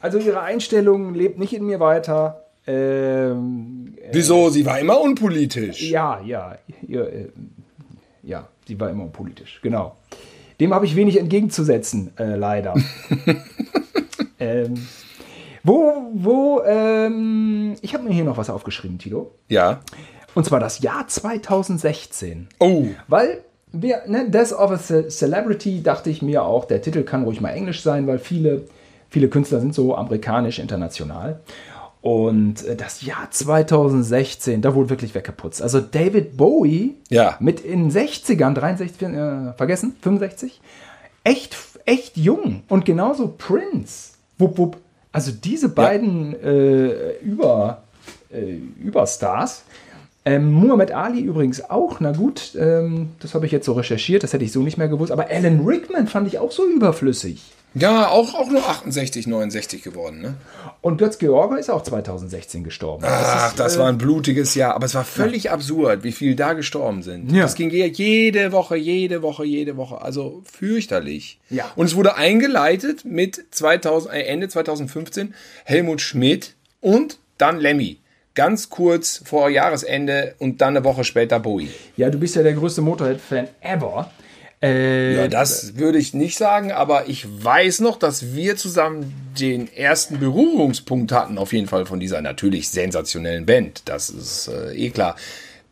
also 0.00 0.18
ihre 0.18 0.40
Einstellung 0.40 1.14
lebt 1.14 1.38
nicht 1.38 1.52
in 1.52 1.64
mir 1.66 1.80
weiter. 1.80 2.44
Ähm, 2.66 3.94
äh, 4.00 4.10
Wieso? 4.12 4.50
Sie 4.50 4.64
war 4.64 4.78
immer 4.78 5.00
unpolitisch. 5.00 5.82
Ja, 5.90 6.20
ja. 6.24 6.56
Ihr, 6.86 7.12
äh, 7.12 7.28
ja, 8.22 8.46
sie 8.66 8.78
war 8.78 8.88
immer 8.90 9.04
unpolitisch, 9.04 9.58
genau. 9.60 9.96
Dem 10.60 10.72
habe 10.74 10.86
ich 10.86 10.96
wenig 10.96 11.18
entgegenzusetzen, 11.18 12.12
äh, 12.18 12.36
leider. 12.36 12.74
ähm, 14.38 14.74
wo, 15.62 16.10
wo, 16.12 16.62
ähm, 16.64 17.74
ich 17.80 17.94
habe 17.94 18.04
mir 18.04 18.12
hier 18.12 18.24
noch 18.24 18.36
was 18.36 18.50
aufgeschrieben, 18.50 18.98
Tilo. 18.98 19.32
Ja. 19.48 19.80
Und 20.34 20.44
zwar 20.44 20.60
das 20.60 20.80
Jahr 20.80 21.08
2016. 21.08 22.48
Oh. 22.58 22.86
Weil 23.08 23.44
wir, 23.72 24.02
ne, 24.06 24.28
Death 24.28 24.52
of 24.52 24.70
a 24.70 25.08
Celebrity 25.08 25.82
dachte 25.82 26.10
ich 26.10 26.22
mir 26.22 26.44
auch, 26.44 26.64
der 26.64 26.82
Titel 26.82 27.02
kann 27.02 27.24
ruhig 27.24 27.40
mal 27.40 27.50
Englisch 27.50 27.82
sein, 27.82 28.06
weil 28.06 28.18
viele, 28.18 28.62
viele 29.08 29.28
Künstler 29.28 29.60
sind 29.60 29.74
so 29.74 29.96
amerikanisch, 29.96 30.58
international. 30.58 31.40
Und 32.04 32.66
äh, 32.66 32.76
das 32.76 33.00
Jahr 33.00 33.30
2016, 33.30 34.60
da 34.60 34.74
wurde 34.74 34.90
wirklich 34.90 35.14
weggeputzt. 35.14 35.62
Also 35.62 35.80
David 35.80 36.36
Bowie 36.36 36.96
ja. 37.08 37.38
mit 37.40 37.60
in 37.60 37.90
60ern, 37.90 38.52
63, 38.52 39.08
äh, 39.08 39.52
vergessen, 39.54 39.96
65, 40.02 40.60
echt, 41.24 41.56
echt 41.86 42.18
jung. 42.18 42.62
Und 42.68 42.84
genauso 42.84 43.28
Prince. 43.38 44.10
Wupp, 44.36 44.58
wupp. 44.58 44.76
Also 45.12 45.32
diese 45.32 45.70
beiden 45.70 46.32
ja. 46.32 46.50
äh, 46.50 47.18
Über, 47.22 47.84
äh, 48.30 48.58
Überstars. 48.82 49.62
Ähm, 50.26 50.52
Muhammad 50.52 50.92
Ali 50.92 51.22
übrigens 51.22 51.70
auch, 51.70 52.00
na 52.00 52.12
gut, 52.12 52.54
ähm, 52.58 53.12
das 53.20 53.34
habe 53.34 53.46
ich 53.46 53.52
jetzt 53.52 53.64
so 53.64 53.72
recherchiert, 53.72 54.22
das 54.22 54.34
hätte 54.34 54.44
ich 54.44 54.52
so 54.52 54.60
nicht 54.60 54.76
mehr 54.76 54.88
gewusst. 54.88 55.10
Aber 55.10 55.30
Alan 55.30 55.66
Rickman 55.66 56.06
fand 56.06 56.28
ich 56.28 56.38
auch 56.38 56.52
so 56.52 56.66
überflüssig. 56.66 57.53
Ja, 57.74 58.08
auch, 58.08 58.34
auch 58.34 58.48
nur 58.48 58.68
68, 58.68 59.26
69 59.26 59.82
geworden, 59.82 60.20
ne? 60.20 60.34
Und 60.80 60.98
Götz 60.98 61.18
George 61.18 61.58
ist 61.58 61.70
auch 61.70 61.82
2016 61.82 62.62
gestorben. 62.62 63.04
Ach, 63.06 63.20
das, 63.20 63.50
ist, 63.50 63.60
das 63.60 63.76
äh, 63.76 63.78
war 63.80 63.88
ein 63.88 63.98
blutiges 63.98 64.54
Jahr, 64.54 64.74
aber 64.74 64.86
es 64.86 64.94
war 64.94 65.04
völlig 65.04 65.44
ja. 65.44 65.52
absurd, 65.52 66.04
wie 66.04 66.12
viele 66.12 66.36
da 66.36 66.52
gestorben 66.52 67.02
sind. 67.02 67.32
Ja. 67.32 67.42
Das 67.42 67.56
ging 67.56 67.70
jede 67.70 68.52
Woche, 68.52 68.76
jede 68.76 69.22
Woche, 69.22 69.44
jede 69.44 69.76
Woche, 69.76 70.00
also 70.00 70.42
fürchterlich. 70.44 71.40
Ja. 71.50 71.70
Und 71.74 71.86
es 71.86 71.96
wurde 71.96 72.16
eingeleitet 72.16 73.04
mit 73.04 73.44
2000, 73.50 74.14
äh, 74.14 74.22
Ende 74.22 74.48
2015 74.48 75.34
Helmut 75.64 76.00
Schmidt 76.00 76.54
und 76.80 77.18
dann 77.38 77.58
Lemmy 77.58 77.98
ganz 78.34 78.68
kurz 78.68 79.22
vor 79.24 79.48
Jahresende 79.48 80.34
und 80.38 80.60
dann 80.60 80.76
eine 80.76 80.84
Woche 80.84 81.04
später 81.04 81.40
Bowie. 81.40 81.70
Ja, 81.96 82.10
du 82.10 82.18
bist 82.18 82.36
ja 82.36 82.42
der 82.42 82.52
größte 82.52 82.82
Motorhead-Fan 82.82 83.48
ever. 83.60 84.10
Äh, 84.64 85.16
ja, 85.16 85.28
das 85.28 85.76
würde 85.76 85.98
ich 85.98 86.14
nicht 86.14 86.38
sagen, 86.38 86.72
aber 86.72 87.06
ich 87.08 87.26
weiß 87.44 87.80
noch, 87.80 87.98
dass 87.98 88.34
wir 88.34 88.56
zusammen 88.56 89.12
den 89.38 89.70
ersten 89.70 90.18
Berührungspunkt 90.18 91.12
hatten, 91.12 91.36
auf 91.36 91.52
jeden 91.52 91.66
Fall 91.66 91.84
von 91.84 92.00
dieser 92.00 92.22
natürlich 92.22 92.70
sensationellen 92.70 93.44
Band. 93.44 93.82
Das 93.84 94.08
ist 94.08 94.48
äh, 94.48 94.72
eh 94.72 94.88
klar. 94.88 95.16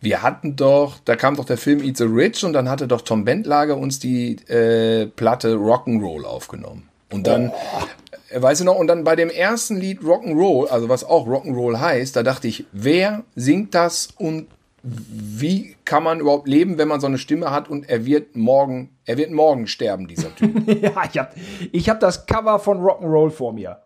Wir 0.03 0.23
hatten 0.23 0.57
doch, 0.57 0.99
da 1.07 1.17
kam 1.17 1.37
doch 1.37 1.47
der 1.47 1.57
Film 1.57 1.83
Eat 1.83 1.97
the 1.97 2.05
Rich 2.05 2.45
und 2.45 2.53
dann 2.53 2.69
hatte 2.69 2.87
doch 2.87 3.01
Tom 3.01 3.25
Bentlage 3.25 3.77
uns 3.77 3.99
die 3.99 4.37
äh, 4.49 5.07
Platte 5.07 5.55
Rock'n'Roll 5.55 6.25
aufgenommen. 6.25 6.89
Und 7.11 7.27
dann, 7.27 7.51
oh. 7.51 8.43
weißt 8.43 8.61
du 8.61 8.65
noch, 8.65 8.77
und 8.77 8.89
dann 8.89 9.05
bei 9.05 9.17
dem 9.17 9.31
ersten 9.31 9.77
Lied 9.77 10.01
Rock'n'Roll, 10.01 10.67
also 10.67 10.91
was 10.91 11.05
auch 11.05 11.27
Rock'n'Roll 11.27 11.81
heißt, 11.81 12.15
da 12.15 12.23
dachte 12.23 12.49
ich, 12.49 12.65
wer 12.73 13.23
singt 13.37 13.75
das 13.75 14.09
und 14.19 14.49
wie 14.83 15.77
kann 15.85 16.03
man 16.03 16.21
überhaupt 16.21 16.49
leben, 16.49 16.77
wenn 16.77 16.89
man 16.89 17.01
so 17.01 17.07
eine 17.07 17.19
Stimme 17.19 17.51
hat 17.51 17.69
und 17.69 17.89
er 17.89 18.05
wird 18.05 18.35
morgen, 18.35 18.91
er 19.05 19.17
wird 19.17 19.31
morgen 19.31 19.67
sterben, 19.67 20.09
dieser 20.09 20.35
Typ. 20.35 20.67
ja, 20.83 21.05
ich 21.11 21.19
habe 21.19 21.31
ich 21.71 21.89
hab 21.89 22.01
das 22.01 22.27
Cover 22.27 22.59
von 22.59 22.81
Rock'n'Roll 22.81 23.31
vor 23.31 23.53
mir. 23.53 23.83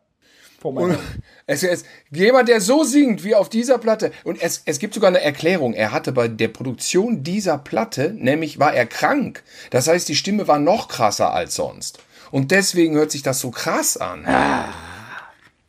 Vor 0.59 0.73
und 0.73 0.99
es 1.47 1.63
ist 1.63 1.85
jemand, 2.11 2.49
der 2.49 2.63
so 2.63 2.83
singt 2.83 3.25
wie 3.25 3.35
auf 3.35 3.51
dieser 3.51 3.77
Platte. 3.77 4.11
Und 4.25 4.41
es, 4.41 4.63
es 4.65 4.79
gibt 4.79 4.95
sogar 4.95 5.09
eine 5.09 5.21
Erklärung. 5.21 5.75
Er 5.75 5.93
hatte 5.93 6.13
bei 6.13 6.29
der 6.29 6.49
Produktion 6.49 7.23
dieser 7.23 7.59
Platte, 7.59 8.15
nämlich 8.17 8.59
war 8.59 8.73
er 8.73 8.87
krank. 8.87 9.43
Das 9.71 9.87
heißt, 9.87 10.09
die 10.09 10.17
Stimme 10.17 10.49
war 10.49 10.59
noch 10.59 10.89
krasser 10.89 11.33
als 11.33 11.57
sonst. 11.57 11.99
Und 12.31 12.51
deswegen 12.51 12.95
hört 12.97 13.11
sich 13.11 13.23
das 13.23 13.39
so 13.39 13.51
krass 13.51 13.99
an. 13.99 14.25
Ah, 14.27 14.73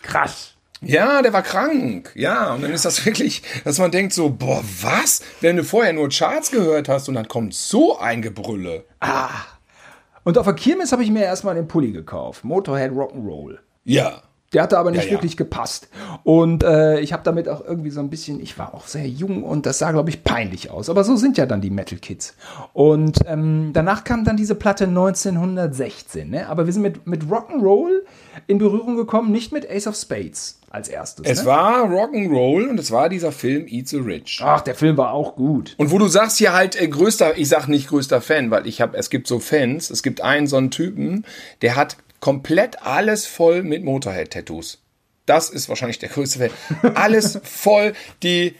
krass. 0.01 0.56
Ja, 0.81 1.21
der 1.21 1.33
war 1.33 1.41
krank. 1.41 2.11
Ja, 2.15 2.53
und 2.53 2.61
dann 2.61 2.71
ist 2.71 2.85
das 2.85 3.05
wirklich, 3.05 3.41
dass 3.63 3.79
man 3.79 3.91
denkt 3.91 4.13
so, 4.13 4.29
boah, 4.29 4.63
was? 4.81 5.21
Wenn 5.41 5.57
du 5.57 5.63
vorher 5.63 5.93
nur 5.93 6.09
Charts 6.09 6.51
gehört 6.51 6.87
hast 6.87 7.09
und 7.09 7.15
dann 7.15 7.27
kommt 7.27 7.53
so 7.53 7.97
ein 7.97 8.21
Gebrülle. 8.21 8.85
Ah. 8.99 9.29
Und 10.23 10.37
auf 10.37 10.45
der 10.45 10.55
Kirmes 10.55 10.91
habe 10.91 11.03
ich 11.03 11.09
mir 11.09 11.23
erstmal 11.23 11.55
den 11.55 11.67
Pulli 11.67 11.91
gekauft. 11.91 12.43
Motorhead 12.43 12.91
Rock'n'Roll. 12.91 13.57
Ja. 13.85 14.21
Der 14.53 14.63
hatte 14.63 14.77
aber 14.77 14.91
nicht 14.91 15.03
Ja, 15.03 15.07
ja. 15.07 15.11
wirklich 15.11 15.35
gepasst. 15.35 15.89
Und 16.23 16.63
äh, 16.63 16.99
ich 17.01 17.11
habe 17.11 17.23
damit 17.23 17.49
auch 17.49 17.65
irgendwie 17.65 17.89
so 17.89 17.99
ein 17.99 18.09
bisschen, 18.09 18.39
ich 18.39 18.57
war 18.57 18.73
auch 18.73 18.87
sehr 18.87 19.07
jung 19.07 19.43
und 19.43 19.65
das 19.65 19.79
sah, 19.79 19.91
glaube 19.91 20.09
ich, 20.09 20.23
peinlich 20.23 20.71
aus. 20.71 20.89
Aber 20.89 21.03
so 21.03 21.17
sind 21.17 21.37
ja 21.37 21.45
dann 21.45 21.59
die 21.59 21.69
Metal 21.69 21.99
Kids. 21.99 22.33
Und 22.71 23.19
ähm, 23.25 23.71
danach 23.73 24.05
kam 24.05 24.23
dann 24.23 24.37
diese 24.37 24.55
Platte 24.55 24.85
1916. 24.85 26.29
Ne? 26.29 26.47
Aber 26.47 26.65
wir 26.65 26.71
sind 26.71 26.81
mit, 26.81 27.05
mit 27.05 27.23
Rock'n'Roll 27.23 28.03
in 28.47 28.57
Berührung 28.57 28.95
gekommen, 28.95 29.31
nicht 29.31 29.51
mit 29.51 29.69
Ace 29.69 29.87
of 29.87 29.95
Spades 29.95 30.59
als 30.69 30.87
erstes. 30.87 31.25
Es 31.27 31.41
ne? 31.41 31.45
war 31.47 31.83
Rock'n'Roll 31.83 32.69
und 32.69 32.79
es 32.79 32.91
war 32.91 33.09
dieser 33.09 33.33
Film 33.33 33.65
Eat 33.67 33.89
the 33.89 33.97
Rich. 33.97 34.39
Ach, 34.41 34.61
der 34.61 34.75
Film 34.75 34.95
war 34.95 35.11
auch 35.11 35.35
gut. 35.35 35.75
Und 35.77 35.91
wo 35.91 35.97
du 35.97 36.07
sagst 36.07 36.37
hier 36.37 36.53
halt 36.53 36.79
äh, 36.79 36.87
größter, 36.87 37.37
ich 37.37 37.49
sag 37.49 37.67
nicht 37.67 37.89
größter 37.89 38.21
Fan, 38.21 38.49
weil 38.49 38.65
ich 38.65 38.79
habe, 38.79 38.97
es 38.97 39.09
gibt 39.09 39.27
so 39.27 39.39
Fans, 39.39 39.89
es 39.89 40.03
gibt 40.03 40.21
einen 40.21 40.47
so 40.47 40.55
einen 40.55 40.71
Typen, 40.71 41.25
der 41.61 41.75
hat 41.75 41.97
komplett 42.19 42.81
alles 42.81 43.25
voll 43.25 43.63
mit 43.63 43.83
Motorhead-Tattoos. 43.83 44.79
Das 45.25 45.49
ist 45.49 45.69
wahrscheinlich 45.69 45.99
der 45.99 46.09
größte 46.09 46.39
Fan. 46.39 46.95
Alles 46.95 47.39
voll, 47.43 47.93
die, 48.23 48.55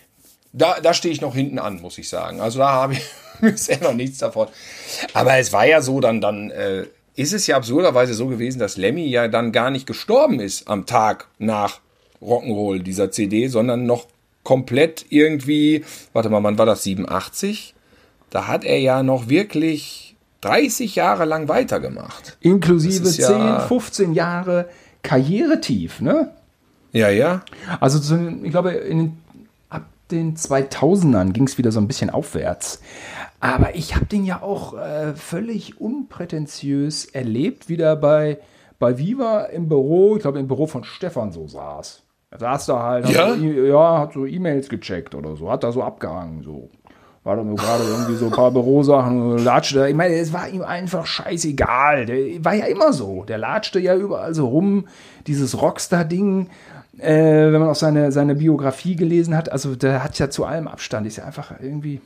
da, 0.51 0.79
da 0.81 0.93
stehe 0.93 1.13
ich 1.13 1.21
noch 1.21 1.33
hinten 1.33 1.59
an, 1.59 1.81
muss 1.81 1.97
ich 1.97 2.09
sagen. 2.09 2.41
Also 2.41 2.59
da 2.59 2.71
habe 2.71 2.93
ich 2.93 3.03
bisher 3.41 3.81
noch 3.81 3.93
nichts 3.93 4.19
davon. 4.19 4.47
Aber 5.13 5.37
es 5.37 5.53
war 5.53 5.65
ja 5.65 5.81
so, 5.81 5.99
dann, 5.99 6.21
dann 6.21 6.51
äh, 6.51 6.85
ist 7.15 7.33
es 7.33 7.47
ja 7.47 7.55
absurderweise 7.55 8.13
so 8.13 8.27
gewesen, 8.27 8.59
dass 8.59 8.77
Lemmy 8.77 9.07
ja 9.07 9.27
dann 9.27 9.51
gar 9.51 9.71
nicht 9.71 9.87
gestorben 9.87 10.39
ist 10.39 10.67
am 10.67 10.85
Tag 10.85 11.27
nach 11.39 11.79
Rock'n'Roll 12.21 12.79
dieser 12.79 13.11
CD, 13.11 13.47
sondern 13.47 13.85
noch 13.85 14.07
komplett 14.43 15.05
irgendwie, 15.09 15.83
warte 16.13 16.29
mal, 16.29 16.43
wann 16.43 16.57
war 16.57 16.65
das, 16.65 16.83
87? 16.83 17.73
Da 18.29 18.47
hat 18.47 18.63
er 18.63 18.79
ja 18.79 19.03
noch 19.03 19.29
wirklich 19.29 20.06
30 20.41 20.95
Jahre 20.95 21.25
lang 21.25 21.47
weitergemacht. 21.47 22.37
Inklusive 22.41 22.99
Das 23.03 23.17
ist 23.17 23.25
10, 23.27 23.37
ja- 23.39 23.59
15 23.59 24.13
Jahre 24.13 24.69
Karrieretief, 25.03 26.01
ne? 26.01 26.31
Ja, 26.91 27.09
ja. 27.09 27.41
Also 27.79 28.15
ich 28.43 28.51
glaube, 28.51 28.71
den- 28.71 29.17
ab 29.69 29.85
den 30.11 30.35
2000ern 30.35 31.33
ging 31.33 31.45
es 31.47 31.57
wieder 31.57 31.71
so 31.71 31.79
ein 31.79 31.87
bisschen 31.87 32.09
aufwärts. 32.09 32.81
Aber 33.39 33.75
ich 33.75 33.95
habe 33.95 34.05
den 34.05 34.25
ja 34.25 34.41
auch 34.41 34.73
äh, 34.77 35.13
völlig 35.15 35.79
unprätentiös 35.79 37.05
erlebt, 37.05 37.69
wieder 37.69 37.95
bei, 37.95 38.39
bei 38.79 38.97
Viva 38.97 39.41
im 39.45 39.67
Büro, 39.69 40.15
ich 40.15 40.21
glaube 40.21 40.39
im 40.39 40.47
Büro 40.47 40.67
von 40.67 40.83
Stefan 40.83 41.31
so 41.31 41.47
saß. 41.47 42.03
Er 42.31 42.39
saß 42.39 42.65
da 42.65 42.83
halt, 42.83 43.05
hat 43.05 43.13
Ja? 43.13 43.35
so, 43.35 43.43
E- 43.43 43.69
ja, 43.69 43.99
hat 43.99 44.13
so 44.13 44.25
E-Mails 44.25 44.67
gecheckt 44.69 45.15
oder 45.15 45.35
so, 45.35 45.49
hat 45.49 45.63
da 45.63 45.71
so 45.71 45.81
abgehangen, 45.83 46.43
so. 46.43 46.69
War 47.27 47.35
dann 47.35 47.47
nur 47.47 47.57
gerade 47.57 47.83
irgendwie 47.83 48.15
so 48.15 48.27
ein 48.27 48.31
paar 48.31 48.51
Bürosachen, 48.51 49.33
und 49.33 49.43
latschte. 49.43 49.79
da. 49.79 49.87
Ich 49.87 49.95
meine, 49.95 50.15
es 50.15 50.31
war 50.31 50.47
ihm 50.47 50.61
einfach 50.61 51.05
scheißegal. 51.05 52.05
Der 52.05 52.45
war 52.45 52.53
ja 52.53 52.67
immer 52.67 52.93
so. 52.93 53.25
Der 53.25 53.37
latschte 53.37 53.81
ja 53.81 53.97
überall 53.97 54.33
so 54.33 54.47
rum. 54.47 54.87
Dieses 55.27 55.61
Rockstar-Ding, 55.61 56.47
äh, 56.99 57.51
wenn 57.51 57.59
man 57.59 57.67
auch 57.67 57.75
seine, 57.75 58.13
seine 58.13 58.35
Biografie 58.35 58.95
gelesen 58.95 59.35
hat, 59.35 59.51
also 59.51 59.75
der 59.75 60.05
hat 60.05 60.17
ja 60.19 60.29
zu 60.29 60.45
allem 60.45 60.69
Abstand. 60.69 61.05
Ist 61.05 61.17
ja 61.17 61.25
einfach 61.25 61.51
irgendwie, 61.61 61.99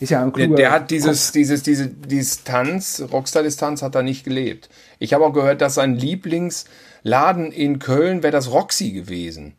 ist 0.00 0.10
ja 0.10 0.24
ein 0.24 0.32
Der, 0.32 0.46
kluger 0.46 0.56
der 0.56 0.72
hat 0.72 0.90
dieses, 0.90 1.30
dieses, 1.30 1.62
diese 1.62 1.86
Distanz, 1.86 3.00
Rockstar-Distanz 3.12 3.82
hat 3.82 3.94
er 3.94 4.02
nicht 4.02 4.24
gelebt. 4.24 4.70
Ich 4.98 5.14
habe 5.14 5.24
auch 5.24 5.32
gehört, 5.32 5.60
dass 5.60 5.74
sein 5.74 5.94
Lieblingsladen 5.94 7.52
in 7.52 7.78
Köln 7.78 8.24
wäre 8.24 8.32
das 8.32 8.50
Roxy 8.50 8.90
gewesen. 8.90 9.54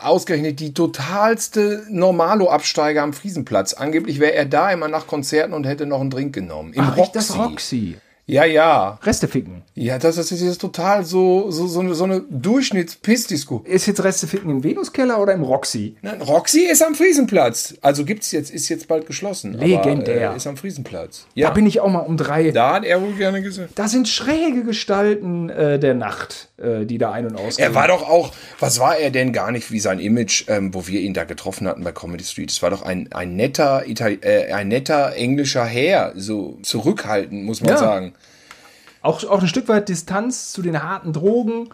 Ausgerechnet 0.00 0.60
die 0.60 0.74
totalste 0.74 1.84
Normalo-Absteiger 1.90 3.02
am 3.02 3.12
Friesenplatz. 3.12 3.74
Angeblich 3.74 4.20
wäre 4.20 4.34
er 4.34 4.46
da 4.46 4.70
immer 4.70 4.88
nach 4.88 5.06
Konzerten 5.06 5.52
und 5.52 5.64
hätte 5.64 5.86
noch 5.86 6.00
einen 6.00 6.10
Drink 6.10 6.34
genommen. 6.34 6.72
Im 6.72 6.84
Ach, 6.84 6.96
echt, 6.96 7.16
das 7.16 7.36
Roxy. 7.36 7.96
Ja, 8.26 8.44
ja. 8.44 8.98
Reste 9.02 9.26
ficken. 9.26 9.62
Ja, 9.74 9.98
das, 9.98 10.14
das 10.16 10.30
ist 10.30 10.40
jetzt 10.42 10.60
total 10.60 11.04
so, 11.04 11.50
so, 11.50 11.66
so 11.66 11.80
eine, 11.80 11.94
so 11.94 12.04
eine 12.04 12.20
Durchschnitts-Piss-Disco. 12.30 13.62
Ist 13.64 13.86
jetzt 13.86 14.02
Reste 14.04 14.26
ficken 14.26 14.50
im 14.50 14.64
Venuskeller 14.64 15.20
oder 15.20 15.32
im 15.32 15.42
Roxy? 15.42 15.96
Nein, 16.02 16.22
Roxy 16.22 16.60
ist 16.60 16.82
am 16.82 16.94
Friesenplatz. 16.94 17.74
Also 17.82 18.04
gibt's 18.04 18.30
jetzt, 18.32 18.50
ist 18.50 18.68
jetzt 18.68 18.86
bald 18.88 19.06
geschlossen. 19.06 19.54
Legendär. 19.54 20.26
Aber, 20.28 20.34
äh, 20.34 20.36
ist 20.36 20.46
am 20.46 20.56
Friesenplatz. 20.56 21.26
Da 21.34 21.40
Ja, 21.40 21.50
bin 21.50 21.66
ich 21.66 21.80
auch 21.80 21.88
mal 21.90 21.98
um 22.00 22.16
drei. 22.16 22.50
da 22.52 22.74
hat 22.74 22.84
er 22.84 23.02
wohl 23.02 23.12
gerne 23.14 23.42
gesehen. 23.42 23.68
Da 23.74 23.88
sind 23.88 24.08
schräge 24.08 24.62
Gestalten 24.62 25.50
äh, 25.50 25.78
der 25.78 25.94
Nacht, 25.94 26.48
äh, 26.58 26.84
die 26.86 26.98
da 26.98 27.10
ein- 27.12 27.26
und 27.26 27.36
ausgehen. 27.36 27.68
Er 27.68 27.74
war 27.74 27.88
doch 27.88 28.08
auch, 28.08 28.32
was 28.60 28.78
war 28.78 28.96
er 28.96 29.10
denn 29.10 29.32
gar 29.32 29.50
nicht 29.50 29.70
wie 29.72 29.80
sein 29.80 29.98
Image, 29.98 30.44
ähm, 30.48 30.72
wo 30.74 30.86
wir 30.86 31.00
ihn 31.00 31.12
da 31.14 31.24
getroffen 31.24 31.66
hatten 31.66 31.82
bei 31.82 31.92
Comedy 31.92 32.24
Street? 32.24 32.50
Es 32.50 32.62
war 32.62 32.70
doch 32.70 32.82
ein, 32.82 33.10
ein 33.12 33.34
netter, 33.36 33.86
Itali 33.86 34.18
äh, 34.22 34.52
ein 34.52 34.68
netter 34.68 35.14
englischer 35.16 35.64
Herr, 35.64 36.12
so 36.14 36.58
zurückhaltend, 36.62 37.44
muss 37.44 37.60
man 37.60 37.70
Ja. 37.70 37.78
sagen. 37.78 38.12
Auch, 39.02 39.24
auch 39.24 39.40
ein 39.40 39.48
Stück 39.48 39.68
weit 39.68 39.88
Distanz 39.88 40.52
zu 40.52 40.62
den 40.62 40.82
harten 40.82 41.12
Drogen. 41.12 41.70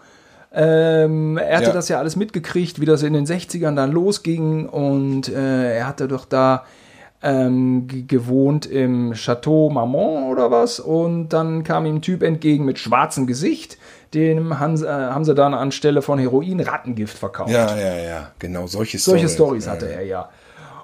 Ähm, 0.51 1.37
er 1.37 1.57
hatte 1.57 1.67
Ja. 1.67 1.73
das 1.73 1.89
ja 1.89 1.99
alles 1.99 2.15
mitgekriegt, 2.15 2.81
wie 2.81 2.85
das 2.85 3.03
in 3.03 3.13
den 3.13 3.25
60ern 3.27 3.75
dann 3.75 3.91
losging 3.91 4.67
und 4.67 5.29
äh, 5.29 5.77
er 5.77 5.87
hatte 5.87 6.07
doch 6.07 6.25
da 6.25 6.63
ähm, 7.21 7.85
ge- 7.87 8.03
gewohnt 8.03 8.65
im 8.65 9.13
Chateau 9.13 9.69
Marmont 9.69 10.25
oder 10.31 10.49
was 10.49 10.79
und 10.79 11.29
dann 11.29 11.63
kam 11.63 11.85
ihm 11.85 11.95
ein 11.97 12.01
Typ 12.01 12.23
entgegen 12.23 12.65
mit 12.65 12.79
schwarzem 12.79 13.27
Gesicht, 13.27 13.77
dem 14.15 14.57
haben, 14.59 14.75
sie- 14.77 14.87
äh, 14.87 14.89
haben 14.89 15.23
sie 15.25 15.35
dann 15.35 15.53
anstelle 15.53 16.01
von 16.01 16.17
Heroin 16.17 16.59
Rattengift 16.61 17.17
verkauft. 17.17 17.51
Ja, 17.51 17.77
ja, 17.77 17.97
ja, 17.97 18.31
genau, 18.39 18.65
solche 18.65 18.97
Solche 18.97 19.27
Storys. 19.29 19.65
Stories 19.65 19.67
hatte 19.67 19.91
er 19.93 20.03
ja. 20.03 20.29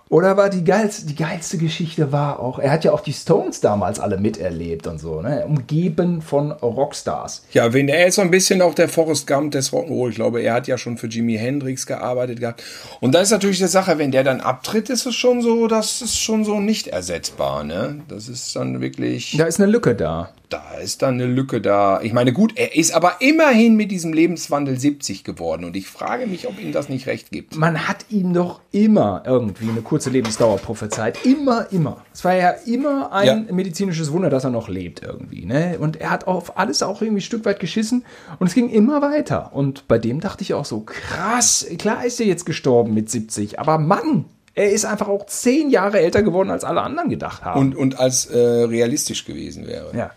Oder 0.08 0.38
war 0.38 0.52
die 0.52 0.64
geilste, 0.64 1.08
die 1.08 1.16
geilste 1.16 1.58
Geschichte 1.58 2.12
war 2.12 2.40
auch, 2.40 2.60
er 2.60 2.72
hat 2.72 2.84
ja 2.84 2.92
auch 2.92 3.00
die 3.00 3.14
Stones 3.14 3.60
damals 3.60 4.00
alle 4.00 4.18
miterlebt 4.18 4.86
und 4.86 5.00
so, 5.00 5.22
ne? 5.22 5.46
Umgeben 5.48 6.22
von 6.22 6.52
Rockstars. 6.52 7.44
Ja, 7.54 7.74
wenn 7.74 7.90
er 7.90 8.06
ist 8.06 8.16
so 8.16 8.22
ein 8.22 8.30
bisschen 8.30 8.62
auch 8.62 8.76
der 8.76 8.88
Forrest 8.88 9.26
Gump 9.26 9.52
des 9.54 9.74
Rock'n'Roll. 9.74 10.10
Ich 10.10 10.16
glaube, 10.16 10.42
er 10.42 10.54
hat 10.54 10.68
ja 10.68 10.78
schon 10.78 10.98
für 10.98 11.08
Jimi 11.08 11.38
Hendrix 11.38 11.88
gearbeitet 11.88 12.40
gehabt. 12.40 12.64
Und 13.02 13.16
da 13.16 13.22
ist 13.22 13.32
natürlich 13.32 13.58
die 13.58 13.68
Sache, 13.68 13.98
wenn 13.98 14.12
der 14.12 14.24
dann 14.24 14.42
abtritt, 14.42 14.92
ist 14.92 15.08
es 15.08 15.16
schon 15.16 15.42
so, 15.42 15.68
das 15.68 16.04
ist 16.04 16.20
schon 16.20 16.46
so 16.46 16.60
nicht 16.60 16.88
ersetzbar, 16.88 17.64
ne? 17.64 18.02
Das 18.08 18.30
ist 18.30 18.56
dann 18.56 18.82
wirklich, 18.82 19.36
Da 19.38 19.46
ist 19.46 19.60
eine 19.60 19.72
Lücke 19.72 19.96
da. 19.96 20.30
Da 20.56 20.78
ist 20.78 21.02
dann 21.02 21.16
eine 21.16 21.26
Lücke 21.26 21.62
da. 21.62 22.02
Ich 22.02 22.14
meine, 22.14 22.34
gut, 22.34 22.54
er 22.58 22.76
ist 22.76 22.94
aber 22.94 23.18
immerhin 23.20 23.76
mit 23.76 23.92
diesem 23.92 24.14
Lebenswandel 24.14 24.80
70 24.80 25.24
geworden. 25.24 25.64
Und 25.66 25.76
ich 25.76 25.88
frage 25.88 26.28
mich, 26.28 26.48
ob 26.48 26.60
ihm 26.62 26.72
das 26.72 26.90
nicht 26.90 27.08
recht 27.08 27.32
gibt. 27.32 27.56
Man 27.56 27.88
hat 27.88 28.06
ihm 28.10 28.34
doch 28.34 28.62
immer 28.72 29.24
irgendwie 29.26 29.70
eine 29.70 29.82
kurze 29.82 30.10
Lebensdauer 30.10 30.58
prophezeit. 30.58 31.26
Immer, 31.26 31.68
immer. 31.72 32.04
Es 32.14 32.24
war 32.24 32.34
ja 32.36 32.52
immer 32.66 33.12
ein 33.12 33.48
Ja. 33.48 33.54
medizinisches 33.54 34.12
Wunder, 34.12 34.30
dass 34.30 34.44
er 34.44 34.50
noch 34.52 34.70
lebt 34.70 35.02
irgendwie. 35.02 35.46
Ne? 35.46 35.78
Und 35.80 36.00
er 36.00 36.10
hat 36.12 36.28
auf 36.28 36.58
alles 36.58 36.84
auch 36.84 37.02
irgendwie 37.02 37.22
ein 37.22 37.26
Stück 37.26 37.46
weit 37.46 37.60
geschissen 37.60 38.06
und 38.40 38.48
es 38.48 38.54
ging 38.54 38.70
immer 38.70 39.02
weiter. 39.02 39.52
Und 39.54 39.88
bei 39.88 39.98
dem 39.98 40.20
dachte 40.20 40.42
ich 40.44 40.54
auch 40.54 40.66
so, 40.66 40.82
krass, 40.82 41.66
klar 41.78 42.06
ist 42.06 42.20
er 42.20 42.26
jetzt 42.28 42.46
gestorben 42.46 42.94
mit 42.94 43.10
70, 43.10 43.60
aber 43.60 43.78
Mann, 43.78 44.26
er 44.54 44.72
ist 44.72 44.86
einfach 44.86 45.10
auch 45.10 45.26
zehn 45.26 45.70
Jahre 45.70 46.00
älter 46.00 46.24
geworden, 46.24 46.50
als 46.50 46.64
alle 46.64 46.82
anderen 46.82 47.10
gedacht 47.10 47.44
haben. 47.44 47.60
Und, 47.60 47.76
und 47.76 48.00
als 48.00 48.26
äh, 48.28 48.38
realistisch 48.40 49.26
gewesen 49.26 49.68
wäre. 49.68 49.92
ja. 49.96 50.12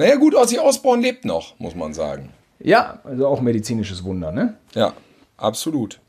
Naja, 0.00 0.16
gut, 0.16 0.34
Ozzy 0.34 0.58
Osbourne 0.58 1.02
lebt 1.02 1.26
noch, 1.26 1.58
muss 1.58 1.74
man 1.74 1.92
sagen. 1.92 2.30
Ja, 2.58 3.00
also 3.04 3.26
auch 3.26 3.42
medizinisches 3.42 4.02
Wunder, 4.02 4.32
ne? 4.32 4.54
Ja, 4.74 4.94
absolut. 5.36 6.00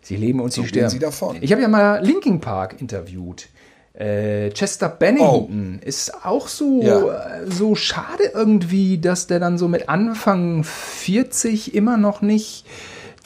Sie 0.00 0.16
leben 0.16 0.40
und 0.40 0.52
sie 0.52 0.62
gehen 0.62 0.68
sterben. 0.68 0.90
sie 0.90 0.98
davon. 0.98 1.36
Ich 1.40 1.52
habe 1.52 1.62
ja 1.62 1.68
mal 1.68 2.02
Linkin 2.04 2.40
Park 2.40 2.76
interviewt. 2.80 3.48
Äh, 3.94 4.50
Chester 4.50 4.88
Bennington 4.88 5.80
ist 5.84 6.24
auch 6.24 6.48
so, 6.48 6.80
Oh. 6.80 6.82
Ja. 6.82 7.42
äh, 7.42 7.50
so 7.50 7.74
schade 7.74 8.24
irgendwie, 8.34 8.98
dass 8.98 9.26
der 9.26 9.38
dann 9.38 9.58
so 9.58 9.68
mit 9.68 9.88
Anfang 9.88 10.64
40 10.64 11.74
immer 11.74 11.98
noch 11.98 12.22
nicht 12.22 12.64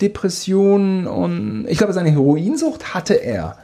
Depressionen 0.01 1.07
und 1.07 1.67
ich 1.69 1.79
glaube, 1.79 1.93
seine 1.93 2.11
Heroinsucht 2.11 2.95
hatte 2.95 3.15
er. 3.15 3.57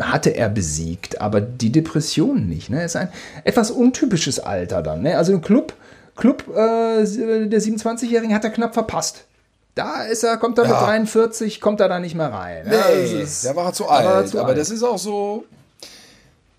Hatte 0.00 0.30
er 0.30 0.48
besiegt, 0.48 1.20
aber 1.20 1.40
die 1.40 1.70
Depression 1.70 2.48
nicht. 2.48 2.68
Ne? 2.68 2.84
Ist 2.84 2.96
ein 2.96 3.08
etwas 3.44 3.70
untypisches 3.70 4.40
Alter 4.40 4.82
dann. 4.82 5.02
Ne? 5.02 5.16
Also 5.16 5.32
im 5.32 5.40
Club, 5.40 5.72
Club 6.16 6.44
äh, 6.48 7.04
der 7.04 7.60
27-Jährigen 7.62 8.34
hat 8.34 8.42
er 8.44 8.50
knapp 8.50 8.74
verpasst. 8.74 9.24
Da 9.76 10.02
ist 10.02 10.22
er, 10.24 10.36
kommt 10.36 10.58
er 10.58 10.64
mit 10.64 10.72
Ja. 10.72 10.84
43, 10.84 11.60
kommt 11.60 11.80
er 11.80 11.88
da 11.88 11.98
nicht 12.00 12.14
mehr 12.14 12.32
rein. 12.32 12.66
Ja, 12.70 12.78
das 12.90 13.12
ist- 13.12 13.44
der 13.44 13.56
war 13.56 13.72
zu 13.72 13.84
da 13.84 13.88
war 13.90 14.14
alt. 14.16 14.28
zu 14.28 14.38
aber 14.38 14.48
alt. 14.48 14.58
das 14.58 14.70
ist 14.70 14.82
auch 14.82 14.98
so. 14.98 15.44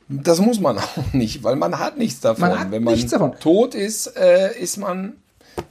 Das 0.07 0.39
muss 0.39 0.59
man 0.59 0.77
auch 0.79 1.13
nicht, 1.13 1.43
weil 1.43 1.55
man 1.55 1.79
hat 1.79 1.97
nichts 1.97 2.19
davon. 2.21 2.49
Man 2.49 2.59
hat 2.59 2.71
Wenn 2.71 2.83
man 2.83 2.93
nichts 2.93 3.11
davon. 3.11 3.33
tot 3.39 3.75
ist, 3.75 4.15
äh, 4.17 4.57
ist 4.59 4.77
man. 4.77 5.13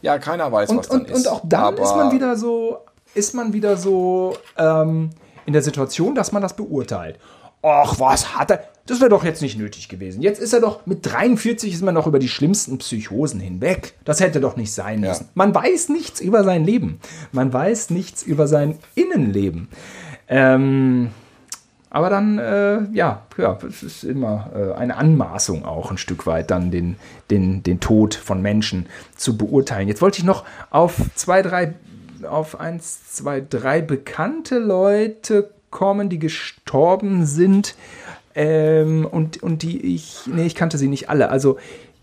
Ja, 0.03 0.19
keiner 0.19 0.51
weiß, 0.51 0.71
was 0.71 0.77
und, 0.89 0.91
dann 0.91 1.01
und, 1.03 1.11
ist. 1.11 1.17
und 1.27 1.29
auch 1.29 1.41
dann 1.45 1.63
Aber 1.65 1.83
ist 1.83 1.95
man 1.97 2.13
wieder 2.13 2.37
so, 2.37 2.79
ist 3.15 3.35
man 3.35 3.53
wieder 3.53 3.77
so 3.77 4.37
ähm, 4.57 5.11
in 5.47 5.53
der 5.53 5.63
Situation, 5.63 6.15
dass 6.15 6.33
man 6.33 6.41
das 6.43 6.55
beurteilt. 6.57 7.19
Ach, 7.65 7.99
was 7.99 8.37
hat 8.37 8.51
er? 8.51 8.65
Das 8.87 9.01
wäre 9.01 9.09
doch 9.09 9.25
jetzt 9.25 9.41
nicht 9.41 9.59
nötig 9.59 9.89
gewesen. 9.89 10.21
Jetzt 10.21 10.39
ist 10.41 10.53
er 10.53 10.61
doch, 10.61 10.85
mit 10.85 11.07
43 11.11 11.73
ist 11.73 11.83
man 11.83 11.95
doch 11.95 12.07
über 12.07 12.19
die 12.19 12.29
schlimmsten 12.29 12.77
Psychosen 12.77 13.41
hinweg. 13.41 13.95
Das 14.05 14.21
hätte 14.21 14.41
doch 14.41 14.57
nicht 14.57 14.75
sein 14.75 15.03
Ja. 15.03 15.09
müssen. 15.09 15.29
Man 15.35 15.55
weiß 15.55 15.89
nichts 15.89 16.21
über 16.21 16.45
sein 16.45 16.65
Leben. 16.65 17.01
Man 17.33 17.51
weiß 17.51 17.89
nichts 17.91 18.23
über 18.23 18.47
sein 18.47 18.79
Innenleben. 18.95 19.69
Ähm, 20.29 21.11
aber 21.89 22.11
dann, 22.11 22.39
äh, 22.39 22.83
ja, 22.93 23.23
ja, 23.39 23.57
es 23.67 23.83
ist 23.83 24.05
immer 24.05 24.51
äh, 24.55 24.73
eine 24.75 24.97
Anmaßung 24.97 25.65
auch 25.65 25.91
ein 25.91 25.97
Stück 25.99 26.27
weit, 26.27 26.51
dann 26.51 26.71
den, 26.71 26.97
den, 27.31 27.63
den 27.63 27.81
Tod 27.81 28.15
von 28.15 28.43
Menschen 28.43 28.87
zu 29.17 29.39
beurteilen. 29.39 29.89
Jetzt 29.89 30.03
wollte 30.03 30.19
ich 30.19 30.25
noch 30.25 30.45
auf 30.71 30.97
zwei, 31.15 31.41
drei, 31.41 31.75
auf 32.29 32.59
eins, 32.61 33.13
zwei, 33.13 33.41
drei 33.41 33.81
bekannte 33.81 34.59
Leute 34.59 35.51
kommen, 35.75 36.09
die 36.09 36.19
gestorben 36.19 37.27
sind 37.27 37.75
ähm, 38.35 39.07
und, 39.11 39.43
und 39.43 39.63
die 39.63 39.95
ich, 39.95 40.21
nee, 40.27 40.47
ich 40.47 40.55
kannte 40.55 40.79
sie 40.79 40.89
nicht 40.89 41.11
alle. 41.11 41.29
Also 41.29 41.59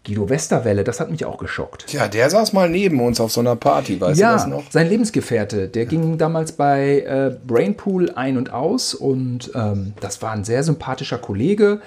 Guido 0.05 0.29
Westerwelle, 0.29 0.83
das 0.83 0.99
hat 0.99 1.11
mich 1.11 1.25
auch 1.25 1.37
geschockt. 1.37 1.85
Tja, 1.87 2.07
der 2.07 2.29
saß 2.29 2.53
mal 2.53 2.67
neben 2.69 2.99
uns 2.99 3.19
auf 3.19 3.31
so 3.31 3.39
einer 3.39 3.55
Party, 3.55 4.01
weißt 4.01 4.19
du 4.19 4.23
das 4.25 4.43
Ja, 4.43 4.47
noch? 4.47 4.63
sein 4.71 4.89
Lebensgefährte, 4.89 5.67
der 5.67 5.85
ging 5.85 6.17
damals 6.17 6.51
bei 6.53 7.01
äh, 7.01 7.35
Brainpool 7.45 8.11
ein 8.15 8.37
und 8.37 8.51
aus 8.51 8.93
und 8.95 9.51
ähm, 9.55 9.93
das 9.99 10.21
war 10.21 10.31
ein 10.31 10.43
sehr 10.43 10.63
sympathischer 10.63 11.19
Kollege. 11.19 11.81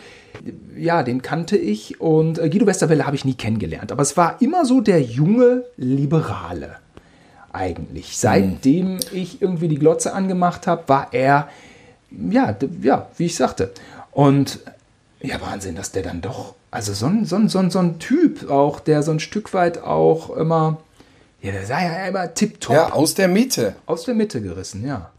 Ja, 0.77 1.03
den 1.03 1.23
kannte 1.23 1.57
ich 1.57 2.01
und 2.01 2.39
äh, 2.39 2.49
Guido 2.49 2.67
Westerwelle 2.67 3.05
habe 3.05 3.17
ich 3.17 3.25
nie 3.25 3.35
kennengelernt, 3.35 3.91
aber 3.93 4.03
es 4.03 4.17
war 4.17 4.41
immer 4.41 4.65
so 4.65 4.81
der 4.81 5.01
junge 5.03 5.65
Liberale 5.77 6.77
eigentlich. 7.53 8.17
Seitdem 8.17 8.99
ich 9.13 9.41
irgendwie 9.43 9.69
die 9.69 9.79
Glotze 9.79 10.13
angemacht 10.13 10.67
habe, 10.67 10.85
war 10.89 11.09
er, 11.13 11.49
ja, 12.31 12.57
ja, 12.83 13.09
wie 13.17 13.27
ich 13.27 13.37
sagte. 13.37 13.73
Und 14.13 14.61
ja, 15.21 15.41
Wahnsinn, 15.41 15.75
dass 15.77 15.91
der 15.93 16.03
dann 16.03 16.21
doch, 16.21 16.55
also 16.71 16.93
so 16.93 17.07
ein, 17.07 17.25
so 17.25 17.37
ein, 17.37 17.49
so 17.49 17.59
ein, 17.59 17.71
so 17.71 17.79
ein 17.79 17.99
Typ 17.99 18.51
auch, 18.51 18.81
der 18.81 19.03
so 19.03 19.11
ein 19.11 19.21
Stück 19.21 19.55
weit 19.55 19.79
auch 19.83 20.31
immer, 20.37 20.79
ja, 21.41 21.53
der 21.53 21.67
sah 21.67 21.83
ja 21.83 22.07
immer 22.07 22.33
tipptopp 22.33 22.75
Ja, 22.75 22.93
aus 22.93 23.15
der 23.15 23.29
Mitte. 23.29 23.75
aus 23.87 24.05
der 24.05 24.15
Mitte 24.15 24.41
gerissen, 24.41 24.87
ja. 24.87 25.11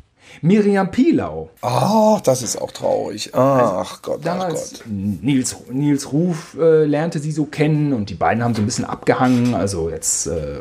Miriam 0.41 0.91
Pilau, 0.91 1.49
Ach, 1.61 2.21
das 2.21 2.41
ist 2.41 2.61
auch 2.61 2.71
traurig. 2.71 3.31
Ach 3.33 4.01
Gott, 4.01 4.19
ach 4.19 4.23
damals 4.23 4.73
Gott. 4.73 4.83
Nils, 4.88 5.55
Nils 5.71 6.11
Ruf 6.11 6.55
äh, 6.59 6.86
lernte 6.86 7.19
sie 7.19 7.31
so 7.31 7.45
kennen 7.45 7.93
und 7.93 8.09
die 8.09 8.15
beiden 8.15 8.43
haben 8.43 8.53
so 8.53 8.61
ein 8.61 8.65
bisschen 8.65 8.86
abgehangen, 8.86 9.55
also 9.55 9.89
jetzt, 9.89 10.27
äh, 10.27 10.59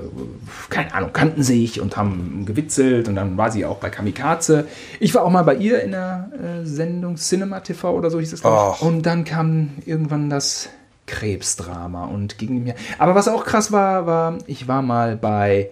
keine 0.70 0.94
Ahnung, 0.94 1.12
kannten 1.12 1.42
sich 1.42 1.80
und 1.80 1.96
haben 1.96 2.44
gewitzelt 2.46 3.08
und 3.08 3.16
dann 3.16 3.36
war 3.36 3.50
sie 3.50 3.64
auch 3.64 3.78
bei 3.78 3.90
Kamikaze. 3.90 4.66
Ich 5.00 5.14
war 5.14 5.24
auch 5.24 5.30
mal 5.30 5.42
bei 5.42 5.56
ihr 5.56 5.82
in 5.82 5.92
der 5.92 6.30
äh, 6.32 6.64
Sendung 6.66 7.16
Cinema 7.16 7.60
TV 7.60 7.94
oder 7.94 8.10
so 8.10 8.20
hieß 8.20 8.32
es. 8.32 8.44
Ach. 8.44 8.80
Und 8.82 9.02
dann 9.02 9.24
kam 9.24 9.70
irgendwann 9.84 10.30
das 10.30 10.68
Krebsdrama 11.06 12.06
und 12.06 12.38
ging 12.38 12.62
mir. 12.64 12.74
Aber 12.98 13.14
was 13.14 13.28
auch 13.28 13.44
krass 13.44 13.72
war, 13.72 14.06
war, 14.06 14.38
ich 14.46 14.68
war 14.68 14.82
mal 14.82 15.16
bei 15.16 15.70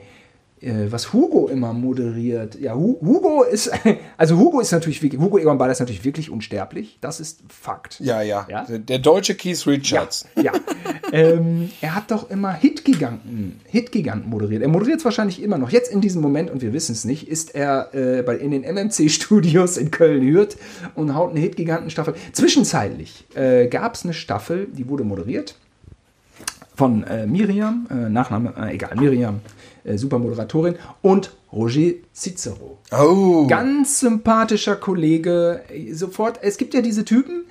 was 0.63 1.13
Hugo 1.13 1.49
immer 1.49 1.73
moderiert. 1.73 2.59
Ja, 2.61 2.75
Hu 2.75 2.97
Hugo 3.01 3.43
ist, 3.43 3.71
also 4.17 4.39
Hugo 4.39 4.61
ist 4.61 4.73
natürlich, 4.73 5.03
wirklich- 5.03 5.21
Hugo 5.21 5.39
Egon 5.39 5.59
Balder 5.59 5.73
ist 5.73 5.81
natürlich 5.81 6.05
wirklich 6.05 6.31
unsterblich. 6.31 6.99
Das 7.01 7.21
ist 7.21 7.41
Fakt. 7.49 7.99
Ja, 8.01 8.23
ja, 8.23 8.47
Ja? 8.49 8.65
Der, 8.65 8.79
der 8.79 8.99
deutsche 8.99 9.35
Keith 9.35 9.67
Richards. 9.67 10.27
Ja. 10.41 10.53
ähm, 11.13 11.71
er 11.81 11.95
hat 11.95 12.11
doch 12.11 12.31
immer 12.31 12.53
Hitgiganten, 12.53 13.61
Hitgiganten 13.67 14.31
moderiert. 14.31 14.63
Er 14.63 14.69
moderiert 14.69 14.99
es 14.99 15.05
wahrscheinlich 15.05 15.43
immer 15.43 15.59
noch. 15.59 15.71
Jetzt 15.71 15.93
in 15.93 16.01
diesem 16.01 16.23
Moment, 16.23 16.51
und 16.51 16.63
wir 16.63 16.73
wissen 16.73 16.93
es 16.93 17.05
nicht, 17.05 17.29
ist 17.29 17.55
er 17.55 17.95
äh, 17.95 18.23
bei, 18.23 18.37
in 18.37 18.51
den 18.53 18.63
MMC-Studios 18.63 19.77
in 19.77 19.91
Köln-Hürth 19.91 20.57
und 20.95 21.15
haut 21.15 21.31
eine 21.31 21.41
Hitgiganten-Staffel. 21.41 22.15
Zwischenzeitlich 22.33 23.25
äh, 23.35 23.67
gab 23.67 23.95
es 23.95 24.05
eine 24.05 24.13
Staffel, 24.15 24.69
die 24.73 24.89
wurde 24.89 25.05
moderiert 25.05 25.57
von 26.75 27.05
äh, 27.05 27.27
Miriam, 27.27 27.87
äh, 27.91 28.09
Nachname, 28.09 28.55
äh, 28.59 28.75
egal, 28.75 28.97
Miriam, 28.97 29.41
äh, 29.85 29.97
super 29.97 30.19
Moderatorin, 30.19 30.77
und 31.03 31.33
Roger 31.53 31.93
Cicero. 32.15 32.79
Oh. 32.99 33.47
Ganz 33.47 34.01
sympathischer 34.01 34.77
Kollege. 34.77 35.63
Sofort, 35.93 36.39
es 36.43 36.57
gibt 36.57 36.73
ja 36.75 36.81
diese 36.81 37.05
Typen, 37.05 37.45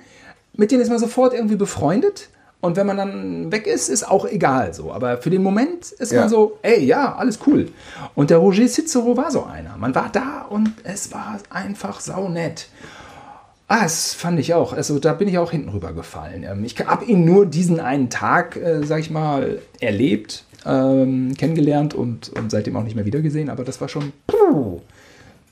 mit 0.54 0.70
denen 0.72 0.82
ist 0.82 0.88
man 0.88 0.98
sofort 0.98 1.34
irgendwie 1.34 1.56
befreundet. 1.56 2.28
Und 2.60 2.76
wenn 2.76 2.86
man 2.86 2.96
dann 2.96 3.50
weg 3.50 3.66
ist, 3.66 3.88
ist 3.88 4.08
auch 4.08 4.24
egal 4.24 4.72
so. 4.72 4.92
Aber 4.92 5.18
für 5.18 5.30
den 5.30 5.42
Moment 5.42 5.90
ist 5.90 6.12
Ja. 6.12 6.20
man 6.20 6.28
so, 6.28 6.58
ey, 6.62 6.84
ja, 6.84 7.16
alles 7.16 7.40
cool. 7.46 7.68
Und 8.14 8.30
der 8.30 8.38
Roger 8.38 8.68
Cicero 8.68 9.16
war 9.16 9.32
so 9.32 9.44
einer. 9.44 9.76
Man 9.76 9.92
war 9.96 10.10
da 10.12 10.42
und 10.48 10.72
es 10.84 11.12
war 11.12 11.38
einfach 11.50 11.98
saunett. 11.98 12.68
Ah, 13.74 13.84
das 13.84 14.12
fand 14.12 14.38
ich 14.38 14.52
auch. 14.52 14.74
Also 14.74 14.98
da 14.98 15.14
bin 15.14 15.28
ich 15.28 15.38
auch 15.38 15.50
hinten 15.50 15.70
rüber 15.70 15.94
gefallen. 15.94 16.44
Ähm, 16.44 16.62
Ich 16.62 16.78
habe 16.78 17.06
ihn 17.06 17.24
nur 17.24 17.46
diesen 17.46 17.80
einen 17.80 18.10
Tag, 18.10 18.54
äh, 18.56 18.84
sag 18.84 19.00
ich 19.00 19.10
mal, 19.10 19.62
erlebt, 19.80 20.44
ähm, 20.66 21.34
kennengelernt 21.38 21.94
und, 21.94 22.28
und 22.34 22.50
seitdem 22.50 22.76
auch 22.76 22.82
nicht 22.82 22.96
mehr 22.96 23.06
wiedergesehen. 23.06 23.48
Aber 23.48 23.64
das 23.64 23.80
war 23.80 23.88
schon, 23.88 24.12
puh, 24.26 24.80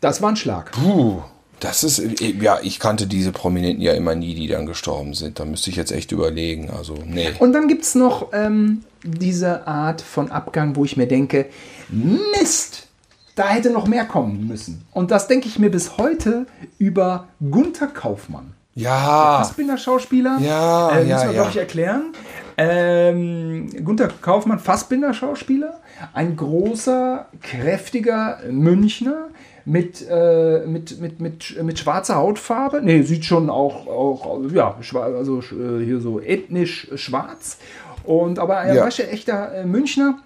das 0.02 0.20
war 0.20 0.28
ein 0.28 0.36
Schlag. 0.36 0.72
Puh, 0.72 1.22
das 1.60 1.82
ist, 1.82 2.20
ja, 2.20 2.58
ich 2.62 2.78
kannte 2.78 3.06
diese 3.06 3.32
Prominenten 3.32 3.82
ja 3.82 3.94
immer 3.94 4.14
nie, 4.14 4.34
die 4.34 4.48
dann 4.48 4.66
gestorben 4.66 5.14
sind. 5.14 5.40
Da 5.40 5.46
müsste 5.46 5.70
ich 5.70 5.76
jetzt 5.76 5.90
echt 5.90 6.12
überlegen. 6.12 6.68
Also, 6.68 6.96
nee. 7.06 7.30
Und 7.38 7.54
dann 7.54 7.68
gibt 7.68 7.84
es 7.84 7.94
noch 7.94 8.34
ähm, 8.34 8.84
diese 9.02 9.66
Art 9.66 10.02
von 10.02 10.30
Abgang, 10.30 10.76
wo 10.76 10.84
ich 10.84 10.98
mir 10.98 11.06
denke, 11.06 11.46
Mist, 11.88 12.86
da 13.40 13.48
hätte 13.48 13.70
noch 13.70 13.86
mehr 13.86 14.04
kommen 14.04 14.46
müssen. 14.46 14.84
Und 14.92 15.10
das 15.10 15.26
denke 15.26 15.48
ich 15.48 15.58
mir 15.58 15.70
bis 15.70 15.96
heute 15.96 16.44
über 16.78 17.28
Gunther 17.50 17.86
Kaufmann. 17.86 18.52
Ja, 18.74 19.38
Fassbinder-Schauspieler. 19.38 20.38
Ja, 20.40 20.90
äh, 20.90 21.08
ja, 21.08 21.16
Müssen 21.16 21.28
wir, 21.28 21.34
ja. 21.36 21.42
glaube 21.42 21.50
ich, 21.50 21.56
erklären. 21.56 22.02
Ähm, 22.58 23.70
Gunther 23.82 24.08
Kaufmann, 24.20 24.58
Fassbinder-Schauspieler. 24.58 25.80
Ein 26.12 26.36
großer, 26.36 27.28
kräftiger 27.40 28.40
Münchner 28.50 29.28
mit, 29.64 30.06
äh, 30.08 30.66
mit, 30.66 31.00
mit, 31.00 31.20
mit, 31.20 31.62
mit 31.62 31.78
schwarzer 31.78 32.16
Hautfarbe. 32.16 32.82
Nee, 32.82 33.02
sieht 33.02 33.24
schon 33.24 33.48
auch, 33.48 33.86
auch 33.86 34.40
ja, 34.52 34.76
also 34.94 35.40
äh, 35.40 35.82
hier 35.82 36.00
so 36.00 36.20
ethnisch 36.20 36.88
schwarz. 36.94 37.56
Und, 38.04 38.38
aber 38.38 38.56
er 38.56 38.74
ja. 38.74 38.86
echter 38.86 39.54
äh, 39.54 39.64
Münchner. 39.64 40.18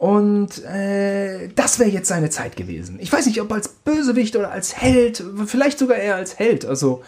Und 0.00 0.64
äh, 0.64 1.48
das 1.54 1.78
wäre 1.78 1.90
jetzt 1.90 2.08
seine 2.08 2.30
Zeit 2.30 2.56
gewesen. 2.56 2.96
Ich 3.02 3.12
weiß 3.12 3.26
nicht, 3.26 3.38
ob 3.42 3.52
als 3.52 3.68
Bösewicht 3.68 4.34
oder 4.34 4.50
als 4.50 4.74
Held, 4.80 5.22
vielleicht 5.44 5.78
sogar 5.78 5.98
eher 5.98 6.14
als 6.14 6.38
Held. 6.38 6.64
Also 6.64 7.02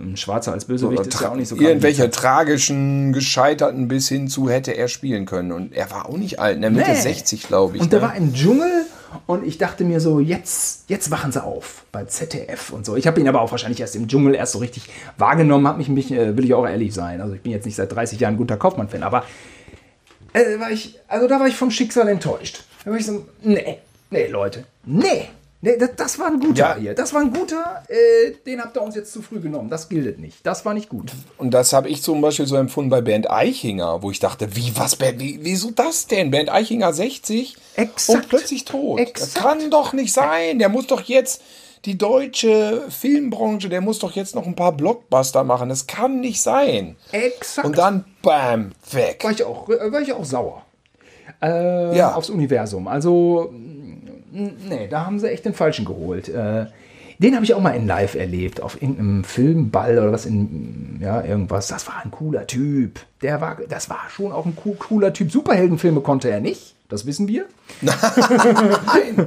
ein 0.00 0.16
Schwarzer 0.16 0.52
als 0.52 0.64
Bösewicht 0.64 1.04
so, 1.04 1.10
ist 1.10 1.20
ja 1.20 1.28
auch 1.28 1.34
nicht 1.34 1.48
so 1.48 1.56
Irgendwelche 1.56 2.10
tragischen, 2.10 3.12
gescheiterten 3.12 3.86
bis 3.86 4.08
hin 4.08 4.28
zu 4.28 4.48
hätte 4.48 4.74
er 4.74 4.88
spielen 4.88 5.26
können. 5.26 5.52
Und 5.52 5.74
er 5.74 5.90
war 5.90 6.08
auch 6.08 6.16
nicht 6.16 6.40
alt, 6.40 6.56
in 6.56 6.62
der 6.62 6.70
Mitte 6.70 6.90
nee. 6.90 6.98
60, 6.98 7.42
glaube 7.42 7.76
ich. 7.76 7.82
Und 7.82 7.92
ne? 7.92 7.98
der 7.98 8.08
war 8.08 8.16
im 8.16 8.32
Dschungel 8.32 8.86
und 9.26 9.46
ich 9.46 9.58
dachte 9.58 9.84
mir 9.84 10.00
so, 10.00 10.18
jetzt, 10.18 10.88
jetzt 10.88 11.10
wachen 11.10 11.32
sie 11.32 11.44
auf 11.44 11.84
bei 11.92 12.06
ZDF 12.06 12.72
und 12.72 12.86
so. 12.86 12.96
Ich 12.96 13.06
habe 13.06 13.20
ihn 13.20 13.28
aber 13.28 13.42
auch 13.42 13.50
wahrscheinlich 13.50 13.80
erst 13.80 13.94
im 13.94 14.08
Dschungel 14.08 14.34
erst 14.34 14.52
so 14.52 14.60
richtig 14.60 14.84
wahrgenommen, 15.18 15.68
habe 15.68 15.76
mich, 15.76 15.90
mich 15.90 16.10
äh, 16.12 16.34
will 16.34 16.46
ich 16.46 16.54
auch 16.54 16.66
ehrlich 16.66 16.94
sein. 16.94 17.20
Also 17.20 17.34
ich 17.34 17.42
bin 17.42 17.52
jetzt 17.52 17.66
nicht 17.66 17.76
seit 17.76 17.92
30 17.92 18.18
Jahren 18.18 18.38
guter 18.38 18.56
Kaufmann-Fan, 18.56 19.02
aber 19.02 19.24
äh, 20.38 20.60
war 20.60 20.70
ich, 20.70 20.98
also 21.08 21.28
da 21.28 21.40
war 21.40 21.46
ich 21.46 21.56
vom 21.56 21.70
Schicksal 21.70 22.08
enttäuscht. 22.08 22.64
Da 22.84 22.90
war 22.90 22.98
ich 22.98 23.06
so, 23.06 23.26
nee, 23.42 23.78
nee, 24.10 24.26
Leute, 24.26 24.64
nee. 24.84 25.28
Nee, 25.60 25.76
das, 25.76 25.90
das, 25.96 26.18
war 26.20 26.28
ein 26.28 26.38
guter 26.38 26.54
ja. 26.54 26.76
hier. 26.76 26.94
Das 26.94 27.12
war 27.12 27.20
ein 27.20 27.32
guter, 27.32 27.82
äh, 27.88 28.30
den 28.46 28.60
habt 28.60 28.76
ihr 28.76 28.80
uns 28.80 28.94
jetzt 28.94 29.12
zu 29.12 29.22
früh 29.22 29.40
genommen. 29.40 29.68
Das 29.68 29.88
gilt 29.88 30.20
nicht. 30.20 30.46
Das 30.46 30.64
war 30.64 30.72
nicht 30.72 30.88
gut. 30.88 31.10
Und 31.36 31.50
das 31.50 31.72
habe 31.72 31.88
ich 31.88 32.00
zum 32.00 32.20
Beispiel 32.20 32.46
so 32.46 32.54
empfunden 32.54 32.90
bei 32.90 33.00
Bernd 33.00 33.28
Eichinger, 33.28 34.00
wo 34.00 34.12
ich 34.12 34.20
dachte, 34.20 34.54
wie, 34.54 34.70
was, 34.76 35.00
wie, 35.00 35.40
wieso 35.42 35.72
das 35.72 36.06
denn? 36.06 36.30
Bernd 36.30 36.48
Eichinger 36.48 36.92
60 36.92 37.56
Exakt. 37.74 38.08
und 38.08 38.28
plötzlich 38.28 38.66
tot. 38.66 39.00
Exakt. 39.00 39.20
Das 39.20 39.34
kann 39.34 39.68
doch 39.68 39.92
nicht 39.92 40.12
sein. 40.12 40.60
Der 40.60 40.68
muss 40.68 40.86
doch 40.86 41.02
jetzt 41.02 41.42
die 41.88 41.96
deutsche 41.96 42.82
Filmbranche, 42.90 43.70
der 43.70 43.80
muss 43.80 43.98
doch 43.98 44.12
jetzt 44.12 44.34
noch 44.34 44.46
ein 44.46 44.54
paar 44.54 44.72
Blockbuster 44.72 45.42
machen. 45.42 45.70
Das 45.70 45.86
kann 45.86 46.20
nicht 46.20 46.42
sein. 46.42 46.96
Exakt. 47.12 47.66
Und 47.66 47.78
dann, 47.78 48.04
bam, 48.20 48.72
weg. 48.90 49.24
War 49.24 49.30
ich 49.30 49.42
auch, 49.42 49.66
war 49.70 50.02
ich 50.02 50.12
auch 50.12 50.26
sauer. 50.26 50.66
Äh, 51.40 51.96
ja. 51.96 52.12
Aufs 52.12 52.28
Universum. 52.28 52.88
Also 52.88 53.50
nee, 54.30 54.86
da 54.90 55.06
haben 55.06 55.18
sie 55.18 55.30
echt 55.30 55.46
den 55.46 55.54
Falschen 55.54 55.86
geholt. 55.86 56.28
Äh, 56.28 56.66
den 57.20 57.34
habe 57.34 57.46
ich 57.46 57.54
auch 57.54 57.60
mal 57.62 57.70
in 57.70 57.86
Live 57.86 58.16
erlebt, 58.16 58.60
auf 58.60 58.82
irgendeinem 58.82 59.24
Filmball 59.24 59.98
oder 59.98 60.12
was 60.12 60.26
in, 60.26 60.98
ja, 61.00 61.24
irgendwas. 61.24 61.68
Das 61.68 61.86
war 61.86 62.02
ein 62.04 62.10
cooler 62.10 62.46
Typ. 62.46 63.00
Der 63.22 63.40
war, 63.40 63.56
das 63.66 63.88
war 63.88 64.02
schon 64.10 64.30
auch 64.30 64.44
ein 64.44 64.54
cooler 64.56 65.14
Typ. 65.14 65.32
Superheldenfilme 65.32 66.02
konnte 66.02 66.28
er 66.28 66.40
nicht, 66.40 66.74
das 66.90 67.06
wissen 67.06 67.28
wir. 67.28 67.46
Nein. 67.80 69.26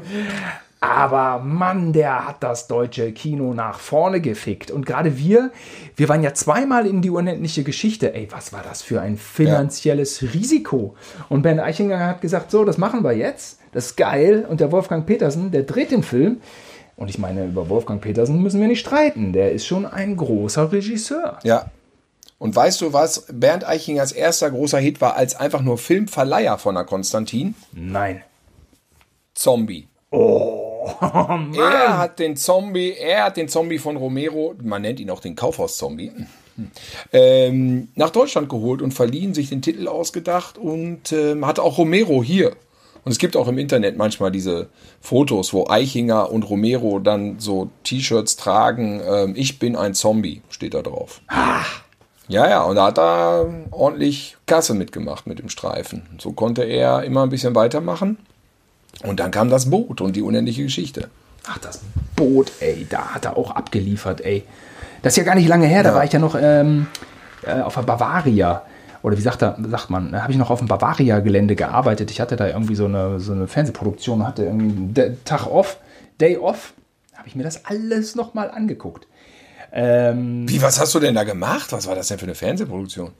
Aber 0.83 1.43
Mann, 1.43 1.93
der 1.93 2.27
hat 2.27 2.41
das 2.41 2.67
deutsche 2.67 3.11
Kino 3.11 3.53
nach 3.53 3.79
vorne 3.79 4.19
gefickt. 4.19 4.71
Und 4.71 4.87
gerade 4.87 5.15
wir, 5.15 5.51
wir 5.95 6.09
waren 6.09 6.23
ja 6.23 6.33
zweimal 6.33 6.87
in 6.87 7.03
die 7.03 7.11
unendliche 7.11 7.63
Geschichte. 7.63 8.15
Ey, 8.15 8.27
was 8.31 8.51
war 8.51 8.63
das 8.63 8.81
für 8.81 8.99
ein 8.99 9.15
finanzielles 9.15 10.21
ja. 10.21 10.29
Risiko? 10.31 10.95
Und 11.29 11.43
Ben 11.43 11.59
Eichinger 11.59 11.99
hat 11.99 12.21
gesagt, 12.21 12.49
so, 12.49 12.65
das 12.65 12.79
machen 12.79 13.03
wir 13.03 13.11
jetzt. 13.11 13.59
Das 13.73 13.87
ist 13.87 13.95
geil. 13.95 14.43
Und 14.49 14.59
der 14.59 14.71
Wolfgang 14.71 15.05
Petersen, 15.05 15.51
der 15.51 15.63
dreht 15.63 15.91
den 15.91 16.01
Film. 16.01 16.41
Und 16.95 17.11
ich 17.11 17.19
meine, 17.19 17.45
über 17.45 17.69
Wolfgang 17.69 18.01
Petersen 18.01 18.41
müssen 18.41 18.59
wir 18.59 18.67
nicht 18.67 18.79
streiten. 18.79 19.33
Der 19.33 19.51
ist 19.51 19.67
schon 19.67 19.85
ein 19.85 20.17
großer 20.17 20.71
Regisseur. 20.71 21.37
Ja. 21.43 21.69
Und 22.39 22.55
weißt 22.55 22.81
du, 22.81 22.91
was 22.91 23.27
Bernd 23.31 23.67
Eichingers 23.67 24.11
erster 24.11 24.49
großer 24.49 24.79
Hit 24.79 24.99
war 24.99 25.15
als 25.15 25.35
einfach 25.35 25.61
nur 25.61 25.77
Filmverleiher 25.77 26.57
von 26.57 26.73
der 26.73 26.85
Konstantin? 26.85 27.53
Nein. 27.71 28.23
Zombie. 29.35 29.87
Oh, 30.09 30.60
Mann. 31.01 31.53
Er 31.53 31.97
hat 31.97 32.19
den 32.19 32.35
Zombie, 32.35 32.93
er 32.93 33.25
hat 33.25 33.37
den 33.37 33.47
Zombie 33.47 33.77
von 33.77 33.97
Romero, 33.97 34.55
man 34.61 34.81
nennt 34.81 34.99
ihn 34.99 35.09
auch 35.09 35.19
den 35.19 35.35
Kaufhaus-Zombie, 35.35 36.11
ähm, 37.13 37.89
nach 37.95 38.09
Deutschland 38.09 38.49
geholt 38.49 38.81
und 38.81 38.93
verliehen, 38.93 39.33
sich 39.33 39.49
den 39.49 39.61
Titel 39.61 39.87
ausgedacht 39.87 40.57
und 40.57 41.11
ähm, 41.11 41.45
hat 41.45 41.59
auch 41.59 41.77
Romero 41.77 42.23
hier 42.23 42.55
und 43.03 43.11
es 43.11 43.17
gibt 43.17 43.35
auch 43.35 43.47
im 43.47 43.57
Internet 43.57 43.97
manchmal 43.97 44.31
diese 44.31 44.69
Fotos, 44.99 45.53
wo 45.53 45.67
Eichinger 45.67 46.31
und 46.31 46.43
Romero 46.49 46.99
dann 46.99 47.39
so 47.39 47.69
T-Shirts 47.83 48.35
tragen. 48.35 49.01
Ähm, 49.03 49.33
ich 49.35 49.59
bin 49.59 49.75
ein 49.75 49.93
Zombie, 49.93 50.41
steht 50.49 50.73
da 50.73 50.81
drauf. 50.81 51.21
Ah. 51.27 51.63
Ja, 52.27 52.47
ja, 52.47 52.63
und 52.63 52.75
da 52.75 52.85
hat 52.85 52.99
er 52.99 53.49
ordentlich 53.71 54.37
Kasse 54.45 54.73
mitgemacht 54.73 55.27
mit 55.27 55.39
dem 55.39 55.49
Streifen. 55.49 56.03
So 56.17 56.31
konnte 56.31 56.63
er 56.63 57.03
immer 57.03 57.23
ein 57.23 57.29
bisschen 57.29 57.55
weitermachen. 57.55 58.17
Und 59.03 59.19
dann 59.19 59.31
kam 59.31 59.49
das 59.49 59.69
Boot 59.69 60.01
und 60.01 60.15
die 60.15 60.21
unendliche 60.21 60.63
Geschichte. 60.63 61.09
Ach, 61.47 61.57
das 61.57 61.81
Boot, 62.15 62.51
ey, 62.59 62.85
da 62.89 63.15
hat 63.15 63.25
er 63.25 63.37
auch 63.37 63.51
abgeliefert, 63.51 64.21
ey. 64.21 64.43
Das 65.01 65.13
ist 65.13 65.17
ja 65.17 65.23
gar 65.23 65.35
nicht 65.35 65.47
lange 65.47 65.65
her, 65.65 65.81
da 65.83 65.95
war 65.95 66.03
ich 66.03 66.13
ja 66.13 66.19
noch 66.19 66.35
ähm, 66.39 66.87
äh, 67.43 67.61
auf 67.61 67.73
der 67.73 67.81
Bavaria 67.81 68.63
oder 69.03 69.17
wie 69.17 69.21
sagt, 69.21 69.41
er, 69.41 69.57
sagt 69.69 69.89
man, 69.89 70.11
da 70.11 70.21
habe 70.21 70.31
ich 70.31 70.37
noch 70.37 70.49
auf 70.49 70.59
dem 70.59 70.67
Bavaria-Gelände 70.67 71.55
gearbeitet. 71.55 72.11
Ich 72.11 72.21
hatte 72.21 72.35
da 72.35 72.47
irgendwie 72.47 72.75
so 72.75 72.85
eine, 72.85 73.19
so 73.19 73.31
eine 73.31 73.47
Fernsehproduktion, 73.47 74.25
hatte 74.25 74.43
irgendwie 74.43 75.01
einen 75.01 75.23
Tag 75.25 75.47
off, 75.47 75.77
Day 76.19 76.37
off. 76.37 76.73
Habe 77.15 77.27
ich 77.27 77.35
mir 77.35 77.43
das 77.43 77.65
alles 77.65 78.15
nochmal 78.15 78.51
angeguckt. 78.51 79.07
Ähm, 79.71 80.47
wie, 80.47 80.61
was 80.61 80.79
hast 80.79 80.93
du 80.93 80.99
denn 80.99 81.15
da 81.15 81.23
gemacht? 81.23 81.71
Was 81.71 81.87
war 81.87 81.95
das 81.95 82.07
denn 82.07 82.19
für 82.19 82.25
eine 82.25 82.35
Fernsehproduktion? 82.35 83.11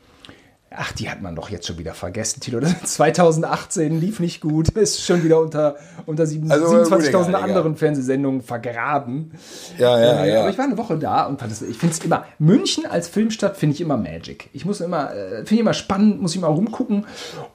Ach, 0.74 0.93
die 0.93 1.09
hat 1.09 1.22
man 1.22 1.36
doch 1.36 1.49
jetzt 1.49 1.67
schon 1.67 1.78
wieder 1.78 1.93
vergessen, 1.93 2.39
Tilo. 2.39 2.61
2018 2.61 3.99
lief 3.99 4.22
nicht 4.22 4.39
gut, 4.39 4.69
ist 4.69 5.03
schon 5.03 5.22
wieder 5.22 5.41
unter, 5.41 5.76
unter 6.05 6.24
also, 6.24 6.36
27.000 6.36 7.34
anderen 7.34 7.76
Fernsehsendungen 7.76 8.41
vergraben. 8.41 9.32
Ja, 9.78 9.99
ja, 9.99 10.24
äh, 10.24 10.34
ja. 10.34 10.39
Aber 10.39 10.49
ich 10.49 10.57
war 10.57 10.63
eine 10.63 10.78
Woche 10.78 10.97
da 10.97 11.26
und 11.26 11.41
fand 11.41 11.51
es, 11.51 11.61
ich 11.61 11.76
finde 11.76 11.93
es 11.93 12.05
immer, 12.05 12.24
München 12.39 12.86
als 12.86 13.09
Filmstadt 13.09 13.57
finde 13.57 13.76
ich 13.76 13.82
immer 13.82 13.97
Magic. 13.97 14.49
Ich 14.53 14.63
muss 14.63 14.80
immer, 14.80 15.13
äh, 15.13 15.38
finde 15.39 15.55
ich 15.55 15.59
immer 15.59 15.74
spannend, 15.74 16.22
muss 16.22 16.36
ich 16.36 16.41
mal 16.41 16.47
rumgucken. 16.47 17.05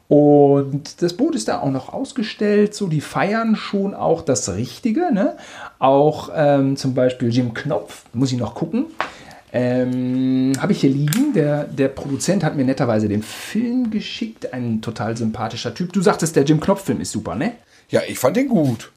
Und 0.09 1.01
das 1.01 1.15
Boot 1.15 1.35
ist 1.35 1.49
da 1.49 1.61
auch 1.61 1.71
noch 1.71 1.95
ausgestellt, 1.95 2.75
so 2.75 2.87
die 2.87 3.01
feiern 3.01 3.57
schon 3.57 3.95
auch 3.95 4.21
das 4.21 4.53
Richtige, 4.53 5.11
ne? 5.11 5.39
Auch 5.79 6.31
ähm, 6.35 6.77
zum 6.77 6.93
Beispiel 6.93 7.31
Jim 7.31 7.55
Knopf, 7.55 8.05
muss 8.13 8.31
ich 8.31 8.39
noch 8.39 8.55
gucken. 8.55 8.87
Ähm, 9.57 10.53
Habe 10.61 10.73
ich 10.73 10.81
hier 10.81 10.91
liegen. 10.91 11.33
Der, 11.35 11.65
der 11.65 11.89
Produzent 11.89 12.45
hat 12.45 12.57
mir 12.57 12.65
netterweise 12.65 13.09
den 13.09 13.23
Film 13.23 13.91
geschickt. 13.91 14.53
Ein 14.53 14.83
total 14.83 15.17
sympathischer 15.17 15.75
Typ. 15.75 15.93
Du 15.93 16.03
sagtest, 16.03 16.37
der 16.37 16.45
Jim 16.45 16.61
Knopf-Film 16.61 17.01
ist 17.01 17.13
super, 17.13 17.35
ne? 17.35 17.53
Ja, 17.89 18.03
ich 18.07 18.19
fand 18.19 18.37
den 18.37 18.49
gut. 18.49 18.93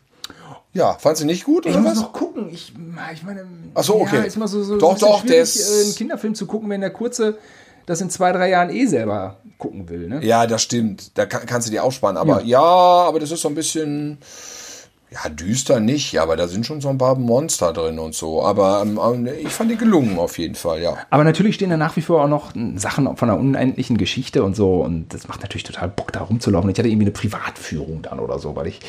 Ja, 0.74 0.94
fandst 0.94 1.22
du 1.22 1.26
nicht 1.26 1.46
gut? 1.46 1.66
Oder 1.66 1.76
ich 1.76 1.82
muss 1.82 1.92
was? 1.92 2.02
noch 2.02 2.14
gucken. 2.14 2.50
Ich, 2.52 2.74
ich 3.14 3.24
meine, 3.24 3.46
Ach 3.74 3.84
so, 3.84 4.02
okay. 4.02 4.18
Ja, 4.18 4.22
ist 4.24 4.36
immer 4.36 4.48
so, 4.48 4.62
so 4.64 4.78
doch, 4.78 4.98
doch, 5.00 5.26
der 5.26 5.42
ist 5.42 5.60
äh, 5.60 5.86
einen 5.86 5.96
Kinderfilm 5.96 6.36
zu 6.36 6.46
gucken, 6.46 6.70
wenn 6.70 6.82
der 6.82 6.92
kurze 6.92 7.38
das 7.86 8.02
in 8.02 8.10
zwei, 8.12 8.32
drei 8.32 8.50
Jahren 8.50 8.70
eh 8.70 8.86
selber 8.86 9.38
gucken 9.58 9.90
will. 9.90 10.08
Ne? 10.08 10.24
Ja, 10.24 10.46
das 10.46 10.62
stimmt. 10.62 11.18
Da 11.18 11.26
kann, 11.26 11.46
kannst 11.48 11.68
du 11.68 11.72
dir 11.72 11.84
aufsparen. 11.84 12.18
Aber 12.18 12.42
ja. 12.42 12.48
ja, 12.48 12.62
aber 12.62 13.20
das 13.20 13.32
ist 13.32 13.42
so 13.42 13.48
ein 13.48 13.56
bisschen 13.56 14.20
ja, 15.12 15.28
düster 15.28 15.80
nicht, 15.80 16.20
aber 16.20 16.36
da 16.36 16.48
sind 16.48 16.68
schon 16.68 16.82
so 16.82 16.90
ein 16.90 17.00
paar 17.00 17.16
Monster 17.16 17.74
drin 17.74 17.98
und 17.98 18.14
so. 18.14 18.44
Aber 18.44 18.84
ähm, 18.84 19.28
ich 19.42 19.50
fand 19.50 19.72
die 19.72 19.76
gelungen 19.76 20.20
auf 20.20 20.38
jeden 20.38 20.54
Fall, 20.54 20.84
ja. 20.84 20.98
Aber 21.10 21.24
natürlich 21.24 21.56
stehen 21.56 21.72
da 21.72 21.78
nach 21.78 21.96
wie 21.96 22.02
vor 22.02 22.24
auch 22.24 22.28
noch 22.28 22.54
Sachen 22.76 23.18
von 23.18 23.30
einer 23.30 23.40
unendlichen 23.40 23.98
Geschichte 23.98 24.44
und 24.44 24.56
so. 24.56 24.82
Und 24.82 25.12
das 25.12 25.28
macht 25.28 25.42
natürlich 25.42 25.64
total 25.64 25.90
Bock, 25.90 26.12
da 26.12 26.22
rumzulaufen. 26.22 26.70
Ich 26.70 26.78
hatte 26.78 26.90
irgendwie 26.90 27.06
eine 27.06 27.12
Privatführung 27.12 28.04
dann 28.04 28.20
oder 28.20 28.38
so, 28.38 28.56
weil 28.56 28.68
ich, 28.68 28.82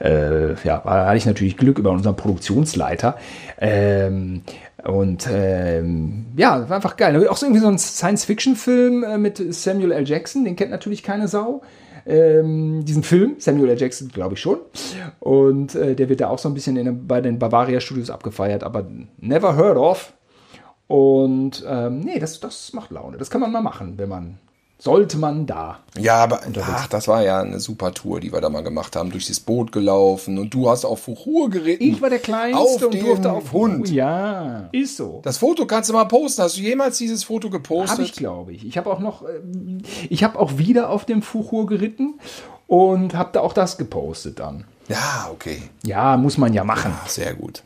äh, 0.00 0.54
ja, 0.64 0.78
da 0.78 1.06
hatte 1.06 1.18
ich 1.18 1.26
natürlich 1.26 1.58
Glück 1.58 1.78
über 1.78 1.90
unseren 1.90 2.16
Produktionsleiter. 2.16 3.18
Ähm, 3.60 4.42
und 4.84 5.28
ähm, 5.30 6.26
ja, 6.36 6.66
war 6.66 6.76
einfach 6.76 6.96
geil. 6.96 7.28
Auch 7.28 7.36
so 7.36 7.44
irgendwie 7.44 7.60
so 7.60 7.68
ein 7.68 7.78
Science-Fiction-Film 7.78 9.04
äh, 9.04 9.18
mit 9.18 9.42
Samuel 9.52 9.92
L. 9.92 10.08
Jackson, 10.08 10.46
den 10.46 10.56
kennt 10.56 10.70
natürlich 10.70 11.02
keine 11.02 11.28
Sau 11.28 11.60
ähm, 12.08 12.84
diesen 12.84 13.02
Film, 13.02 13.36
Samuel 13.38 13.70
L. 13.70 13.78
Jackson, 13.78 14.08
glaube 14.08 14.34
ich 14.34 14.40
schon. 14.40 14.58
Und 15.20 15.74
äh, 15.74 15.94
der 15.94 16.08
wird 16.08 16.20
da 16.20 16.28
auch 16.28 16.38
so 16.38 16.48
ein 16.48 16.54
bisschen 16.54 16.76
in, 16.76 17.06
bei 17.06 17.20
den 17.20 17.38
Bavaria 17.38 17.80
Studios 17.80 18.10
abgefeiert, 18.10 18.64
aber 18.64 18.86
never 19.18 19.56
heard 19.56 19.76
of. 19.76 20.14
Und 20.86 21.64
ähm, 21.68 22.00
nee, 22.00 22.18
das, 22.18 22.40
das 22.40 22.72
macht 22.72 22.90
Laune. 22.90 23.18
Das 23.18 23.28
kann 23.28 23.42
man 23.42 23.52
mal 23.52 23.60
machen, 23.60 23.98
wenn 23.98 24.08
man 24.08 24.38
sollte 24.78 25.18
man 25.18 25.46
da. 25.46 25.80
Ja, 25.98 26.16
aber 26.22 26.40
ach, 26.62 26.86
das 26.86 27.08
war 27.08 27.22
ja 27.22 27.40
eine 27.40 27.58
super 27.58 27.92
Tour, 27.92 28.20
die 28.20 28.32
wir 28.32 28.40
da 28.40 28.48
mal 28.48 28.62
gemacht 28.62 28.94
haben, 28.94 29.10
durch 29.10 29.26
das 29.26 29.40
Boot 29.40 29.72
gelaufen 29.72 30.38
und 30.38 30.54
du 30.54 30.70
hast 30.70 30.84
auf 30.84 31.08
Ruhe 31.08 31.50
geritten. 31.50 31.82
Ich 31.82 32.00
war 32.00 32.10
der 32.10 32.20
Kleinste 32.20 32.58
auf 32.58 32.82
und 32.82 33.02
durfte 33.02 33.32
auf 33.32 33.52
Hund. 33.52 33.90
Ja, 33.90 34.68
ist 34.70 34.96
so. 34.96 35.20
Das 35.24 35.38
Foto 35.38 35.66
kannst 35.66 35.90
du 35.90 35.94
mal 35.94 36.04
posten. 36.04 36.42
Hast 36.42 36.56
du 36.56 36.60
jemals 36.60 36.98
dieses 36.98 37.24
Foto 37.24 37.50
gepostet? 37.50 37.90
Habe 37.90 38.02
ich, 38.02 38.12
glaube 38.12 38.52
ich. 38.52 38.64
Ich 38.64 38.78
habe 38.78 38.90
auch 38.90 39.00
noch, 39.00 39.22
äh, 39.22 39.40
ich 40.08 40.22
habe 40.22 40.38
auch 40.38 40.58
wieder 40.58 40.90
auf 40.90 41.04
dem 41.04 41.22
Fuchur 41.22 41.66
geritten 41.66 42.20
und 42.68 43.14
habe 43.14 43.30
da 43.32 43.40
auch 43.40 43.52
das 43.52 43.78
gepostet 43.78 44.38
dann. 44.38 44.64
Ja, 44.88 45.28
okay. 45.32 45.62
Ja, 45.84 46.16
muss 46.16 46.38
man 46.38 46.54
ja 46.54 46.62
machen. 46.64 46.92
Ja, 46.92 47.08
sehr 47.08 47.34
gut. 47.34 47.62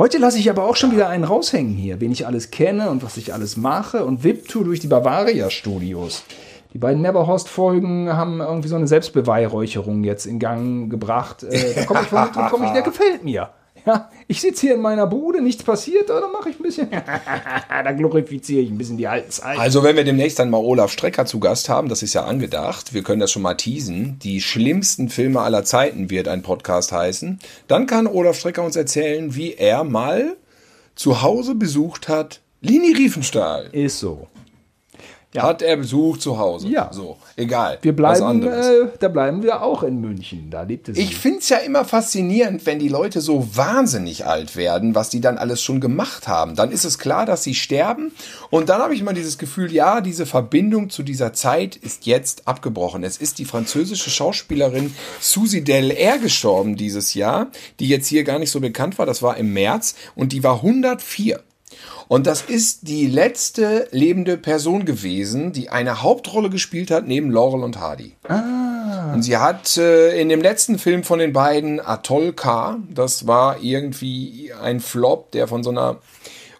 Heute 0.00 0.16
lasse 0.16 0.38
ich 0.38 0.48
aber 0.48 0.64
auch 0.64 0.76
schon 0.76 0.92
wieder 0.92 1.10
einen 1.10 1.24
raushängen 1.24 1.74
hier, 1.74 2.00
wen 2.00 2.10
ich 2.10 2.26
alles 2.26 2.50
kenne 2.50 2.88
und 2.88 3.02
was 3.02 3.18
ich 3.18 3.34
alles 3.34 3.58
mache 3.58 4.06
und 4.06 4.24
VIP-Tour 4.24 4.64
durch 4.64 4.80
die 4.80 4.86
Bavaria 4.86 5.50
Studios. 5.50 6.24
Die 6.72 6.78
beiden 6.78 7.02
Neverhorst-Folgen 7.02 8.10
haben 8.10 8.40
irgendwie 8.40 8.70
so 8.70 8.76
eine 8.76 8.86
Selbstbeweihräucherung 8.86 10.02
jetzt 10.02 10.24
in 10.24 10.38
Gang 10.38 10.88
gebracht. 10.88 11.42
Äh, 11.42 11.74
da 11.74 11.84
komme 11.84 12.00
ich 12.00 12.08
komm 12.50 12.64
ich, 12.64 12.70
der 12.70 12.80
gefällt 12.80 13.24
mir. 13.24 13.50
Ja, 13.86 14.10
ich 14.28 14.40
sitze 14.40 14.66
hier 14.66 14.74
in 14.74 14.80
meiner 14.80 15.06
Bude, 15.06 15.40
nichts 15.40 15.62
passiert, 15.62 16.10
oder 16.10 16.28
mache 16.28 16.50
ich 16.50 16.60
ein 16.60 16.62
bisschen. 16.62 16.90
da 17.68 17.92
glorifiziere 17.92 18.60
ich 18.60 18.70
ein 18.70 18.78
bisschen 18.78 18.98
die 18.98 19.08
alten 19.08 19.30
Zeiten. 19.30 19.60
Also, 19.60 19.82
wenn 19.82 19.96
wir 19.96 20.04
demnächst 20.04 20.38
dann 20.38 20.50
mal 20.50 20.58
Olaf 20.58 20.92
Strecker 20.92 21.26
zu 21.26 21.40
Gast 21.40 21.68
haben, 21.68 21.88
das 21.88 22.02
ist 22.02 22.14
ja 22.14 22.24
angedacht, 22.24 22.92
wir 22.92 23.02
können 23.02 23.20
das 23.20 23.30
schon 23.30 23.42
mal 23.42 23.54
teasen, 23.54 24.18
die 24.22 24.40
schlimmsten 24.40 25.08
Filme 25.08 25.40
aller 25.40 25.64
Zeiten 25.64 26.10
wird 26.10 26.28
ein 26.28 26.42
Podcast 26.42 26.92
heißen, 26.92 27.38
dann 27.68 27.86
kann 27.86 28.06
Olaf 28.06 28.36
Strecker 28.38 28.62
uns 28.62 28.76
erzählen, 28.76 29.34
wie 29.34 29.54
er 29.54 29.84
mal 29.84 30.36
zu 30.94 31.22
Hause 31.22 31.54
besucht 31.54 32.08
hat 32.08 32.40
Lini 32.60 32.92
Riefenstahl. 32.92 33.70
Ist 33.72 34.00
so. 34.00 34.28
Ja. 35.32 35.44
Hat 35.44 35.62
er 35.62 35.76
Besuch 35.76 36.18
zu 36.18 36.38
Hause. 36.38 36.66
Ja. 36.66 36.92
So, 36.92 37.16
egal. 37.36 37.78
Wir 37.82 37.94
bleiben, 37.94 38.42
äh, 38.42 38.88
da 38.98 39.06
bleiben 39.06 39.44
wir 39.44 39.62
auch 39.62 39.84
in 39.84 40.00
München. 40.00 40.50
Da 40.50 40.62
lebte 40.62 40.92
sie. 40.92 41.00
Ich 41.00 41.16
finde 41.16 41.38
es 41.38 41.48
ja 41.48 41.58
immer 41.58 41.84
faszinierend, 41.84 42.66
wenn 42.66 42.80
die 42.80 42.88
Leute 42.88 43.20
so 43.20 43.46
wahnsinnig 43.54 44.26
alt 44.26 44.56
werden, 44.56 44.96
was 44.96 45.08
die 45.08 45.20
dann 45.20 45.38
alles 45.38 45.62
schon 45.62 45.80
gemacht 45.80 46.26
haben. 46.26 46.56
Dann 46.56 46.72
ist 46.72 46.84
es 46.84 46.98
klar, 46.98 47.26
dass 47.26 47.44
sie 47.44 47.54
sterben. 47.54 48.10
Und 48.50 48.70
dann 48.70 48.82
habe 48.82 48.92
ich 48.92 49.00
immer 49.00 49.12
dieses 49.12 49.38
Gefühl, 49.38 49.72
ja, 49.72 50.00
diese 50.00 50.26
Verbindung 50.26 50.90
zu 50.90 51.04
dieser 51.04 51.32
Zeit 51.32 51.76
ist 51.76 52.06
jetzt 52.06 52.48
abgebrochen. 52.48 53.04
Es 53.04 53.16
ist 53.16 53.38
die 53.38 53.44
französische 53.44 54.10
Schauspielerin 54.10 54.92
Susie 55.20 55.62
Delair 55.62 56.18
gestorben 56.18 56.74
dieses 56.74 57.14
Jahr, 57.14 57.46
die 57.78 57.86
jetzt 57.86 58.08
hier 58.08 58.24
gar 58.24 58.40
nicht 58.40 58.50
so 58.50 58.58
bekannt 58.58 58.98
war. 58.98 59.06
Das 59.06 59.22
war 59.22 59.36
im 59.36 59.52
März. 59.52 59.94
Und 60.16 60.32
die 60.32 60.42
war 60.42 60.56
104. 60.56 61.40
Und 62.10 62.26
das 62.26 62.42
ist 62.42 62.88
die 62.88 63.06
letzte 63.06 63.86
lebende 63.92 64.36
Person 64.36 64.84
gewesen, 64.84 65.52
die 65.52 65.68
eine 65.68 66.02
Hauptrolle 66.02 66.50
gespielt 66.50 66.90
hat 66.90 67.06
neben 67.06 67.30
Laurel 67.30 67.62
und 67.62 67.78
Hardy. 67.78 68.16
Ah. 68.26 69.12
Und 69.14 69.22
sie 69.22 69.36
hat 69.36 69.76
äh, 69.76 70.20
in 70.20 70.28
dem 70.28 70.42
letzten 70.42 70.80
Film 70.80 71.04
von 71.04 71.20
den 71.20 71.32
beiden 71.32 71.78
Atoll 71.78 72.32
K, 72.32 72.78
das 72.92 73.28
war 73.28 73.62
irgendwie 73.62 74.50
ein 74.60 74.80
Flop, 74.80 75.30
der 75.30 75.46
von 75.46 75.62
so 75.62 75.70
einer 75.70 75.98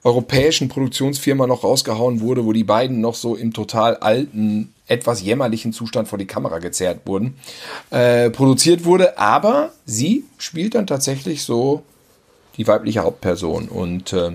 europäischen 0.05 0.69
Produktionsfirma 0.69 1.49
noch 1.49 1.65
rausgehauen 1.65 2.21
wurde, 2.21 2.45
wo 2.47 2.53
die 2.53 2.63
beiden 2.63 3.01
noch 3.01 3.17
so 3.17 3.35
im 3.35 3.53
total 3.53 3.97
alten, 3.97 4.73
etwas 4.87 5.21
jämmerlichen 5.21 5.73
Zustand 5.73 6.07
vor 6.07 6.19
die 6.19 6.29
Kamera 6.29 6.61
gezerrt 6.61 7.01
wurden, 7.07 7.37
äh, 7.91 8.31
produziert 8.31 8.85
wurde. 8.85 9.19
Aber 9.19 9.73
sie 9.85 10.23
spielt 10.39 10.77
dann 10.77 10.87
tatsächlich 10.87 11.43
so 11.43 11.83
die 12.57 12.69
weibliche 12.69 13.01
Hauptperson 13.01 13.69
und 13.69 14.13
äh, 14.13 14.31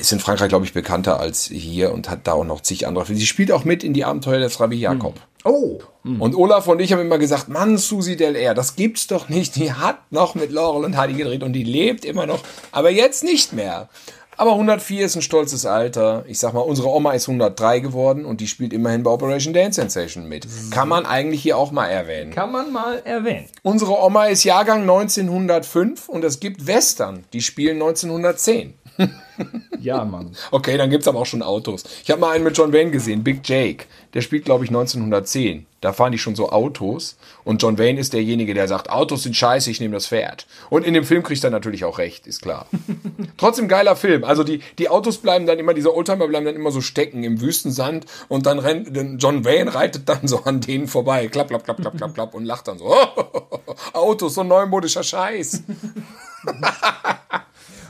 ist 0.00 0.12
in 0.12 0.20
Frankreich, 0.20 0.48
glaube 0.48 0.64
ich, 0.64 0.72
bekannter 0.72 1.20
als 1.20 1.44
hier 1.46 1.92
und 1.92 2.10
hat 2.10 2.26
da 2.26 2.32
auch 2.32 2.44
noch 2.44 2.60
zig 2.60 2.86
andere. 2.86 3.06
Sie 3.06 3.26
spielt 3.26 3.50
auch 3.52 3.64
mit 3.64 3.82
in 3.84 3.94
die 3.94 4.04
Abenteuer 4.04 4.40
des 4.40 4.60
Rabbi 4.60 4.76
Jakob. 4.76 5.14
Oh. 5.44 5.78
Und 6.04 6.34
Olaf 6.34 6.68
und 6.68 6.80
ich 6.80 6.92
haben 6.92 7.00
immer 7.00 7.18
gesagt, 7.18 7.48
Mann, 7.48 7.76
Susi 7.76 8.16
Del 8.16 8.36
Air, 8.36 8.54
das 8.54 8.76
gibt's 8.76 9.06
doch 9.06 9.28
nicht. 9.28 9.56
Die 9.56 9.72
hat 9.72 9.98
noch 10.10 10.34
mit 10.34 10.50
Laurel 10.52 10.84
und 10.84 10.96
Hardy 10.96 11.14
gedreht 11.14 11.42
und 11.42 11.52
die 11.52 11.64
lebt 11.64 12.04
immer 12.04 12.26
noch. 12.26 12.40
Aber 12.72 12.90
jetzt 12.90 13.24
nicht 13.24 13.52
mehr. 13.52 13.88
Aber 14.36 14.52
104 14.52 15.06
ist 15.06 15.16
ein 15.16 15.22
stolzes 15.22 15.64
Alter. 15.64 16.24
Ich 16.26 16.38
sag 16.38 16.54
mal, 16.54 16.60
unsere 16.60 16.88
Oma 16.88 17.12
ist 17.12 17.28
103 17.28 17.80
geworden 17.80 18.24
und 18.24 18.40
die 18.40 18.48
spielt 18.48 18.72
immerhin 18.72 19.02
bei 19.02 19.10
Operation 19.10 19.54
Dance 19.54 19.80
Sensation 19.80 20.28
mit. 20.28 20.46
Kann 20.70 20.88
man 20.88 21.06
eigentlich 21.06 21.42
hier 21.42 21.56
auch 21.56 21.70
mal 21.70 21.86
erwähnen. 21.86 22.32
Kann 22.32 22.50
man 22.50 22.72
mal 22.72 23.00
erwähnen. 23.04 23.46
Unsere 23.62 24.02
Oma 24.02 24.26
ist 24.26 24.44
Jahrgang 24.44 24.82
1905 24.82 26.08
und 26.08 26.24
es 26.24 26.40
gibt 26.40 26.66
Western, 26.66 27.24
die 27.32 27.42
spielen 27.42 27.76
1910. 27.76 28.74
Ja, 29.80 30.04
Mann. 30.04 30.34
Okay, 30.50 30.78
dann 30.78 30.90
gibt's 30.90 31.08
aber 31.08 31.18
auch 31.18 31.26
schon 31.26 31.42
Autos. 31.42 31.84
Ich 32.02 32.10
habe 32.10 32.20
mal 32.20 32.30
einen 32.30 32.44
mit 32.44 32.56
John 32.56 32.72
Wayne 32.72 32.90
gesehen, 32.90 33.24
Big 33.24 33.40
Jake. 33.44 33.84
Der 34.14 34.20
spielt, 34.20 34.44
glaube 34.44 34.64
ich, 34.64 34.70
1910. 34.70 35.66
Da 35.80 35.92
fahren 35.92 36.12
die 36.12 36.18
schon 36.18 36.34
so 36.36 36.50
Autos. 36.50 37.18
Und 37.42 37.60
John 37.60 37.78
Wayne 37.78 38.00
ist 38.00 38.12
derjenige, 38.12 38.54
der 38.54 38.68
sagt, 38.68 38.88
Autos 38.88 39.24
sind 39.24 39.36
scheiße, 39.36 39.70
ich 39.70 39.80
nehme 39.80 39.94
das 39.94 40.06
Pferd. 40.06 40.46
Und 40.70 40.86
in 40.86 40.94
dem 40.94 41.04
Film 41.04 41.22
kriegt 41.22 41.42
er 41.44 41.50
natürlich 41.50 41.84
auch 41.84 41.98
recht, 41.98 42.26
ist 42.26 42.40
klar. 42.40 42.66
Trotzdem 43.36 43.68
geiler 43.68 43.96
Film. 43.96 44.24
Also 44.24 44.44
die, 44.44 44.60
die 44.78 44.88
Autos 44.88 45.18
bleiben 45.18 45.46
dann 45.46 45.58
immer, 45.58 45.74
diese 45.74 45.94
Oldtimer 45.94 46.28
bleiben 46.28 46.46
dann 46.46 46.54
immer 46.54 46.70
so 46.70 46.80
stecken 46.80 47.24
im 47.24 47.40
Wüstensand. 47.40 48.06
Und 48.28 48.46
dann 48.46 48.60
rennt, 48.60 48.96
John 49.22 49.44
Wayne 49.44 49.74
reitet 49.74 50.08
dann 50.08 50.26
so 50.28 50.44
an 50.44 50.60
denen 50.60 50.86
vorbei. 50.86 51.28
Klapp, 51.28 51.48
klapp, 51.48 51.64
klapp, 51.64 51.78
klapp, 51.78 51.96
klapp, 51.96 52.14
klapp. 52.14 52.34
Und 52.34 52.44
lacht 52.46 52.68
dann 52.68 52.78
so. 52.78 52.86
Autos, 53.92 54.34
so 54.34 54.44
neumodischer 54.44 55.02
Scheiß. 55.02 55.62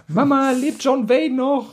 Mama, 0.09 0.51
lebt 0.53 0.83
John 0.83 1.09
Wayne 1.09 1.35
noch? 1.37 1.67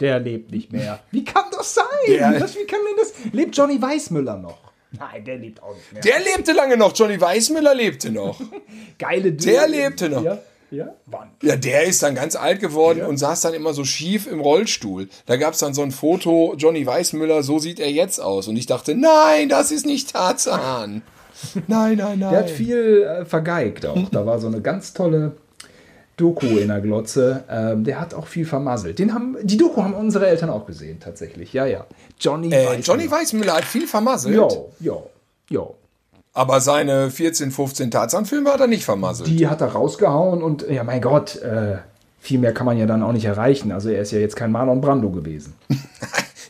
Der 0.00 0.18
lebt 0.18 0.50
nicht 0.50 0.72
mehr. 0.72 1.00
Wie 1.10 1.24
kann 1.24 1.44
das 1.52 1.74
sein? 1.74 1.84
Der- 2.08 2.40
Was, 2.40 2.56
wie 2.56 2.64
kann 2.64 2.80
denn 2.88 2.96
das? 2.98 3.12
Lebt 3.32 3.56
Johnny 3.56 3.80
Weissmüller 3.80 4.36
noch? 4.38 4.58
Nein, 4.98 5.24
der 5.24 5.36
lebt 5.36 5.62
auch 5.62 5.74
nicht 5.74 5.92
mehr. 5.92 6.02
Der 6.02 6.18
lebte 6.20 6.52
lange 6.52 6.76
noch. 6.76 6.96
Johnny 6.96 7.20
Weissmüller 7.20 7.74
lebte 7.74 8.10
noch. 8.10 8.40
Geile 8.98 9.32
Der 9.32 9.66
Dude. 9.66 9.76
lebte 9.76 10.08
noch. 10.08 10.24
Ja, 10.24 10.38
ja. 10.72 10.94
Wann? 11.06 11.30
Ja, 11.42 11.54
der 11.56 11.84
ist 11.84 12.02
dann 12.02 12.14
ganz 12.16 12.34
alt 12.34 12.60
geworden 12.60 13.02
und 13.02 13.18
saß 13.18 13.42
dann 13.42 13.54
immer 13.54 13.72
so 13.72 13.84
schief 13.84 14.26
im 14.26 14.40
Rollstuhl. 14.40 15.08
Da 15.26 15.36
gab's 15.36 15.58
dann 15.58 15.74
so 15.74 15.82
ein 15.82 15.92
Foto, 15.92 16.54
Johnny 16.56 16.86
Weissmüller, 16.86 17.42
so 17.44 17.58
sieht 17.60 17.78
er 17.78 17.90
jetzt 17.90 18.20
aus. 18.20 18.48
Und 18.48 18.56
ich 18.56 18.66
dachte, 18.66 18.94
nein, 18.96 19.48
das 19.48 19.70
ist 19.70 19.86
nicht 19.86 20.12
Tarzan. 20.12 21.02
Nein, 21.68 21.96
nein, 21.98 22.18
nein. 22.18 22.18
Der 22.18 22.30
hat 22.40 22.50
viel 22.50 23.02
äh, 23.02 23.24
vergeigt 23.24 23.86
auch. 23.86 24.08
Da 24.10 24.26
war 24.26 24.40
so 24.40 24.48
eine 24.48 24.60
ganz 24.60 24.92
tolle 24.92 25.36
Doku 26.20 26.46
in 26.46 26.68
der 26.68 26.80
Glotze. 26.80 27.44
Ähm, 27.50 27.84
der 27.84 28.00
hat 28.00 28.14
auch 28.14 28.26
viel 28.26 28.44
vermasselt. 28.44 28.98
Den 28.98 29.14
haben, 29.14 29.36
die 29.42 29.56
Doku 29.56 29.82
haben 29.82 29.94
unsere 29.94 30.28
Eltern 30.28 30.50
auch 30.50 30.66
gesehen, 30.66 31.00
tatsächlich. 31.00 31.52
Ja, 31.52 31.66
ja. 31.66 31.86
Johnny 32.20 32.48
äh, 32.48 32.50
Weissmüller. 32.66 32.80
Johnny 32.80 33.10
Weissmüller 33.10 33.52
hat 33.54 33.64
viel 33.64 33.86
vermasselt, 33.86 34.34
Jo, 34.34 34.70
jo, 34.80 35.06
jo. 35.48 35.74
aber 36.32 36.60
seine 36.60 37.10
14, 37.10 37.50
15 37.50 37.90
Tarzan-Filme 37.90 38.52
hat 38.52 38.60
er 38.60 38.66
nicht 38.66 38.84
vermasselt. 38.84 39.28
Die 39.28 39.48
hat 39.48 39.60
er 39.60 39.68
rausgehauen 39.68 40.42
und 40.42 40.68
ja, 40.68 40.84
mein 40.84 41.00
Gott, 41.00 41.36
äh, 41.36 41.78
viel 42.20 42.38
mehr 42.38 42.52
kann 42.52 42.66
man 42.66 42.76
ja 42.76 42.84
dann 42.86 43.02
auch 43.02 43.12
nicht 43.12 43.24
erreichen. 43.24 43.72
Also 43.72 43.88
er 43.88 44.02
ist 44.02 44.12
ja 44.12 44.18
jetzt 44.18 44.36
kein 44.36 44.52
Marlon 44.52 44.80
Brando 44.80 45.10
gewesen. 45.10 45.54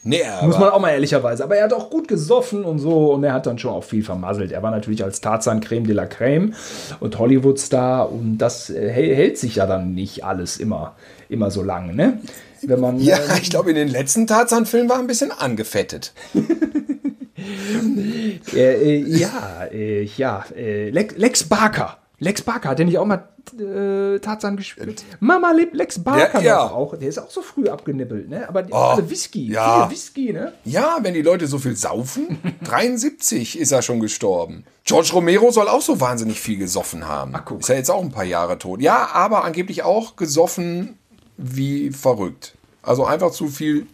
nee, 0.03 0.23
Muss 0.43 0.59
man 0.59 0.71
auch 0.71 0.81
mal 0.81 0.91
ehrlicherweise. 0.91 1.45
Aber 1.45 1.57
er 1.57 1.65
hat 1.65 1.73
auch 1.73 1.91
gut 1.91 2.09
gesoffen 2.09 2.65
und 2.65 2.79
so 2.79 3.13
und 3.13 3.25
er 3.25 3.33
hat 3.33 3.47
dann 3.47 3.59
schon 3.59 3.73
auch 3.73 3.85
viel 3.85 4.03
vermasselt. 4.03 4.53
Er 4.53 4.63
war 4.63 4.71
natürlich 4.71 5.05
als 5.05 5.21
Tarzan 5.21 5.61
Creme 5.61 5.87
de 5.87 5.95
la 5.95 6.07
Creme 6.07 6.55
und 7.01 7.19
Hollywood-Star 7.19 8.11
und 8.11 8.39
das 8.39 8.71
äh, 8.71 8.91
hält 8.91 9.39
sich 9.39 9.57
ja 9.57 9.67
dann 9.67 9.95
nicht 9.95 10.25
alles 10.25 10.57
immer, 10.57 10.95
immer 11.29 11.51
so 11.51 11.63
lange, 11.63 11.95
ne? 11.95 12.19
Wenn 12.63 12.81
man, 12.81 13.01
ja, 13.01 13.17
äh, 13.17 13.39
ich 13.43 13.51
glaube, 13.51 13.71
in 13.71 13.77
den 13.77 13.89
letzten 13.89 14.27
Tarzan-Filmen 14.27 14.89
war 14.89 14.97
er 14.97 15.01
ein 15.01 15.07
bisschen 15.07 15.33
angefettet. 15.33 16.13
äh, 18.55 18.57
äh, 18.57 19.05
ja, 19.07 19.67
äh, 19.73 20.05
ja, 20.05 20.45
äh, 20.57 20.91
Lex, 20.91 21.17
Lex 21.17 21.45
Barker. 21.45 21.97
Lex 22.19 22.43
Barker, 22.43 22.69
hat 22.69 22.79
nicht 22.79 22.99
auch 22.99 23.07
mal 23.07 23.29
äh, 23.59 24.19
Tarzan 24.21 24.57
gespielt? 24.57 25.05
Mama 25.21 25.53
lebt 25.53 25.75
Lex 25.75 25.99
Barker 26.03 26.39
Der- 26.41 26.43
ja. 26.49 26.65
noch 26.65 26.73
auch. 26.73 26.97
Der 26.99 27.09
ist 27.09 27.19
auch 27.19 27.31
so 27.31 27.43
früh 27.43 27.69
abgenippelt, 27.69 28.29
ne? 28.29 28.49
Aber 28.49 28.63
die, 28.63 28.73
Oh, 28.73 28.77
alle 28.77 29.09
Whisky, 29.09 29.51
ja. 29.53 29.87
viel 29.87 29.97
Whisky, 29.97 30.33
ne? 30.33 30.53
Ja, 30.65 30.99
wenn 31.03 31.15
die 31.15 31.23
Leute 31.23 31.47
so 31.47 31.59
viel 31.59 31.77
saufen. 31.77 32.39
73 32.65 33.59
ist 33.59 33.73
er 33.73 33.83
schon 33.83 34.01
gestorben. 34.01 34.65
George 34.85 35.11
Romero 35.13 35.51
soll 35.51 35.69
auch 35.69 35.83
so 35.83 36.01
wahnsinnig 36.01 36.41
viel 36.41 36.59
gesoffen 36.59 37.07
haben. 37.07 37.33
Ach. 37.35 37.51
Ist 37.59 37.69
ja 37.69 37.75
jetzt 37.77 37.91
auch 37.91 38.03
ein 38.03 38.11
paar 38.11 38.25
Jahre 38.25 38.59
tot. 38.59 38.81
Ja, 38.81 39.09
aber 39.13 39.45
angeblich 39.45 39.83
auch 39.83 40.17
gesoffen 40.17 40.99
wie 41.37 41.91
verrückt. 41.91 42.55
Also 42.83 43.05
einfach 43.05 43.31
zu 43.31 43.49
viel 43.49 43.87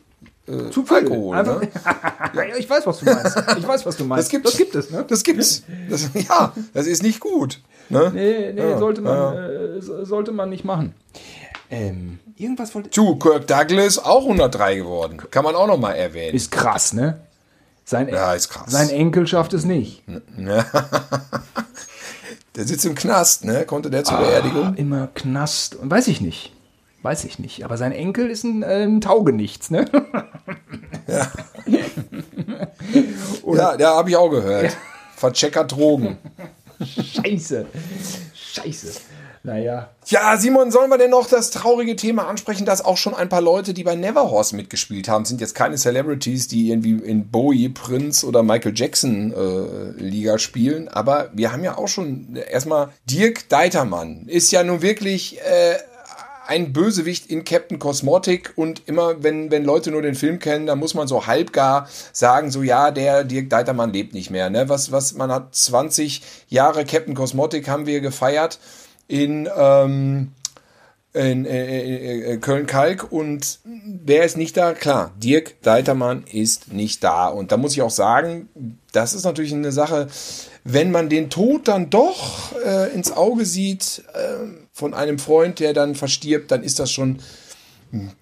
äh, 0.49 0.71
Zu 0.71 0.85
viel. 0.85 0.99
Alkohol. 0.99 1.37
Einfach- 1.37 1.61
Ne? 1.61 1.69
ja, 2.49 2.57
ich 2.57 2.71
weiß, 2.71 2.87
was 2.87 3.01
du 3.01 3.05
meinst. 3.07 3.37
Ich 3.59 3.67
weiß, 3.67 3.85
was 3.85 3.97
du 3.97 4.05
meinst. 4.05 4.25
Das 4.27 4.31
gibt's. 4.31 4.51
Das 4.51 4.59
gibt 4.59 4.75
es, 4.77 4.91
ne? 4.91 5.05
Das 5.09 5.23
gibt's. 5.25 5.63
Das, 5.91 6.09
ja, 6.29 6.53
das 6.73 6.87
ist 6.87 7.03
nicht 7.03 7.19
gut. 7.19 7.61
Ne? 7.89 8.11
Nee, 8.15 8.53
nee, 8.53 8.61
Ja, 8.71 8.79
sollte, 8.79 9.01
man, 9.01 9.15
ja. 9.17 9.49
äh, 9.49 9.81
so- 9.81 10.05
sollte 10.05 10.33
man 10.33 10.49
nicht 10.51 10.65
machen. 10.65 10.95
Ähm, 11.71 12.19
irgendwas 12.37 12.75
wollte. 12.75 12.91
Du, 12.91 13.17
Kirk 13.17 13.47
Douglas 13.47 13.99
auch 13.99 14.23
103 14.23 14.77
geworden. 14.77 15.19
Kann 15.31 15.45
man 15.45 15.55
auch 15.55 15.67
noch 15.67 15.79
mal 15.79 15.93
erwähnen. 15.93 16.35
Ist 16.35 16.51
krass, 16.51 16.93
ne? 16.93 17.21
Sein, 17.85 18.09
Ja, 18.09 18.35
ist 18.35 18.49
krass. 18.49 18.71
Sein 18.71 18.89
Enkel 18.91 19.27
schafft 19.27 19.53
es 19.53 19.65
nicht. 19.65 20.03
Der 22.57 22.65
sitzt 22.65 22.85
im 22.87 22.95
Knast, 22.95 23.45
ne? 23.45 23.65
Konnte 23.67 23.91
der 23.91 24.03
zur 24.03 24.17
Beerdigung? 24.19 24.75
Immer 24.77 25.09
Knast. 25.15 25.75
Und 25.77 25.91
weiß 25.91 26.09
ich 26.09 26.21
nicht. 26.23 26.53
Weiß 27.03 27.25
ich 27.25 27.39
nicht. 27.39 27.65
Aber 27.65 27.77
sein 27.77 27.93
Enkel 27.93 28.31
ist 28.31 28.45
ein, 28.45 28.63
äh, 28.63 28.83
ein 28.85 29.01
Taugenichts, 29.03 29.71
ne? 29.71 29.85
Ja, 33.47 33.77
ja 33.79 33.97
habe 33.97 34.09
ich 34.09 34.17
auch 34.17 34.31
gehört. 34.31 34.77
Vercheckert 35.17 35.73
Drogen. 35.73 36.17
Scheiße. 36.81 37.67
Scheiße. 38.35 39.01
Naja. 39.47 39.91
Ja, 40.07 40.37
Simon, 40.37 40.73
sollen 40.73 40.91
wir 40.91 40.99
denn 40.99 41.11
noch 41.11 41.29
das 41.29 41.51
traurige 41.53 41.95
Thema 41.95 42.27
ansprechen, 42.27 42.67
dass 42.67 42.85
auch 42.85 42.97
schon 42.97 43.15
ein 43.15 43.29
paar 43.29 43.41
Leute, 43.41 43.75
die 43.75 43.85
bei 43.85 43.95
Neverhorse 43.95 44.57
mitgespielt 44.57 45.09
haben, 45.09 45.25
sind 45.25 45.41
jetzt 45.41 45.55
keine 45.55 45.77
Celebrities, 45.77 46.49
die 46.49 46.71
irgendwie 46.71 46.95
in 46.95 47.31
Bowie, 47.31 47.69
Prince 47.69 48.27
oder 48.27 48.43
Michael 48.43 48.73
Jackson 48.75 49.33
äh, 49.33 50.03
Liga 50.03 50.39
spielen, 50.39 50.89
aber 50.89 51.31
wir 51.33 51.53
haben 51.53 51.63
ja 51.63 51.79
auch 51.79 51.87
schon 51.87 52.35
erstmal 52.35 52.89
Dirk 53.09 53.49
Deitermann 53.49 54.25
ist 54.27 54.51
ja 54.51 54.65
nun 54.65 54.83
wirklich 54.83 55.39
äh, 55.41 55.77
ein 56.47 56.73
Bösewicht 56.73 57.31
in 57.31 57.45
Captain 57.45 57.79
Cosmotic 57.79 58.53
und 58.57 58.83
immer, 58.87 59.23
wenn, 59.23 59.51
wenn 59.51 59.65
Leute 59.65 59.91
nur 59.91 60.03
den 60.03 60.15
Film 60.15 60.39
kennen, 60.39 60.67
dann 60.67 60.79
muss 60.79 60.95
man 60.95 61.09
so 61.09 61.27
halbgar 61.27 61.89
sagen, 62.13 62.51
so 62.51 62.63
ja, 62.63 62.91
der 62.91 63.25
Dirk 63.25 63.51
Deitermann 63.51 63.93
lebt 63.93 64.15
nicht 64.15 64.31
mehr. 64.31 64.51
Ne? 64.51 64.69
Was, 64.69 64.93
was, 64.93 65.15
man 65.15 65.33
hat 65.33 65.55
20 65.55 66.23
Jahre 66.49 66.85
Captain 66.85 67.15
Cosmotic 67.15 67.69
haben 67.69 67.87
wir 67.87 68.01
gefeiert 68.01 68.59
in 69.09 69.49
ähm, 69.57 70.33
in 71.17 71.47
äh, 71.47 72.33
äh, 72.33 72.37
Köln-Kalk 72.37 73.11
und 73.11 73.61
wer 73.65 74.25
ist 74.25 74.37
nicht 74.37 74.57
da? 74.57 74.75
Klar, 74.75 75.13
Dirk 75.17 75.61
Deitermann 75.63 76.23
ist 76.31 76.73
nicht 76.73 77.03
da. 77.03 77.27
Und 77.29 77.51
da 77.53 77.57
muss 77.57 77.73
ich 77.73 77.81
auch 77.81 77.91
sagen, 77.91 78.51
das 78.93 79.15
ist 79.15 79.25
natürlich 79.25 79.55
eine 79.55 79.73
Sache, 79.73 80.09
wenn 80.65 80.91
man 80.91 81.09
den 81.09 81.31
Tod 81.31 81.69
dann 81.69 81.89
doch 81.89 82.53
äh, 82.63 82.93
ins 82.95 83.13
Auge 83.13 83.47
sieht 83.47 84.05
äh, 84.13 84.35
von 84.73 84.93
einem 84.93 85.19
Freund, 85.19 85.59
der 85.59 85.73
dann 85.73 85.95
verstirbt, 85.95 86.51
dann 86.51 86.63
ist 86.63 86.81
das 86.81 86.93
schon, 86.93 87.21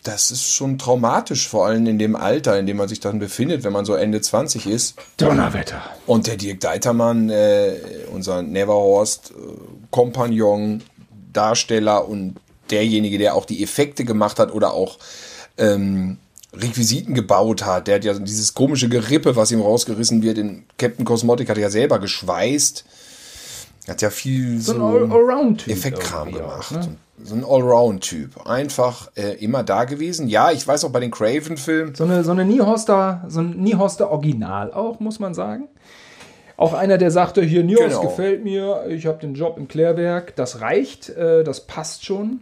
das 0.05 0.31
ist 0.31 0.53
schon 0.53 0.79
traumatisch, 0.79 1.49
vor 1.49 1.67
allem 1.67 1.85
in 1.87 1.99
dem 1.99 2.15
Alter, 2.15 2.61
in 2.61 2.67
dem 2.67 2.77
man 2.77 2.89
sich 2.89 3.01
dann 3.01 3.19
befindet, 3.19 3.65
wenn 3.65 3.73
man 3.73 3.85
so 3.85 3.95
Ende 3.95 4.21
20 4.21 4.69
ist. 4.69 4.95
Donnerwetter. 5.17 5.83
Und 6.07 6.29
der 6.29 6.37
Dirk 6.37 6.61
Deitermann, 6.61 7.29
äh, 7.29 7.75
unser 8.13 8.43
Neverhorst-Kompagnon, 8.43 10.85
Darsteller 11.33 12.09
und 12.09 12.37
derjenige, 12.71 13.19
der 13.19 13.35
auch 13.35 13.45
die 13.45 13.63
Effekte 13.63 14.05
gemacht 14.05 14.39
hat 14.39 14.53
oder 14.53 14.73
auch 14.73 14.99
ähm, 15.59 16.19
Requisiten 16.57 17.15
gebaut 17.15 17.65
hat. 17.65 17.89
Der 17.89 17.97
hat 17.97 18.05
ja 18.05 18.15
dieses 18.15 18.55
komische 18.55 18.89
Gerippe, 18.89 19.37
was 19.37 19.51
ihm 19.51 19.61
rausgerissen 19.61 20.23
wird. 20.23 20.39
In 20.39 20.65
Captain 20.79 21.05
Cosmotic 21.05 21.49
hat 21.49 21.57
er 21.57 21.65
ja 21.65 21.71
selber 21.71 21.99
geschweißt. 21.99 22.85
Hat 23.89 24.01
ja 24.01 24.11
viel 24.11 24.61
so, 24.61 24.73
so 24.73 25.57
Effektkram 25.67 26.33
gemacht. 26.33 26.73
Auch, 26.73 26.77
ne? 26.77 26.97
So 27.23 27.35
ein 27.35 27.45
Allround-Typ. 27.45 28.47
Einfach 28.47 29.11
äh, 29.15 29.35
immer 29.35 29.63
da 29.63 29.85
gewesen. 29.85 30.29
Ja, 30.29 30.51
ich 30.51 30.67
weiß 30.67 30.85
auch 30.85 30.91
bei 30.91 31.01
den 31.01 31.11
Craven-Filmen. 31.11 31.95
So 31.95 32.05
eine, 32.05 32.25
so 32.25 32.33
eine 32.33 32.45
Niehorster, 32.45 33.25
so 33.29 33.41
ein 33.41 33.51
Niehorster 33.51 34.11
Original 34.11 34.73
auch, 34.73 35.01
muss 35.01 35.21
man 35.21 35.35
sagen. 35.35 35.69
Auch 36.57 36.73
einer, 36.73 36.99
der 36.99 37.11
sagte, 37.11 37.43
hier, 37.43 37.63
Nios 37.63 37.81
genau. 37.81 38.03
gefällt 38.03 38.45
mir, 38.45 38.87
ich 38.89 39.07
habe 39.07 39.19
den 39.19 39.35
Job 39.35 39.59
im 39.59 39.69
Klärwerk, 39.69 40.35
das 40.37 40.61
reicht, 40.61 41.09
äh, 41.11 41.45
das 41.45 41.67
passt 41.67 42.05
schon 42.05 42.41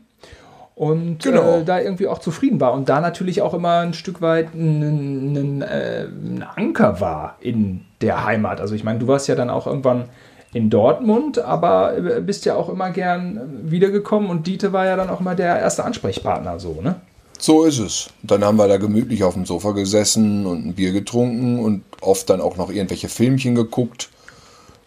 und 0.82 1.22
genau. 1.22 1.58
äh, 1.58 1.64
da 1.64 1.80
irgendwie 1.80 2.08
auch 2.08 2.18
zufrieden 2.18 2.58
war 2.58 2.72
und 2.72 2.88
da 2.88 3.00
natürlich 3.00 3.40
auch 3.40 3.54
immer 3.54 3.78
ein 3.78 3.94
Stück 3.94 4.20
weit 4.20 4.52
ein, 4.52 5.36
ein, 5.36 5.62
äh, 5.62 6.06
ein, 6.06 6.44
Anker 6.56 6.98
war 7.00 7.36
in 7.38 7.82
der 8.00 8.24
Heimat. 8.24 8.60
Also 8.60 8.74
ich 8.74 8.82
meine, 8.82 8.98
du 8.98 9.06
warst 9.06 9.28
ja 9.28 9.36
dann 9.36 9.48
auch 9.48 9.68
irgendwann 9.68 10.06
in 10.52 10.70
Dortmund, 10.70 11.38
aber 11.38 11.96
äh, 11.96 12.20
bist 12.20 12.46
ja 12.46 12.56
auch 12.56 12.68
immer 12.68 12.90
gern 12.90 13.60
wiedergekommen 13.62 14.28
und 14.28 14.48
Diete 14.48 14.72
war 14.72 14.84
ja 14.84 14.96
dann 14.96 15.08
auch 15.08 15.20
immer 15.20 15.36
der 15.36 15.60
erste 15.60 15.84
Ansprechpartner 15.84 16.58
so, 16.58 16.80
ne? 16.82 16.96
So 17.38 17.62
ist 17.62 17.78
es. 17.78 18.10
Dann 18.24 18.42
haben 18.42 18.56
wir 18.56 18.66
da 18.66 18.76
gemütlich 18.78 19.22
auf 19.22 19.34
dem 19.34 19.46
Sofa 19.46 19.70
gesessen 19.70 20.46
und 20.46 20.66
ein 20.66 20.74
Bier 20.74 20.90
getrunken 20.90 21.60
und 21.60 21.84
oft 22.00 22.28
dann 22.28 22.40
auch 22.40 22.56
noch 22.56 22.70
irgendwelche 22.72 23.08
Filmchen 23.08 23.54
geguckt. 23.54 24.10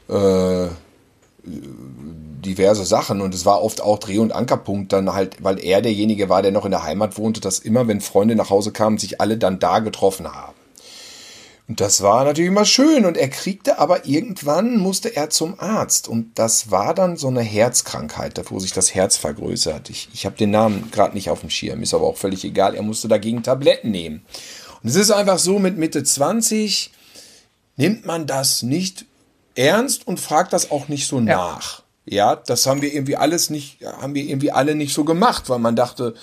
Äh, 0.09 0.65
diverse 2.45 2.85
Sachen 2.85 3.21
und 3.21 3.33
es 3.33 3.45
war 3.45 3.61
oft 3.61 3.81
auch 3.81 3.99
Dreh- 3.99 4.19
und 4.19 4.31
Ankerpunkt 4.31 4.93
dann 4.93 5.13
halt, 5.13 5.43
weil 5.43 5.59
er 5.59 5.81
derjenige 5.81 6.29
war, 6.29 6.41
der 6.41 6.51
noch 6.51 6.65
in 6.65 6.71
der 6.71 6.83
Heimat 6.83 7.17
wohnte, 7.17 7.41
dass 7.41 7.59
immer, 7.59 7.87
wenn 7.87 8.01
Freunde 8.01 8.35
nach 8.35 8.49
Hause 8.49 8.71
kamen, 8.71 8.97
sich 8.97 9.19
alle 9.19 9.37
dann 9.37 9.59
da 9.59 9.79
getroffen 9.79 10.33
haben. 10.33 10.53
Und 11.67 11.81
das 11.81 12.03
war 12.03 12.25
natürlich 12.25 12.49
immer 12.49 12.65
schön 12.65 13.05
und 13.05 13.17
er 13.17 13.27
kriegte 13.27 13.79
aber 13.79 14.05
irgendwann 14.05 14.77
musste 14.77 15.15
er 15.15 15.31
zum 15.31 15.59
Arzt 15.59 16.07
und 16.07 16.37
das 16.37 16.69
war 16.69 16.93
dann 16.93 17.17
so 17.17 17.27
eine 17.27 17.41
Herzkrankheit, 17.41 18.39
wo 18.51 18.59
sich 18.59 18.71
das 18.71 18.93
Herz 18.93 19.17
vergrößert. 19.17 19.89
Ich, 19.89 20.09
ich 20.13 20.27
habe 20.27 20.37
den 20.37 20.51
Namen 20.51 20.91
gerade 20.91 21.15
nicht 21.15 21.31
auf 21.31 21.39
dem 21.39 21.49
Schirm, 21.49 21.81
ist 21.81 21.95
aber 21.95 22.05
auch 22.05 22.17
völlig 22.17 22.45
egal. 22.45 22.75
Er 22.75 22.83
musste 22.83 23.07
dagegen 23.07 23.41
Tabletten 23.41 23.89
nehmen. 23.89 24.23
Und 24.83 24.89
es 24.89 24.95
ist 24.95 25.09
einfach 25.09 25.39
so, 25.39 25.57
mit 25.57 25.77
Mitte 25.77 26.03
20 26.03 26.91
nimmt 27.77 28.05
man 28.05 28.27
das 28.27 28.61
nicht 28.61 29.05
ernst 29.55 30.05
und 30.05 30.19
fragt 30.19 30.53
das 30.53 30.69
auch 30.69 30.87
nicht 30.87 31.07
so 31.07 31.17
ja. 31.17 31.23
nach. 31.23 31.81
Ja, 32.05 32.35
das 32.35 32.67
haben 32.67 32.81
wir 32.81 32.93
irgendwie 32.93 33.17
alles 33.17 33.49
nicht, 33.49 33.83
haben 33.83 34.13
wir 34.13 34.23
irgendwie 34.23 34.51
alle 34.51 34.75
nicht 34.75 34.93
so 34.93 35.03
gemacht, 35.03 35.49
weil 35.49 35.59
man 35.59 35.75
dachte, 35.75 36.13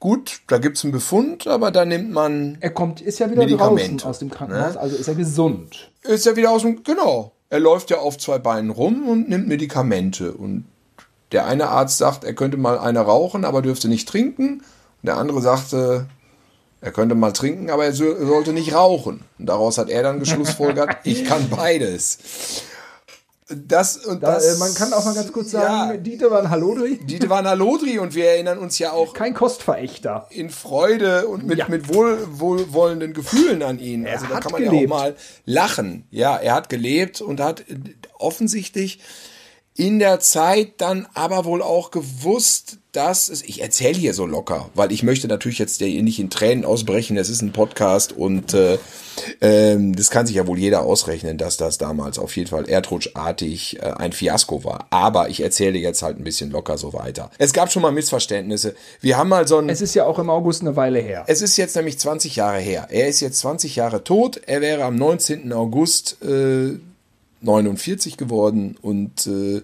gut, 0.00 0.40
da 0.48 0.58
gibt's 0.58 0.82
einen 0.82 0.92
Befund, 0.92 1.46
aber 1.46 1.70
da 1.70 1.84
nimmt 1.84 2.10
man. 2.10 2.56
Er 2.60 2.70
kommt, 2.70 3.00
ist 3.00 3.18
ja 3.18 3.30
wieder 3.30 3.46
draußen 3.46 4.02
aus 4.02 4.18
dem 4.18 4.30
Krankenhaus, 4.30 4.74
ne? 4.74 4.80
also 4.80 4.96
ist 4.96 5.08
er 5.08 5.14
gesund. 5.14 5.90
Ist 6.02 6.26
ja 6.26 6.34
wieder 6.36 6.50
aus 6.50 6.62
dem, 6.62 6.82
genau. 6.82 7.32
Er 7.50 7.60
läuft 7.60 7.90
ja 7.90 7.98
auf 7.98 8.16
zwei 8.16 8.38
Beinen 8.38 8.70
rum 8.70 9.08
und 9.08 9.28
nimmt 9.28 9.48
Medikamente. 9.48 10.32
Und 10.32 10.64
der 11.32 11.46
eine 11.46 11.68
Arzt 11.68 11.98
sagt, 11.98 12.24
er 12.24 12.32
könnte 12.32 12.56
mal 12.56 12.78
eine 12.78 13.00
rauchen, 13.00 13.44
aber 13.44 13.60
dürfte 13.60 13.88
nicht 13.88 14.08
trinken. 14.08 14.60
Und 15.02 15.06
der 15.06 15.16
andere 15.16 15.40
sagte, 15.42 16.06
er 16.80 16.92
könnte 16.92 17.14
mal 17.14 17.32
trinken, 17.32 17.70
aber 17.70 17.84
er 17.84 17.92
sollte 17.92 18.52
nicht 18.52 18.72
rauchen. 18.72 19.22
Und 19.38 19.46
daraus 19.46 19.78
hat 19.78 19.90
er 19.90 20.02
dann 20.02 20.18
geschlussfolgert, 20.20 20.96
ich 21.04 21.24
kann 21.24 21.50
beides. 21.50 22.62
Das 23.52 23.96
und 23.96 24.22
da, 24.22 24.34
das. 24.34 24.56
Äh, 24.56 24.58
man 24.58 24.74
kann 24.74 24.92
auch 24.92 25.04
mal 25.04 25.14
ganz 25.14 25.32
kurz 25.32 25.50
sagen, 25.50 25.90
ja, 25.90 25.96
Dieter 25.96 26.30
war 26.30 26.40
ein 26.40 26.50
Hallodri. 26.50 26.98
Dieter 26.98 27.28
war 27.28 27.38
ein 27.38 27.48
Hallodri 27.48 27.98
und 27.98 28.14
wir 28.14 28.26
erinnern 28.26 28.58
uns 28.58 28.78
ja 28.78 28.92
auch. 28.92 29.12
Kein 29.12 29.34
Kostverächter. 29.34 30.26
In 30.30 30.50
Freude 30.50 31.26
und 31.26 31.46
mit, 31.46 31.58
ja. 31.58 31.68
mit 31.68 31.92
wohl, 31.92 32.18
wohlwollenden 32.30 33.12
Gefühlen 33.12 33.62
an 33.62 33.78
ihn. 33.78 34.04
Er 34.04 34.14
also 34.14 34.26
da 34.26 34.40
kann 34.40 34.52
man 34.52 34.62
gelebt. 34.62 34.88
ja 34.88 34.96
auch 34.96 35.00
mal 35.00 35.16
lachen. 35.46 36.04
Ja, 36.10 36.36
er 36.36 36.54
hat 36.54 36.68
gelebt 36.68 37.20
und 37.20 37.40
hat 37.40 37.64
offensichtlich 38.18 39.00
in 39.80 39.98
der 39.98 40.20
Zeit 40.20 40.72
dann 40.76 41.06
aber 41.14 41.46
wohl 41.46 41.62
auch 41.62 41.90
gewusst, 41.90 42.76
dass 42.92 43.30
es, 43.30 43.40
ich 43.42 43.62
erzähle 43.62 43.96
hier 43.96 44.12
so 44.12 44.26
locker, 44.26 44.68
weil 44.74 44.92
ich 44.92 45.02
möchte 45.02 45.26
natürlich 45.26 45.58
jetzt 45.58 45.80
nicht 45.80 46.18
in 46.18 46.28
Tränen 46.28 46.66
ausbrechen, 46.66 47.16
es 47.16 47.30
ist 47.30 47.40
ein 47.40 47.52
Podcast 47.52 48.12
und 48.12 48.52
äh, 48.52 48.76
ähm, 49.40 49.96
das 49.96 50.10
kann 50.10 50.26
sich 50.26 50.36
ja 50.36 50.46
wohl 50.46 50.58
jeder 50.58 50.82
ausrechnen, 50.82 51.38
dass 51.38 51.56
das 51.56 51.78
damals 51.78 52.18
auf 52.18 52.36
jeden 52.36 52.50
Fall 52.50 52.68
erdrutschartig 52.68 53.78
äh, 53.80 53.92
ein 53.96 54.12
Fiasko 54.12 54.64
war. 54.64 54.86
Aber 54.90 55.30
ich 55.30 55.40
erzähle 55.40 55.78
jetzt 55.78 56.02
halt 56.02 56.18
ein 56.18 56.24
bisschen 56.24 56.50
locker 56.50 56.76
so 56.76 56.92
weiter. 56.92 57.30
Es 57.38 57.54
gab 57.54 57.72
schon 57.72 57.80
mal 57.80 57.90
Missverständnisse. 57.90 58.74
Wir 59.00 59.16
haben 59.16 59.30
mal 59.30 59.48
so 59.48 59.56
ein... 59.56 59.70
Es 59.70 59.80
ist 59.80 59.94
ja 59.94 60.04
auch 60.04 60.18
im 60.18 60.28
August 60.28 60.60
eine 60.60 60.76
Weile 60.76 60.98
her. 60.98 61.24
Es 61.26 61.40
ist 61.40 61.56
jetzt 61.56 61.74
nämlich 61.74 61.98
20 61.98 62.36
Jahre 62.36 62.58
her. 62.58 62.88
Er 62.90 63.08
ist 63.08 63.20
jetzt 63.20 63.38
20 63.38 63.76
Jahre 63.76 64.04
tot. 64.04 64.42
Er 64.44 64.60
wäre 64.60 64.84
am 64.84 64.96
19. 64.96 65.54
August 65.54 66.18
äh, 66.22 66.78
49 67.40 68.16
geworden 68.16 68.76
und 68.80 69.26
äh, 69.26 69.62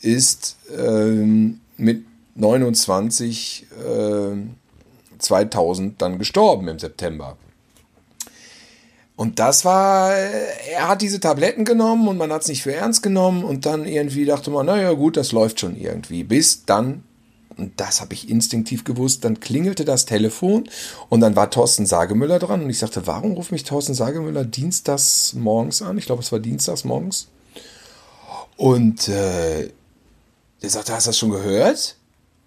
ist 0.00 0.56
ähm, 0.76 1.60
mit 1.76 2.04
29 2.34 3.66
äh, 3.72 4.36
2000 5.18 6.00
dann 6.00 6.18
gestorben 6.18 6.68
im 6.68 6.78
September. 6.78 7.36
Und 9.14 9.38
das 9.38 9.64
war, 9.64 10.12
er 10.14 10.88
hat 10.88 11.02
diese 11.02 11.20
Tabletten 11.20 11.64
genommen 11.64 12.08
und 12.08 12.16
man 12.16 12.32
hat 12.32 12.42
es 12.42 12.48
nicht 12.48 12.62
für 12.62 12.74
ernst 12.74 13.02
genommen 13.02 13.44
und 13.44 13.66
dann 13.66 13.86
irgendwie 13.86 14.24
dachte 14.24 14.50
man, 14.50 14.66
naja 14.66 14.92
gut, 14.92 15.16
das 15.16 15.32
läuft 15.32 15.60
schon 15.60 15.76
irgendwie. 15.76 16.24
Bis 16.24 16.64
dann, 16.64 17.04
und 17.56 17.72
das 17.78 18.00
habe 18.00 18.14
ich 18.14 18.28
instinktiv 18.28 18.84
gewusst, 18.84 19.24
dann 19.24 19.40
klingelte 19.40 19.84
das 19.84 20.06
Telefon 20.06 20.68
und 21.08 21.20
dann 21.20 21.36
war 21.36 21.50
Thorsten 21.50 21.86
Sagemüller 21.86 22.38
dran 22.38 22.62
und 22.62 22.70
ich 22.70 22.78
sagte, 22.78 23.06
warum 23.06 23.32
ruft 23.32 23.52
mich 23.52 23.64
Thorsten 23.64 23.94
Sagemüller 23.94 24.44
dienstags 24.44 25.32
morgens 25.34 25.82
an? 25.82 25.98
Ich 25.98 26.06
glaube, 26.06 26.22
es 26.22 26.32
war 26.32 26.40
dienstags 26.40 26.84
morgens. 26.84 27.28
Und 28.56 29.08
äh, 29.08 29.70
der 30.62 30.70
sagte, 30.70 30.92
hast 30.94 31.06
du 31.06 31.10
das 31.10 31.18
schon 31.18 31.30
gehört? 31.30 31.96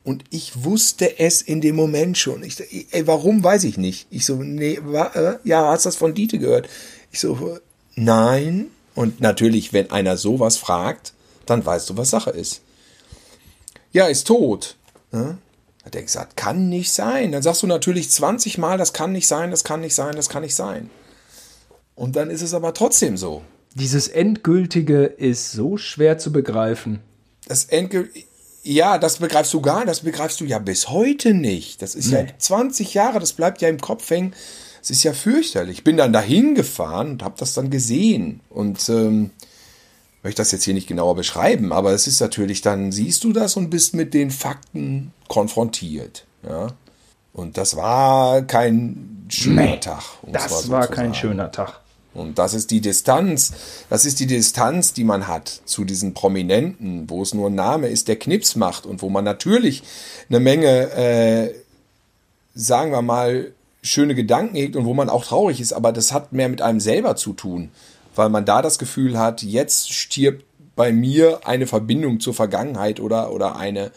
Und 0.03 0.23
ich 0.29 0.63
wusste 0.63 1.19
es 1.19 1.41
in 1.41 1.61
dem 1.61 1.75
Moment 1.75 2.17
schon. 2.17 2.43
Ich, 2.43 2.57
ey, 2.93 3.07
warum 3.07 3.43
weiß 3.43 3.63
ich 3.63 3.77
nicht. 3.77 4.07
Ich 4.11 4.25
so, 4.25 4.35
nee, 4.35 4.79
war, 4.83 5.15
äh, 5.15 5.37
ja, 5.43 5.67
hast 5.71 5.85
du 5.85 5.87
das 5.87 5.95
von 5.95 6.13
Dieter 6.13 6.37
gehört? 6.37 6.69
Ich 7.11 7.19
so, 7.19 7.57
nein. 7.95 8.67
Und 8.93 9.19
natürlich, 9.19 9.73
wenn 9.73 9.91
einer 9.91 10.15
sowas 10.15 10.57
fragt, 10.57 11.13
dann 11.45 11.65
weißt 11.65 11.89
du, 11.89 11.97
was 11.97 12.11
Sache 12.11 12.29
ist. 12.29 12.61
Ja, 13.91 14.05
ist 14.05 14.27
tot. 14.27 14.77
Ne? 15.15 15.37
Hat 15.83 15.95
er 15.95 16.01
gesagt, 16.01 16.35
kann 16.35 16.67
nicht 16.67 16.91
sein. 16.91 17.31
Dann 17.31 17.41
sagst 17.41 17.63
du 17.63 17.67
natürlich 17.67 18.11
20 18.11 18.57
Mal, 18.57 18.77
das 18.77 18.91
kann 18.91 19.13
nicht 19.13 19.27
sein, 19.27 19.49
das 19.49 19.63
kann 19.63 19.81
nicht 19.81 19.95
sein, 19.95 20.15
das 20.15 20.29
kann 20.29 20.43
nicht 20.43 20.55
sein. 20.55 20.89
Und 21.95 22.15
dann 22.15 22.29
ist 22.29 22.41
es 22.41 22.53
aber 22.53 22.73
trotzdem 22.73 23.15
so. 23.15 23.43
Dieses 23.75 24.07
Endgültige 24.07 25.05
ist 25.05 25.51
so 25.51 25.77
schwer 25.77 26.17
zu 26.17 26.31
begreifen. 26.31 26.99
Das 27.47 27.65
Endgültige 27.65 28.25
ja, 28.67 28.97
das 28.97 29.17
begreifst 29.17 29.53
du 29.53 29.61
gar, 29.61 29.85
das 29.85 29.99
begreifst 29.99 30.41
du 30.41 30.45
ja 30.45 30.57
bis 30.57 30.89
heute 30.89 31.35
nicht. 31.35 31.83
Das 31.83 31.93
ist 31.93 32.11
nee. 32.11 32.21
ja 32.21 32.25
20 32.35 32.95
Jahre, 32.95 33.19
das 33.19 33.33
bleibt 33.33 33.61
ja 33.61 33.69
im 33.69 33.79
Kopf 33.79 34.09
hängen. 34.09 34.33
Es 34.81 34.89
ist 34.89 35.03
ja 35.03 35.13
fürchterlich. 35.13 35.77
Ich 35.77 35.83
bin 35.83 35.97
dann 35.97 36.11
dahin 36.11 36.55
gefahren 36.55 37.11
und 37.11 37.23
habe 37.23 37.35
das 37.37 37.53
dann 37.53 37.69
gesehen 37.69 38.39
und 38.49 38.89
ähm, 38.89 39.29
möchte 40.25 40.41
das 40.41 40.51
jetzt 40.51 40.63
hier 40.65 40.73
nicht 40.73 40.87
genauer 40.87 41.15
beschreiben, 41.15 41.71
aber 41.71 41.93
es 41.93 42.07
ist 42.07 42.19
natürlich 42.19 42.61
dann 42.61 42.91
siehst 42.91 43.23
du 43.23 43.31
das 43.31 43.55
und 43.55 43.69
bist 43.69 43.93
mit 43.93 44.13
den 44.13 44.31
Fakten 44.31 45.13
konfrontiert. 45.27 46.25
Ja, 46.43 46.69
und 47.31 47.57
das 47.57 47.75
war 47.75 48.41
kein 48.41 49.27
schöner 49.29 49.79
Tag. 49.79 50.03
Um 50.23 50.33
das 50.33 50.63
so 50.63 50.71
war 50.71 50.87
kein 50.87 51.13
schöner 51.13 51.51
Tag. 51.51 51.79
Und 52.15 52.39
das 52.39 52.53
ist 52.53 52.71
die 52.71 52.81
Distanz, 52.81 53.53
das 53.89 54.05
ist 54.05 54.19
die 54.19 54.25
Distanz, 54.25 54.93
die 54.93 55.03
man 55.03 55.27
hat 55.27 55.61
zu 55.65 55.83
diesen 55.83 56.13
Prominenten, 56.13 57.09
wo 57.09 57.21
es 57.21 57.33
nur 57.33 57.49
ein 57.49 57.55
Name 57.55 57.87
ist, 57.87 58.07
der 58.07 58.15
Knips 58.15 58.55
macht 58.55 58.85
und 58.85 59.01
wo 59.01 59.09
man 59.09 59.25
natürlich 59.25 59.83
eine 60.29 60.39
Menge, 60.39 60.91
äh, 60.93 61.53
sagen 62.55 62.91
wir 62.91 63.01
mal, 63.01 63.51
schöne 63.83 64.15
Gedanken 64.15 64.55
hegt 64.55 64.75
und 64.75 64.85
wo 64.85 64.93
man 64.95 65.09
auch 65.09 65.25
traurig 65.25 65.61
ist, 65.61 65.73
aber 65.73 65.91
das 65.91 66.11
hat 66.13 66.33
mehr 66.33 66.49
mit 66.49 66.61
einem 66.61 66.79
selber 66.79 67.15
zu 67.15 67.33
tun, 67.33 67.69
weil 68.15 68.29
man 68.29 68.45
da 68.45 68.61
das 68.61 68.79
Gefühl 68.79 69.17
hat, 69.17 69.43
jetzt 69.43 69.91
stirbt 69.91 70.45
bei 70.75 70.91
mir 70.91 71.41
eine 71.45 71.67
Verbindung 71.67 72.19
zur 72.19 72.33
Vergangenheit 72.33 72.99
oder, 72.99 73.31
oder 73.31 73.55
eine, 73.55 73.91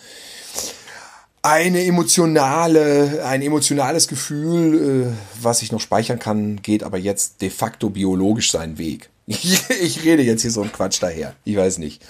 eine 1.42 1.84
emotionale, 1.84 3.24
ein 3.24 3.42
emotionales 3.42 4.08
Gefühl, 4.08 5.12
äh, 5.12 5.42
was 5.42 5.62
ich 5.62 5.72
noch 5.72 5.80
speichern 5.80 6.18
kann, 6.18 6.62
geht 6.62 6.82
aber 6.82 6.98
jetzt 6.98 7.42
de 7.42 7.50
facto 7.50 7.90
biologisch 7.90 8.50
seinen 8.50 8.78
Weg. 8.78 9.10
Ich, 9.26 10.04
rede 10.04 10.22
jetzt 10.22 10.42
hier 10.42 10.50
so 10.50 10.62
einen 10.62 10.72
Quatsch 10.72 11.02
daher. 11.02 11.34
Ich 11.44 11.56
weiß 11.56 11.78
nicht. 11.78 12.02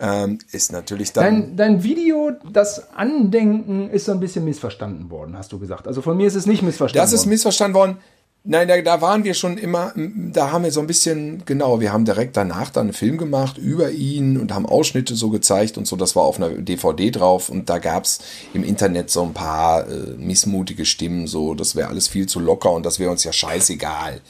Ähm, 0.00 0.38
ist 0.52 0.72
natürlich 0.72 1.12
dann. 1.12 1.24
Dein, 1.24 1.56
dein 1.56 1.82
Video, 1.82 2.32
das 2.50 2.92
Andenken, 2.94 3.90
ist 3.90 4.06
so 4.06 4.12
ein 4.12 4.20
bisschen 4.20 4.44
missverstanden 4.44 5.10
worden, 5.10 5.36
hast 5.36 5.52
du 5.52 5.58
gesagt. 5.58 5.86
Also 5.86 6.02
von 6.02 6.16
mir 6.16 6.26
ist 6.26 6.34
es 6.34 6.46
nicht 6.46 6.62
missverstanden 6.62 7.04
Das 7.04 7.12
ist 7.12 7.20
worden. 7.20 7.30
missverstanden 7.30 7.74
worden. 7.74 7.98
Nein, 8.46 8.68
da, 8.68 8.78
da 8.82 9.00
waren 9.00 9.24
wir 9.24 9.32
schon 9.32 9.56
immer, 9.56 9.94
da 9.96 10.52
haben 10.52 10.64
wir 10.64 10.70
so 10.70 10.80
ein 10.80 10.86
bisschen, 10.86 11.46
genau, 11.46 11.80
wir 11.80 11.94
haben 11.94 12.04
direkt 12.04 12.36
danach 12.36 12.68
dann 12.68 12.88
einen 12.88 12.92
Film 12.92 13.16
gemacht 13.16 13.56
über 13.56 13.90
ihn 13.90 14.38
und 14.38 14.52
haben 14.52 14.66
Ausschnitte 14.66 15.14
so 15.16 15.30
gezeigt 15.30 15.78
und 15.78 15.86
so, 15.86 15.96
das 15.96 16.14
war 16.14 16.24
auf 16.24 16.36
einer 16.36 16.50
DVD 16.50 17.10
drauf 17.10 17.48
und 17.48 17.70
da 17.70 17.78
gab's 17.78 18.18
im 18.52 18.62
Internet 18.62 19.08
so 19.08 19.22
ein 19.22 19.32
paar 19.32 19.88
äh, 19.88 20.10
missmutige 20.18 20.84
Stimmen, 20.84 21.26
so, 21.26 21.54
das 21.54 21.74
wäre 21.74 21.88
alles 21.88 22.06
viel 22.06 22.26
zu 22.26 22.38
locker 22.38 22.70
und 22.70 22.84
das 22.84 22.98
wäre 22.98 23.10
uns 23.10 23.24
ja 23.24 23.32
scheißegal. 23.32 24.20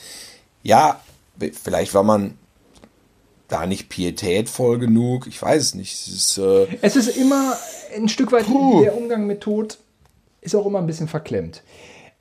Ja, 0.62 1.00
vielleicht 1.64 1.92
war 1.92 2.04
man 2.04 2.38
da 3.48 3.66
nicht 3.66 3.88
pietätvoll 3.88 4.78
genug, 4.78 5.26
ich 5.26 5.42
weiß 5.42 5.60
es 5.60 5.74
nicht. 5.74 5.92
Es 5.92 6.06
ist, 6.06 6.38
äh, 6.38 6.68
Es 6.82 6.94
ist 6.94 7.16
immer 7.16 7.56
ein 7.96 8.08
Stück 8.08 8.30
weit, 8.30 8.46
Puh. 8.46 8.80
der 8.80 8.96
Umgang 8.96 9.26
mit 9.26 9.40
Tod 9.40 9.78
ist 10.40 10.54
auch 10.54 10.66
immer 10.66 10.78
ein 10.78 10.86
bisschen 10.86 11.08
verklemmt. 11.08 11.64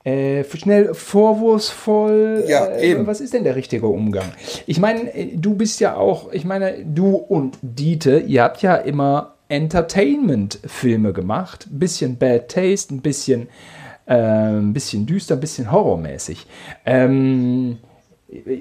Äh, 0.06 0.44
schnell 0.44 0.94
vorwurfsvoll. 0.94 2.44
Ja, 2.48 2.66
äh, 2.66 2.92
eben. 2.92 3.08
Was 3.08 3.22
ist 3.22 3.34
denn 3.34 3.44
der 3.46 3.56
richtige 3.56 3.88
Umgang? 3.88 4.26
Ich 4.68 4.80
meine, 4.80 5.14
äh, 5.16 5.38
du 5.38 5.56
bist 5.56 5.80
ja 5.80 5.96
auch, 5.96 6.32
ich 6.34 6.44
meine, 6.46 6.84
du 6.86 7.16
und 7.16 7.58
Diete, 7.62 8.20
ihr 8.20 8.44
habt 8.44 8.62
ja 8.62 8.76
immer 8.76 9.36
Entertainment-Filme 9.50 11.14
gemacht. 11.14 11.68
Ein 11.72 11.80
bisschen 11.80 12.18
Bad 12.18 12.50
Taste, 12.50 12.94
ein 12.96 13.02
bisschen, 13.02 13.48
äh, 14.06 14.16
ein 14.16 14.74
bisschen 14.74 15.06
düster, 15.06 15.36
ein 15.36 15.40
bisschen 15.40 15.72
horrormäßig. 15.72 16.48
Ähm, 16.86 17.78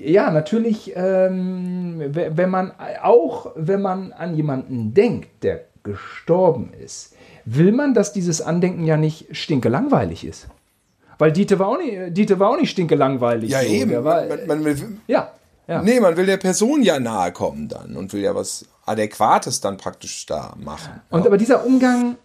ja, 0.05 0.31
natürlich, 0.31 0.93
ähm, 0.95 2.01
we- 2.15 2.31
wenn 2.35 2.51
man 2.51 2.73
auch 3.03 3.53
wenn 3.57 3.81
man 3.83 4.13
an 4.13 4.37
jemanden 4.37 4.93
denkt, 4.95 5.43
der 5.43 5.63
gestorben 5.83 6.71
ist, 6.85 7.15
will 7.45 7.73
man, 7.73 7.95
dass 7.95 8.13
dieses 8.13 8.41
Andenken 8.43 8.85
ja 8.85 8.97
nicht 8.97 9.35
stinkelangweilig 9.37 10.25
ist. 10.27 10.47
Weil 11.23 11.31
Dieter 11.31 11.57
war 11.61 11.69
auch 11.69 11.79
nicht, 11.79 12.17
Dieter 12.17 12.41
war 12.41 12.51
auch 12.51 12.57
nicht 12.57 12.71
stinkelangweilig. 12.71 13.49
ja, 13.49 13.61
so. 13.61 13.67
eben. 13.67 14.03
War, 14.03 14.27
man, 14.27 14.45
man 14.49 14.65
will, 14.65 14.99
ja, 15.07 15.31
ja. 15.69 15.81
Nee, 15.81 16.01
man 16.01 16.17
will 16.17 16.27
der 16.27 16.37
Person 16.37 16.83
ja 16.83 16.99
nahe 16.99 17.31
kommen 17.31 17.69
dann 17.69 17.97
und 17.97 18.13
will 18.13 18.23
ja 18.23 18.35
was 18.35 18.67
Adäquates 18.87 19.61
dann 19.61 19.77
praktisch 19.77 20.27
da 20.27 20.57
machen. 20.59 21.01
Und 21.11 21.25
aber 21.25 21.37
dieser 21.37 21.65
Umgang 21.65 22.17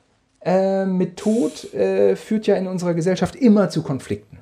äh, 0.44 0.84
mit 0.86 1.18
Tod 1.18 1.72
äh, 1.76 2.16
führt 2.16 2.48
ja 2.48 2.56
in 2.56 2.66
unserer 2.66 2.96
Gesellschaft 2.96 3.36
immer 3.36 3.70
zu 3.70 3.84
Konflikten. 3.84 4.40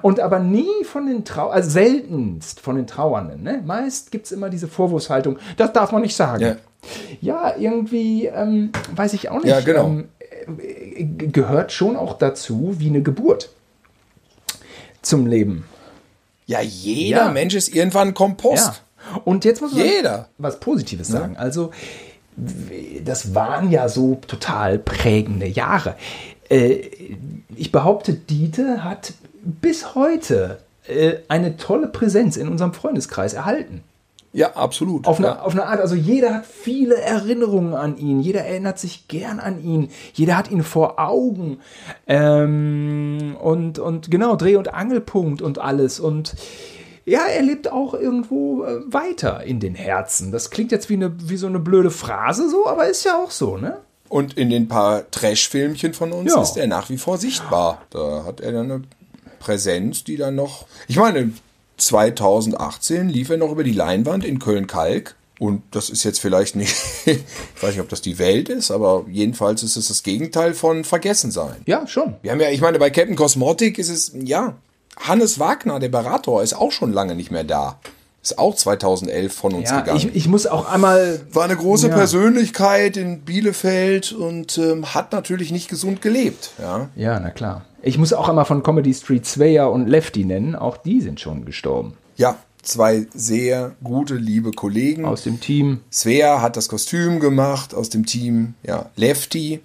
Und 0.00 0.20
aber 0.20 0.38
nie 0.38 0.84
von 0.84 1.06
den 1.06 1.26
Trau 1.26 1.50
also 1.50 1.68
seltenst 1.68 2.60
von 2.60 2.76
den 2.76 2.86
Trauernden. 2.86 3.42
Ne? 3.42 3.62
Meist 3.66 4.10
gibt 4.10 4.24
es 4.24 4.32
immer 4.32 4.48
diese 4.48 4.68
Vorwurfshaltung, 4.68 5.38
das 5.58 5.74
darf 5.74 5.92
man 5.92 6.00
nicht 6.00 6.16
sagen. 6.16 6.40
Ja. 6.40 6.56
Ja, 7.20 7.56
irgendwie, 7.58 8.24
ähm, 8.24 8.72
weiß 8.96 9.12
ich 9.12 9.28
auch 9.28 9.42
nicht, 9.42 9.48
Ja, 9.50 9.60
genau. 9.60 9.84
ähm, 9.84 10.08
äh, 10.58 11.04
gehört 11.04 11.72
schon 11.72 11.94
auch 11.94 12.14
dazu 12.14 12.76
wie 12.78 12.88
eine 12.88 13.02
Geburt 13.02 13.50
zum 15.02 15.26
Leben. 15.26 15.64
Ja, 16.46 16.60
jeder 16.60 17.26
Ja. 17.26 17.30
Mensch 17.30 17.54
ist 17.54 17.74
irgendwann 17.74 18.14
Kompost. 18.14 18.82
Ja. 19.14 19.20
Und 19.24 19.44
jetzt 19.44 19.60
muss 19.62 19.72
man 19.74 19.84
Jeder. 19.84 20.28
was 20.38 20.60
Positives 20.60 21.08
sagen. 21.08 21.36
Also, 21.36 21.70
w- 22.36 23.00
das 23.04 23.34
waren 23.34 23.70
ja 23.70 23.88
so 23.88 24.18
total 24.26 24.78
prägende 24.78 25.46
Jahre. 25.46 25.94
Äh, 26.50 26.78
Ich 27.56 27.72
behaupte, 27.72 28.12
Diete 28.14 28.84
hat 28.84 29.12
bis 29.42 29.94
heute 29.94 30.58
äh, 30.86 31.14
eine 31.28 31.56
tolle 31.56 31.88
Präsenz 31.88 32.36
in 32.36 32.48
unserem 32.48 32.72
Freundeskreis 32.72 33.34
erhalten. 33.34 33.82
Ja, 34.32 34.54
absolut. 34.56 35.06
Auf 35.06 35.18
eine, 35.18 35.28
ja. 35.28 35.40
auf 35.40 35.52
eine 35.52 35.64
Art, 35.66 35.80
also 35.80 35.94
jeder 35.94 36.34
hat 36.34 36.46
viele 36.46 36.96
Erinnerungen 36.96 37.74
an 37.74 37.96
ihn, 37.96 38.20
jeder 38.20 38.42
erinnert 38.44 38.78
sich 38.78 39.08
gern 39.08 39.40
an 39.40 39.62
ihn, 39.64 39.90
jeder 40.12 40.36
hat 40.36 40.50
ihn 40.50 40.62
vor 40.62 40.98
Augen. 40.98 41.60
Ähm, 42.06 43.36
und, 43.40 43.78
und 43.78 44.10
genau, 44.10 44.36
Dreh- 44.36 44.56
und 44.56 44.72
Angelpunkt 44.74 45.40
und 45.42 45.58
alles. 45.58 45.98
Und 45.98 46.34
ja, 47.04 47.22
er 47.26 47.42
lebt 47.42 47.72
auch 47.72 47.94
irgendwo 47.94 48.64
äh, 48.64 48.80
weiter 48.86 49.44
in 49.44 49.60
den 49.60 49.74
Herzen. 49.74 50.30
Das 50.30 50.50
klingt 50.50 50.72
jetzt 50.72 50.90
wie, 50.90 50.94
eine, 50.94 51.14
wie 51.28 51.38
so 51.38 51.46
eine 51.46 51.58
blöde 51.58 51.90
Phrase, 51.90 52.50
so, 52.50 52.66
aber 52.66 52.86
ist 52.86 53.04
ja 53.04 53.16
auch 53.16 53.30
so, 53.30 53.56
ne? 53.56 53.78
Und 54.10 54.38
in 54.38 54.50
den 54.50 54.68
paar 54.68 55.10
Trash-Filmchen 55.10 55.94
von 55.94 56.12
uns 56.12 56.34
Ja. 56.34 56.40
ist 56.42 56.56
er 56.56 56.66
nach 56.66 56.88
wie 56.90 56.96
vor 56.96 57.18
sichtbar. 57.18 57.82
Da 57.90 58.24
hat 58.24 58.40
er 58.40 58.52
dann 58.52 58.70
eine 58.70 58.82
Präsenz, 59.38 60.04
die 60.04 60.16
dann 60.16 60.34
noch. 60.34 60.66
Ich 60.86 60.96
meine, 60.96 61.32
2018 61.78 63.08
lief 63.08 63.30
er 63.30 63.36
noch 63.36 63.50
über 63.50 63.64
die 63.64 63.72
Leinwand 63.72 64.24
in 64.24 64.38
Köln-Kalk. 64.38 65.14
Und 65.40 65.62
das 65.70 65.88
ist 65.88 66.02
jetzt 66.02 66.18
vielleicht 66.18 66.56
nicht, 66.56 66.74
ich 67.06 67.18
weiß 67.60 67.70
nicht, 67.70 67.80
ob 67.80 67.88
das 67.88 68.00
die 68.02 68.18
Welt 68.18 68.48
ist, 68.48 68.72
aber 68.72 69.04
jedenfalls 69.08 69.62
ist 69.62 69.76
es 69.76 69.86
das 69.88 70.02
Gegenteil 70.02 70.52
von 70.52 70.82
Vergessen 70.82 71.30
sein. 71.30 71.56
Ja, 71.66 71.86
schon. 71.86 72.16
Wir 72.22 72.32
haben 72.32 72.40
ja, 72.40 72.50
ich 72.50 72.60
meine, 72.60 72.80
bei 72.80 72.90
Captain 72.90 73.14
Cosmotic 73.14 73.78
ist 73.78 73.88
es, 73.88 74.12
ja, 74.20 74.54
Hannes 74.98 75.38
Wagner, 75.38 75.78
der 75.78 75.90
Berater, 75.90 76.42
ist 76.42 76.54
auch 76.54 76.72
schon 76.72 76.92
lange 76.92 77.14
nicht 77.14 77.30
mehr 77.30 77.44
da. 77.44 77.78
Ist 78.20 78.36
auch 78.36 78.56
2011 78.56 79.32
von 79.32 79.54
uns 79.54 79.70
Ja, 79.70 79.78
gegangen. 79.80 79.98
ich, 79.98 80.16
ich 80.16 80.26
muss 80.28 80.48
auch 80.48 80.68
einmal. 80.68 81.20
war 81.32 81.44
eine 81.44 81.54
große 81.54 81.86
Ja. 81.88 81.94
Persönlichkeit 81.94 82.96
in 82.96 83.20
Bielefeld 83.20 84.10
und 84.10 84.58
ähm, 84.58 84.92
hat 84.92 85.12
natürlich 85.12 85.52
nicht 85.52 85.68
gesund 85.68 86.02
gelebt. 86.02 86.50
Ja. 86.58 86.88
Ja, 86.96 87.20
na 87.20 87.30
klar. 87.30 87.64
Ich 87.82 87.98
muss 87.98 88.12
auch 88.12 88.28
einmal 88.28 88.44
von 88.44 88.62
Comedy 88.62 88.92
Street 88.92 89.26
Swayer 89.26 89.70
und 89.70 89.86
Lefty 89.86 90.24
nennen. 90.24 90.56
Auch 90.56 90.76
die 90.76 91.00
sind 91.00 91.20
schon 91.20 91.44
gestorben. 91.44 91.94
ja, 92.16 92.36
zwei 92.62 93.06
sehr 93.14 93.76
gute, 93.82 94.14
liebe 94.14 94.50
Kollegen. 94.50 95.04
Aus 95.04 95.22
dem 95.22 95.40
Team. 95.40 95.80
Svea 95.90 96.42
hat 96.42 96.56
das 96.56 96.68
Kostüm 96.68 97.20
gemacht 97.20 97.72
aus 97.74 97.88
dem 97.88 98.04
Team. 98.04 98.54
Ja, 98.62 98.90
Lefty 98.96 99.60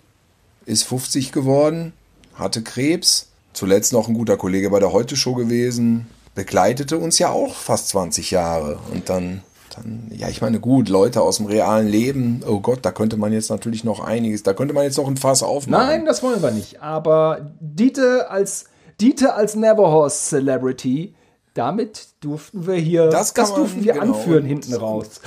ist 0.65 0.83
50 0.83 1.31
geworden, 1.31 1.93
hatte 2.35 2.61
Krebs. 2.61 3.29
Zuletzt 3.53 3.93
noch 3.93 4.07
ein 4.07 4.13
guter 4.13 4.37
Kollege 4.37 4.69
bei 4.69 4.79
der 4.79 4.93
Heute-Show 4.93 5.35
gewesen. 5.35 6.07
Begleitete 6.33 6.97
uns 6.97 7.19
ja 7.19 7.29
auch 7.29 7.55
fast 7.55 7.89
20 7.89 8.31
Jahre. 8.31 8.79
Und 8.91 9.09
dann, 9.09 9.41
dann, 9.77 10.11
ja, 10.11 10.29
ich 10.29 10.41
meine, 10.41 10.59
gut, 10.59 10.89
Leute 10.89 11.21
aus 11.21 11.37
dem 11.37 11.45
realen 11.45 11.87
Leben. 11.87 12.41
Oh 12.47 12.59
Gott, 12.59 12.79
da 12.83 12.91
könnte 12.91 13.17
man 13.17 13.33
jetzt 13.33 13.49
natürlich 13.49 13.83
noch 13.83 13.99
einiges, 13.99 14.43
da 14.43 14.53
könnte 14.53 14.73
man 14.73 14.83
jetzt 14.83 14.97
noch 14.97 15.07
ein 15.07 15.17
Fass 15.17 15.43
aufmachen. 15.43 15.87
Nein, 15.87 16.05
das 16.05 16.23
wollen 16.23 16.41
wir 16.41 16.51
nicht. 16.51 16.81
Aber 16.81 17.51
Dieter 17.59 18.31
als, 18.31 18.65
Dieter 19.01 19.35
als 19.35 19.55
Neverhorse 19.55 20.29
Celebrity, 20.29 21.15
damit 21.53 22.07
durften 22.21 22.65
wir 22.65 22.75
hier, 22.75 23.09
Das 23.09 23.35
man, 23.35 23.55
durften 23.55 23.83
wir 23.83 23.93
genau. 23.93 24.05
anführen 24.05 24.45
hinten 24.45 24.73
raus. 24.73 25.21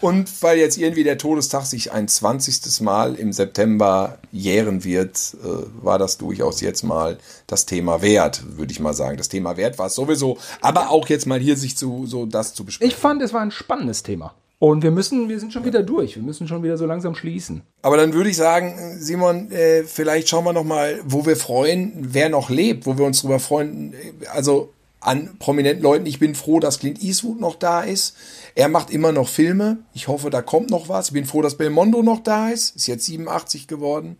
Und 0.00 0.42
weil 0.42 0.58
jetzt 0.58 0.78
irgendwie 0.78 1.02
der 1.02 1.18
Todestag 1.18 1.64
sich 1.66 1.92
ein 1.92 2.06
20. 2.06 2.80
Mal 2.80 3.16
im 3.16 3.32
September 3.32 4.18
jähren 4.30 4.84
wird, 4.84 5.34
äh, 5.42 5.84
war 5.84 5.98
das 5.98 6.18
durchaus 6.18 6.60
jetzt 6.60 6.84
mal 6.84 7.18
das 7.46 7.66
Thema 7.66 8.02
wert, 8.02 8.56
würde 8.56 8.72
ich 8.72 8.78
mal 8.78 8.94
sagen. 8.94 9.16
Das 9.16 9.28
Thema 9.28 9.56
wert 9.56 9.78
war 9.78 9.86
es 9.86 9.94
sowieso, 9.94 10.38
aber 10.60 10.90
auch 10.90 11.08
jetzt 11.08 11.26
mal 11.26 11.40
hier 11.40 11.56
sich 11.56 11.76
zu 11.76 12.06
so 12.06 12.26
das 12.26 12.54
zu 12.54 12.64
besprechen. 12.64 12.90
Ich 12.90 12.96
fand, 12.96 13.22
es 13.22 13.32
war 13.32 13.40
ein 13.40 13.50
spannendes 13.50 14.02
Thema. 14.02 14.34
Und 14.58 14.82
wir 14.82 14.90
müssen, 14.90 15.28
wir 15.28 15.38
sind 15.38 15.52
schon 15.52 15.64
wieder 15.64 15.82
durch. 15.82 16.16
Wir 16.16 16.22
müssen 16.22 16.48
schon 16.48 16.62
wieder 16.62 16.78
so 16.78 16.86
langsam 16.86 17.14
schließen. 17.14 17.62
Aber 17.82 17.98
dann 17.98 18.14
würde 18.14 18.30
ich 18.30 18.36
sagen, 18.36 18.96
Simon, 18.98 19.50
äh, 19.50 19.82
vielleicht 19.84 20.28
schauen 20.28 20.44
wir 20.44 20.54
noch 20.54 20.64
mal, 20.64 20.98
wo 21.04 21.26
wir 21.26 21.36
freuen, 21.36 21.92
wer 21.98 22.30
noch 22.30 22.48
lebt, 22.48 22.86
wo 22.86 22.96
wir 22.96 23.04
uns 23.04 23.20
drüber 23.20 23.38
freuen. 23.38 23.94
Also 24.32 24.72
an 25.06 25.36
prominenten 25.38 25.82
Leuten. 25.82 26.06
Ich 26.06 26.18
bin 26.18 26.34
froh, 26.34 26.58
dass 26.58 26.80
Clint 26.80 27.02
Eastwood 27.02 27.40
noch 27.40 27.54
da 27.54 27.82
ist. 27.82 28.16
Er 28.54 28.68
macht 28.68 28.90
immer 28.90 29.12
noch 29.12 29.28
Filme. 29.28 29.78
Ich 29.94 30.08
hoffe, 30.08 30.30
da 30.30 30.42
kommt 30.42 30.70
noch 30.70 30.88
was. 30.88 31.08
Ich 31.08 31.12
bin 31.12 31.26
froh, 31.26 31.42
dass 31.42 31.56
Belmondo 31.56 32.02
noch 32.02 32.22
da 32.22 32.50
ist. 32.50 32.74
Ist 32.74 32.88
jetzt 32.88 33.04
87 33.06 33.68
geworden. 33.68 34.16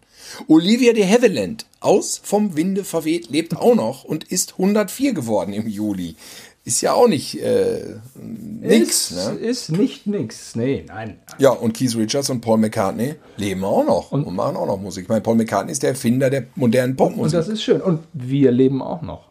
Olivia 0.47 0.93
de 0.93 1.05
Havilland 1.05 1.67
aus 1.81 2.21
Vom 2.23 2.57
Winde 2.57 2.85
verweht 2.85 3.31
lebt 3.31 3.57
auch 3.57 3.75
noch 3.75 4.05
und 4.05 4.25
ist 4.25 4.53
104 4.53 5.13
geworden 5.13 5.53
im 5.53 5.67
Juli. 5.67 6.15
Ist 6.67 6.81
ja 6.81 6.93
auch 6.95 7.07
nicht 7.07 7.41
äh, 7.41 7.95
nix. 8.21 9.13
ist, 9.13 9.17
Ne? 9.17 9.35
ist 9.39 9.71
nicht 9.71 10.07
nix. 10.09 10.57
Nee, 10.57 10.85
nein. 10.89 11.21
Ja, 11.39 11.51
und 11.51 11.75
Keith 11.75 11.95
Richards 11.97 12.29
und 12.29 12.41
Paul 12.41 12.59
McCartney 12.59 13.15
leben 13.37 13.65
auch 13.65 13.85
noch 13.87 14.11
und, 14.13 14.27
machen 14.35 14.57
auch 14.57 14.67
noch 14.67 14.77
Musik. 14.81 15.05
Ich 15.05 15.09
meine, 15.09 15.21
Paul 15.21 15.37
McCartney 15.37 15.71
ist 15.71 15.83
der 15.85 15.91
Erfinder 15.91 16.29
der 16.29 16.47
modernen 16.57 16.93
Und 16.93 16.97
Popmusik. 16.97 17.39
das 17.39 17.47
ist 17.49 17.63
schön. 17.63 17.81
Und 17.81 18.01
wir 18.13 18.51
leben 18.51 18.83
auch 18.83 19.01
noch. 19.03 19.29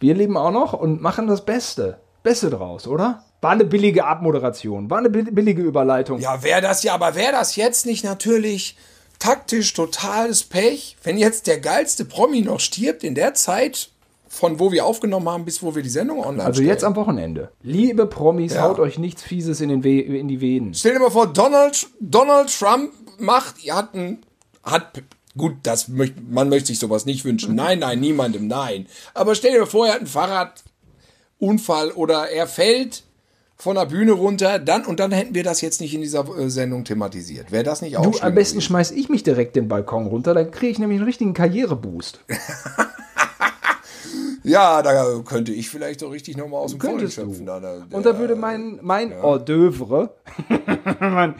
Wir 0.00 0.14
leben 0.14 0.36
auch 0.38 0.50
noch 0.50 0.72
und 0.72 1.02
machen 1.02 1.26
das 1.26 1.44
Beste. 1.44 1.98
Beste 2.22 2.48
draus, 2.50 2.86
oder? 2.86 3.22
War 3.42 3.50
eine 3.52 3.64
billige 3.64 4.04
Abmoderation. 4.06 4.88
War 4.90 4.98
eine 4.98 5.10
bi- 5.10 5.30
billige 5.30 5.62
Überleitung. 5.62 6.20
Ja, 6.20 6.42
wäre 6.42 6.60
das 6.62 6.82
ja, 6.82 6.94
aber 6.94 7.14
wäre 7.14 7.32
das 7.32 7.54
jetzt 7.56 7.84
nicht 7.86 8.02
natürlich 8.02 8.76
taktisch 9.18 9.74
totales 9.74 10.42
Pech, 10.44 10.96
wenn 11.02 11.18
jetzt 11.18 11.46
der 11.48 11.60
geilste 11.60 12.04
Promi 12.04 12.40
noch 12.40 12.60
stirbt 12.60 13.04
in 13.04 13.14
der 13.14 13.34
Zeit, 13.34 13.90
von 14.28 14.60
wo 14.60 14.70
wir 14.72 14.84
aufgenommen 14.86 15.28
haben, 15.28 15.44
bis 15.44 15.62
wo 15.62 15.74
wir 15.74 15.82
die 15.82 15.88
Sendung 15.88 16.20
online 16.20 16.44
Also 16.44 16.56
stellen. 16.58 16.68
jetzt 16.68 16.84
am 16.84 16.94
Wochenende. 16.96 17.50
Liebe 17.62 18.06
Promis, 18.06 18.54
Ja. 18.54 18.62
haut 18.62 18.78
euch 18.78 18.98
nichts 18.98 19.22
Fieses 19.22 19.60
in, 19.60 19.70
den 19.70 19.82
We 19.84 20.00
in 20.00 20.28
die 20.28 20.40
Venen. 20.40 20.74
Stell 20.74 20.92
dir 20.94 21.00
mal 21.00 21.10
vor, 21.10 21.26
Donald, 21.26 21.86
Donald 22.00 22.56
Trump 22.56 22.92
macht, 23.18 23.56
hat, 23.70 23.94
ein, 23.94 24.18
hat 24.62 25.02
Gut, 25.36 25.54
das 25.62 25.88
möcht, 25.88 26.14
man 26.28 26.48
möchte 26.48 26.66
sich 26.68 26.78
sowas 26.80 27.06
nicht 27.06 27.24
wünschen. 27.24 27.54
Nein, 27.56 27.78
nein, 27.78 28.00
niemandem, 28.00 28.48
nein. 28.48 28.86
Aber 29.14 29.34
stell 29.34 29.52
dir 29.52 29.66
vor, 29.66 29.86
er 29.86 29.92
hat 29.94 30.00
einen 30.00 30.08
Fahrradunfall 31.40 31.92
oder 31.92 32.28
er 32.30 32.46
fällt 32.48 33.04
von 33.56 33.76
der 33.76 33.86
Bühne 33.86 34.12
runter, 34.12 34.58
dann 34.58 34.84
und 34.84 35.00
dann 35.00 35.10
hätten 35.12 35.34
wir 35.34 35.42
das 35.44 35.60
jetzt 35.60 35.80
nicht 35.80 35.94
in 35.94 36.00
dieser 36.00 36.24
äh, 36.38 36.48
Sendung 36.50 36.84
thematisiert. 36.84 37.50
Wäre 37.50 37.64
das 37.64 37.82
nicht 37.82 37.96
auch 37.96 38.02
Du, 38.02 38.18
am 38.20 38.34
besten 38.34 38.56
gewesen? 38.58 38.66
schmeiß 38.66 38.90
ich 38.92 39.08
mich 39.08 39.22
direkt 39.24 39.56
den 39.56 39.68
Balkon 39.68 40.06
runter, 40.06 40.34
dann 40.34 40.50
kriege 40.50 40.72
ich 40.72 40.78
nämlich 40.78 40.98
einen 40.98 41.06
richtigen 41.06 41.34
Karriereboost. 41.34 42.20
Ja, 44.48 44.82
da 44.82 45.20
könnte 45.24 45.52
ich 45.52 45.68
vielleicht 45.68 46.00
so 46.00 46.08
richtig 46.08 46.36
nochmal 46.36 46.60
aus 46.60 46.72
dem 46.72 46.80
Vollen 46.80 46.96
Könntest 46.98 47.18
du. 47.18 47.22
schöpfen. 47.22 47.46
Da, 47.46 47.60
da, 47.60 47.82
Und 47.90 48.06
da 48.06 48.18
würde 48.18 48.34
mein, 48.36 48.78
mein 48.82 49.12
Hors 49.22 49.42
d'oeuvre, 49.42 50.10
mein 51.00 51.34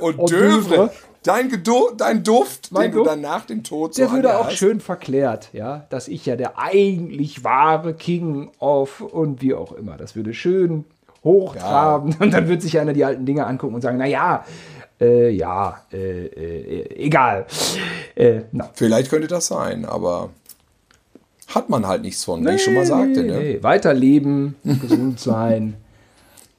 Und 0.00 0.18
Hors 0.18 0.30
Dövre, 0.30 0.90
dein, 1.22 1.48
Gedo 1.48 1.90
dein 1.96 2.22
Duft, 2.22 2.70
Mein 2.70 2.82
den 2.84 2.92
du 2.92 2.98
Duft, 2.98 3.10
dann 3.10 3.20
nach 3.20 3.46
dem 3.46 3.64
Tod 3.64 3.94
so 3.94 4.02
der 4.02 4.12
würde 4.12 4.38
auch 4.38 4.46
hast. 4.46 4.56
schön 4.56 4.80
verklärt, 4.80 5.50
ja, 5.52 5.86
dass 5.90 6.08
ich 6.08 6.26
ja 6.26 6.36
der 6.36 6.58
eigentlich 6.58 7.44
wahre 7.44 7.94
King 7.94 8.50
of 8.58 9.00
und 9.00 9.42
wie 9.42 9.54
auch 9.54 9.72
immer. 9.72 9.96
Das 9.96 10.14
würde 10.16 10.34
schön 10.34 10.84
hochtraben 11.24 12.16
und 12.20 12.32
dann 12.32 12.48
wird 12.48 12.62
sich 12.62 12.78
einer 12.78 12.92
die 12.92 13.04
alten 13.04 13.26
Dinge 13.26 13.46
angucken 13.46 13.74
und 13.74 13.80
sagen, 13.80 13.98
na 13.98 14.06
ja, 14.06 14.44
äh, 15.00 15.30
ja, 15.30 15.80
äh, 15.92 16.26
äh, 16.26 17.04
egal. 17.04 17.46
Äh, 18.14 18.40
na. 18.52 18.70
Vielleicht 18.74 19.10
könnte 19.10 19.28
das 19.28 19.46
sein, 19.46 19.84
aber 19.84 20.30
hat 21.48 21.68
man 21.70 21.86
halt 21.86 22.02
nichts 22.02 22.24
von, 22.24 22.46
wie 22.46 22.52
ich 22.54 22.62
schon 22.62 22.74
mal 22.74 22.86
sagte. 22.86 23.22
Nee, 23.22 23.30
Ne? 23.30 23.38
nee. 23.40 23.62
Weiterleben, 23.62 24.54
gesund 24.64 25.18
sein, 25.20 25.74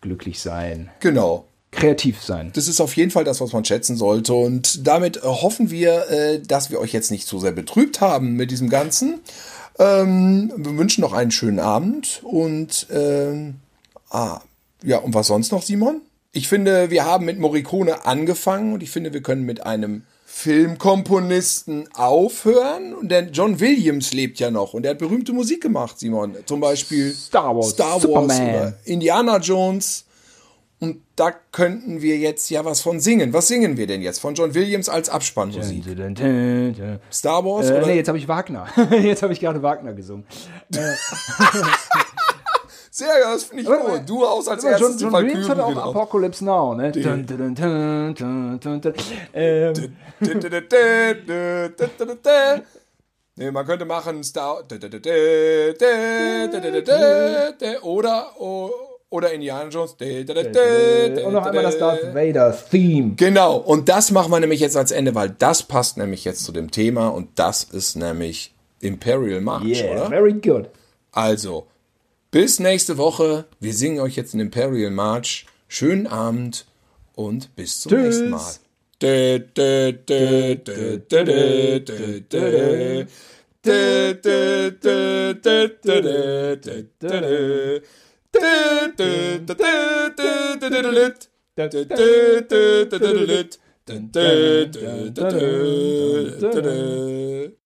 glücklich 0.01 0.39
sein, 0.41 0.89
Genau. 0.99 1.45
kreativ 1.71 2.21
sein. 2.23 2.51
Das 2.55 2.67
ist 2.67 2.81
auf 2.81 2.95
jeden 2.97 3.11
Fall 3.11 3.23
das, 3.23 3.39
was 3.41 3.53
man 3.53 3.63
schätzen 3.65 3.95
sollte. 3.95 4.33
Und 4.33 4.87
damit 4.87 5.17
äh, 5.17 5.21
hoffen 5.21 5.69
wir, 5.71 6.09
äh, 6.09 6.39
dass 6.41 6.71
wir 6.71 6.79
euch 6.79 6.91
jetzt 6.93 7.11
nicht 7.11 7.27
so 7.27 7.39
sehr 7.39 7.51
betrübt 7.51 8.01
haben 8.01 8.33
mit 8.33 8.49
diesem 8.51 8.69
Ganzen. 8.69 9.19
Ähm, 9.77 10.51
wir 10.57 10.77
wünschen 10.77 11.01
noch 11.01 11.13
einen 11.13 11.31
schönen 11.31 11.59
Abend 11.59 12.21
und 12.23 12.87
ähm, 12.91 13.55
ah, 14.09 14.41
ja, 14.83 14.97
und 14.97 15.13
was 15.13 15.27
sonst 15.27 15.51
noch, 15.51 15.61
Simon? 15.61 16.01
Ich 16.31 16.47
finde, 16.47 16.89
wir 16.89 17.05
haben 17.05 17.25
mit 17.25 17.39
Morricone 17.39 18.05
angefangen 18.05 18.73
und 18.73 18.83
ich 18.83 18.91
finde, 18.91 19.13
wir 19.13 19.21
können 19.21 19.43
mit 19.43 19.65
einem 19.65 20.03
Filmkomponisten 20.41 21.89
aufhören. 21.93 22.93
Und 22.93 23.09
denn 23.11 23.31
John 23.33 23.59
Williams 23.59 24.13
lebt 24.13 24.39
ja 24.39 24.49
noch 24.51 24.73
und 24.73 24.85
er 24.85 24.91
hat 24.91 24.97
berühmte 24.99 25.33
Musik 25.33 25.61
gemacht, 25.61 25.99
Simon. 25.99 26.35
Zum 26.45 26.59
Beispiel 26.59 27.11
Star 27.13 27.55
Wars, 27.55 27.71
Star 27.71 27.91
Wars 27.93 28.01
Superman. 28.03 28.49
oder 28.49 28.73
Indiana 28.85 29.37
Jones. 29.37 30.05
Und 30.81 31.01
da 31.17 31.31
könnten 31.51 32.01
wir 32.01 32.17
jetzt 32.17 32.49
ja 32.49 32.63
was 32.63 32.79
von 32.79 33.01
singen. 33.01 33.33
Was 33.33 33.49
singen 33.49 33.75
wir 33.75 33.85
denn 33.85 34.01
jetzt? 34.01 34.19
Von 34.19 34.33
John 34.35 34.53
Williams 34.55 34.87
als 34.87 35.09
Abspannmusik. 35.09 35.83
Star 37.11 37.43
Wars 37.43 37.69
Äh, 37.69 37.73
oder? 37.73 37.87
nee, 37.87 37.95
jetzt 37.95 38.07
habe 38.07 38.17
ich 38.17 38.29
Wagner. 38.29 38.67
jetzt 39.03 39.21
habe 39.21 39.33
ich 39.33 39.41
gerade 39.41 39.61
Wagner 39.61 39.91
gesungen. 39.93 40.25
Sehr, 42.99 43.19
ja, 43.21 43.31
das 43.33 43.45
finde 43.45 43.63
ich 43.63 43.69
gut. 43.69 44.01
Du 44.05 44.25
haust 44.25 44.49
als 44.49 44.63
Aber 44.65 44.73
erstes 44.73 45.01
John, 45.01 45.11
die 45.11 45.15
John 45.15 45.25
Williams 45.25 45.49
hat 45.49 45.59
auch 45.59 45.73
drauf. 45.73 45.95
Apocalypse 45.95 46.43
Now, 46.43 46.75
ne? 46.75 46.91
Dun, 46.91 47.25
dun, 47.25 47.55
dun. 47.55 48.93
Ähm, 49.33 49.73
Nee, 53.35 53.51
man 53.51 53.65
könnte 53.65 53.85
machen 53.85 54.21
Star 54.21 54.63
oder 57.83 58.35
oder 59.09 59.31
Indiana 59.31 59.69
Jones 59.69 59.93
und 59.93 61.33
noch 61.33 61.45
einmal 61.45 61.63
das 61.63 61.77
Darth 61.77 62.13
Vader 62.13 62.53
Theme. 62.69 63.13
Genau, 63.15 63.55
und 63.55 63.87
das 63.87 64.11
machen 64.11 64.29
wir 64.29 64.41
nämlich 64.41 64.59
jetzt 64.59 64.75
als 64.75 64.91
Ende, 64.91 65.15
weil 65.15 65.29
das 65.29 65.63
passt 65.63 65.97
nämlich 65.97 66.25
jetzt 66.25 66.43
zu 66.43 66.51
dem 66.51 66.69
Thema 66.69 67.07
und 67.07 67.29
das 67.35 67.63
ist 67.63 67.95
nämlich 67.95 68.53
Imperial 68.81 69.39
March, 69.39 69.63
Yeah, 69.63 69.91
oder? 69.93 70.09
very 70.09 70.33
good. 70.33 70.65
Also, 71.13 71.65
bis 72.32 72.59
nächste 72.59 72.97
Woche. 72.97 73.45
Wir 73.59 73.73
singen 73.73 73.99
euch 73.99 74.15
jetzt 74.15 74.34
den 74.34 74.39
Imperial 74.39 74.91
March. 74.91 75.45
Schönen 75.67 76.07
Abend 76.07 76.65
und 77.15 77.55
bis 77.55 77.82
zum 77.82 77.91
Tschüss. 77.91 78.19
nächsten 78.19 78.30
Mal. 78.30 78.55